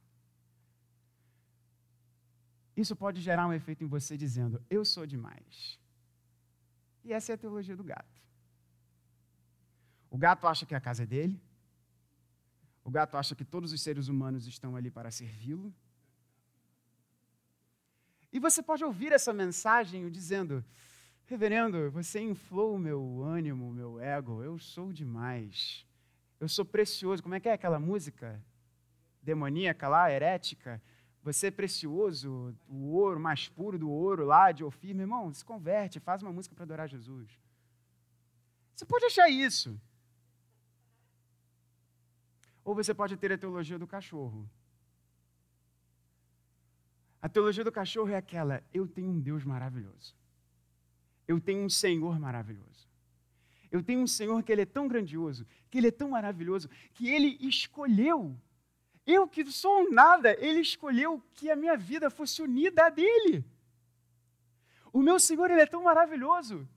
Isso 2.76 2.96
pode 2.96 3.22
gerar 3.22 3.48
um 3.48 3.54
efeito 3.54 3.84
em 3.84 3.88
você 3.88 4.18
dizendo: 4.18 4.62
Eu 4.70 4.84
sou 4.84 5.06
demais. 5.06 5.80
E 7.04 7.14
essa 7.14 7.32
é 7.32 7.36
a 7.36 7.38
teologia 7.38 7.76
do 7.76 7.84
gato. 7.84 8.22
O 10.10 10.18
gato 10.18 10.48
acha 10.48 10.66
que 10.66 10.76
a 10.76 10.82
casa 10.82 11.04
é 11.04 11.06
dele. 11.06 11.40
O 12.84 12.90
gato 12.90 13.16
acha 13.18 13.36
que 13.36 13.46
todos 13.46 13.72
os 13.72 13.82
seres 13.82 14.08
humanos 14.08 14.48
estão 14.48 14.76
ali 14.76 14.92
para 14.92 15.10
servi-lo. 15.12 15.74
E 18.32 18.40
você 18.40 18.62
pode 18.62 18.84
ouvir 18.84 19.12
essa 19.12 19.32
mensagem 19.34 20.10
dizendo: 20.10 20.64
Reverendo, 21.26 21.90
você 21.90 22.20
inflou 22.20 22.76
o 22.76 22.80
meu 22.80 23.24
ânimo, 23.24 23.70
o 23.70 23.74
meu 23.74 24.00
ego. 24.00 24.44
Eu 24.44 24.60
sou 24.60 24.92
demais. 24.92 25.86
Eu 26.40 26.50
sou 26.50 26.66
precioso. 26.66 27.24
Como 27.24 27.36
é 27.36 27.40
que 27.40 27.50
é 27.50 27.54
aquela 27.54 27.80
música 27.80 28.44
demoníaca 29.22 29.88
lá, 29.88 30.12
herética? 30.12 30.82
Você 31.26 31.48
é 31.48 31.52
precioso, 31.52 32.56
o 32.70 32.92
ouro 32.92 33.20
mais 33.20 33.48
puro 33.48 33.80
do 33.80 33.90
ouro 33.90 34.24
lá 34.26 34.52
de 34.52 34.64
Ofir. 34.64 34.94
Meu 34.94 35.06
irmão, 35.06 35.34
se 35.34 35.44
converte, 35.44 36.00
faz 36.00 36.22
uma 36.22 36.32
música 36.32 36.54
para 36.54 36.66
adorar 36.66 36.88
Jesus. 36.88 37.28
Você 38.76 38.86
pode 38.86 39.06
achar 39.06 39.28
isso. 39.28 39.82
Ou 42.64 42.76
você 42.76 42.94
pode 42.94 43.18
ter 43.18 43.32
a 43.32 43.40
teologia 43.40 43.80
do 43.80 43.88
cachorro. 43.88 44.48
A 47.20 47.28
teologia 47.28 47.64
do 47.64 47.72
cachorro 47.72 48.10
é 48.10 48.18
aquela: 48.18 48.64
eu 48.72 48.88
tenho 48.88 49.10
um 49.10 49.20
Deus 49.20 49.44
maravilhoso. 49.44 50.16
Eu 51.28 51.42
tenho 51.42 51.66
um 51.66 51.70
Senhor 51.70 52.20
maravilhoso. 52.20 52.88
Eu 53.72 53.82
tenho 53.82 54.02
um 54.02 54.08
Senhor 54.08 54.44
que 54.44 54.52
ele 54.52 54.62
é 54.62 54.66
tão 54.78 54.88
grandioso, 54.88 55.44
que 55.72 55.80
ele 55.80 55.88
é 55.88 55.92
tão 55.92 56.12
maravilhoso, 56.12 56.70
que 56.94 57.10
ele 57.10 57.36
escolheu. 57.42 58.40
Eu 59.06 59.28
que 59.28 59.46
sou 59.52 59.82
um 59.82 59.92
nada, 59.92 60.36
ele 60.40 60.60
escolheu 60.60 61.22
que 61.34 61.52
a 61.52 61.56
minha 61.56 61.78
vida 61.78 62.10
fosse 62.10 62.42
unida 62.42 62.86
a 62.86 62.90
dele. 62.90 63.46
O 64.92 65.02
meu 65.02 65.20
Senhor, 65.20 65.52
ele 65.52 65.62
é 65.62 65.66
tão 65.66 65.84
maravilhoso, 65.84 66.68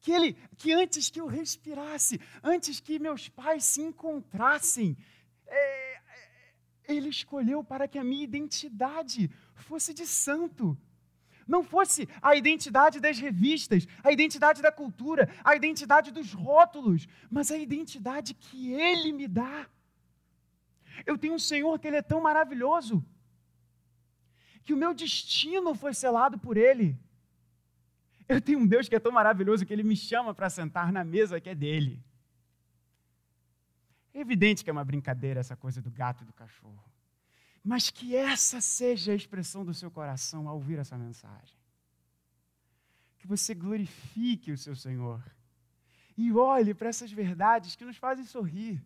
que 0.00 0.10
ele 0.10 0.36
que 0.56 0.72
antes 0.72 1.10
que 1.10 1.20
eu 1.20 1.26
respirasse, 1.26 2.20
antes 2.42 2.80
que 2.80 2.98
meus 2.98 3.28
pais 3.28 3.64
se 3.64 3.82
encontrassem, 3.82 4.96
é, 5.46 5.94
é 5.94 6.00
ele 6.88 7.08
escolheu 7.08 7.62
para 7.62 7.86
que 7.86 7.98
a 7.98 8.04
minha 8.04 8.24
identidade 8.24 9.30
fosse 9.54 9.94
de 9.94 10.06
santo 10.06 10.76
não 11.46 11.62
fosse 11.62 12.08
a 12.20 12.34
identidade 12.34 13.00
das 13.00 13.18
revistas, 13.18 13.86
a 14.02 14.12
identidade 14.12 14.62
da 14.62 14.72
cultura, 14.72 15.28
a 15.44 15.54
identidade 15.54 16.10
dos 16.10 16.32
rótulos, 16.32 17.06
mas 17.30 17.50
a 17.50 17.56
identidade 17.56 18.34
que 18.34 18.72
Ele 18.72 19.12
me 19.12 19.28
dá. 19.28 19.66
Eu 21.04 21.18
tenho 21.18 21.34
um 21.34 21.38
Senhor 21.38 21.78
que 21.78 21.86
Ele 21.86 21.96
é 21.96 22.02
tão 22.02 22.20
maravilhoso, 22.20 23.04
que 24.64 24.72
o 24.72 24.76
meu 24.76 24.94
destino 24.94 25.74
foi 25.74 25.94
selado 25.94 26.38
por 26.38 26.56
Ele. 26.56 26.98
Eu 28.28 28.40
tenho 28.40 28.60
um 28.60 28.66
Deus 28.66 28.88
que 28.88 28.94
é 28.94 29.00
tão 29.00 29.12
maravilhoso 29.12 29.66
que 29.66 29.72
Ele 29.72 29.82
me 29.82 29.96
chama 29.96 30.34
para 30.34 30.48
sentar 30.48 30.92
na 30.92 31.04
mesa 31.04 31.40
que 31.40 31.50
é 31.50 31.54
dele. 31.54 32.02
É 34.14 34.20
evidente 34.20 34.62
que 34.62 34.70
é 34.70 34.72
uma 34.72 34.84
brincadeira 34.84 35.40
essa 35.40 35.56
coisa 35.56 35.80
do 35.80 35.90
gato 35.90 36.22
e 36.22 36.26
do 36.26 36.32
cachorro 36.32 36.92
mas 37.62 37.90
que 37.90 38.16
essa 38.16 38.60
seja 38.60 39.12
a 39.12 39.14
expressão 39.14 39.64
do 39.64 39.72
seu 39.72 39.90
coração 39.90 40.48
ao 40.48 40.56
ouvir 40.56 40.78
essa 40.78 40.98
mensagem. 40.98 41.56
Que 43.18 43.26
você 43.26 43.54
glorifique 43.54 44.50
o 44.50 44.58
seu 44.58 44.74
Senhor 44.74 45.22
e 46.16 46.32
olhe 46.32 46.74
para 46.74 46.88
essas 46.88 47.12
verdades 47.12 47.76
que 47.76 47.84
nos 47.84 47.96
fazem 47.96 48.24
sorrir, 48.24 48.82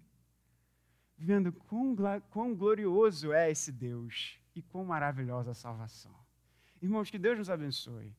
vendo 1.18 1.52
quão, 1.52 1.96
quão 2.30 2.54
glorioso 2.54 3.32
é 3.32 3.50
esse 3.50 3.72
Deus 3.72 4.38
e 4.54 4.62
quão 4.62 4.84
maravilhosa 4.84 5.52
a 5.52 5.54
salvação. 5.54 6.14
Irmãos, 6.80 7.10
que 7.10 7.18
Deus 7.18 7.38
nos 7.38 7.50
abençoe 7.50 8.14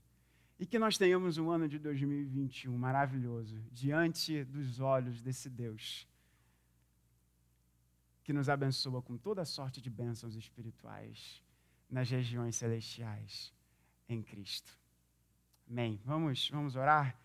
e 0.59 0.65
que 0.65 0.79
nós 0.79 0.97
tenhamos 0.97 1.37
um 1.37 1.49
ano 1.51 1.67
de 1.67 1.77
2021 1.77 2.75
maravilhoso 2.77 3.61
diante 3.71 4.43
dos 4.45 4.79
olhos 4.79 5.21
desse 5.21 5.49
Deus 5.49 6.07
que 8.23 8.33
nos 8.33 8.49
abençoa 8.49 9.01
com 9.01 9.17
toda 9.17 9.45
sorte 9.45 9.79
de 9.79 9.89
bênçãos 9.89 10.35
espirituais 10.35 11.41
nas 11.89 12.09
regiões 12.09 12.57
celestiais 12.57 13.53
em 14.09 14.21
Cristo. 14.21 14.77
Amém. 15.69 16.01
Vamos, 16.03 16.49
vamos 16.49 16.75
orar? 16.75 17.17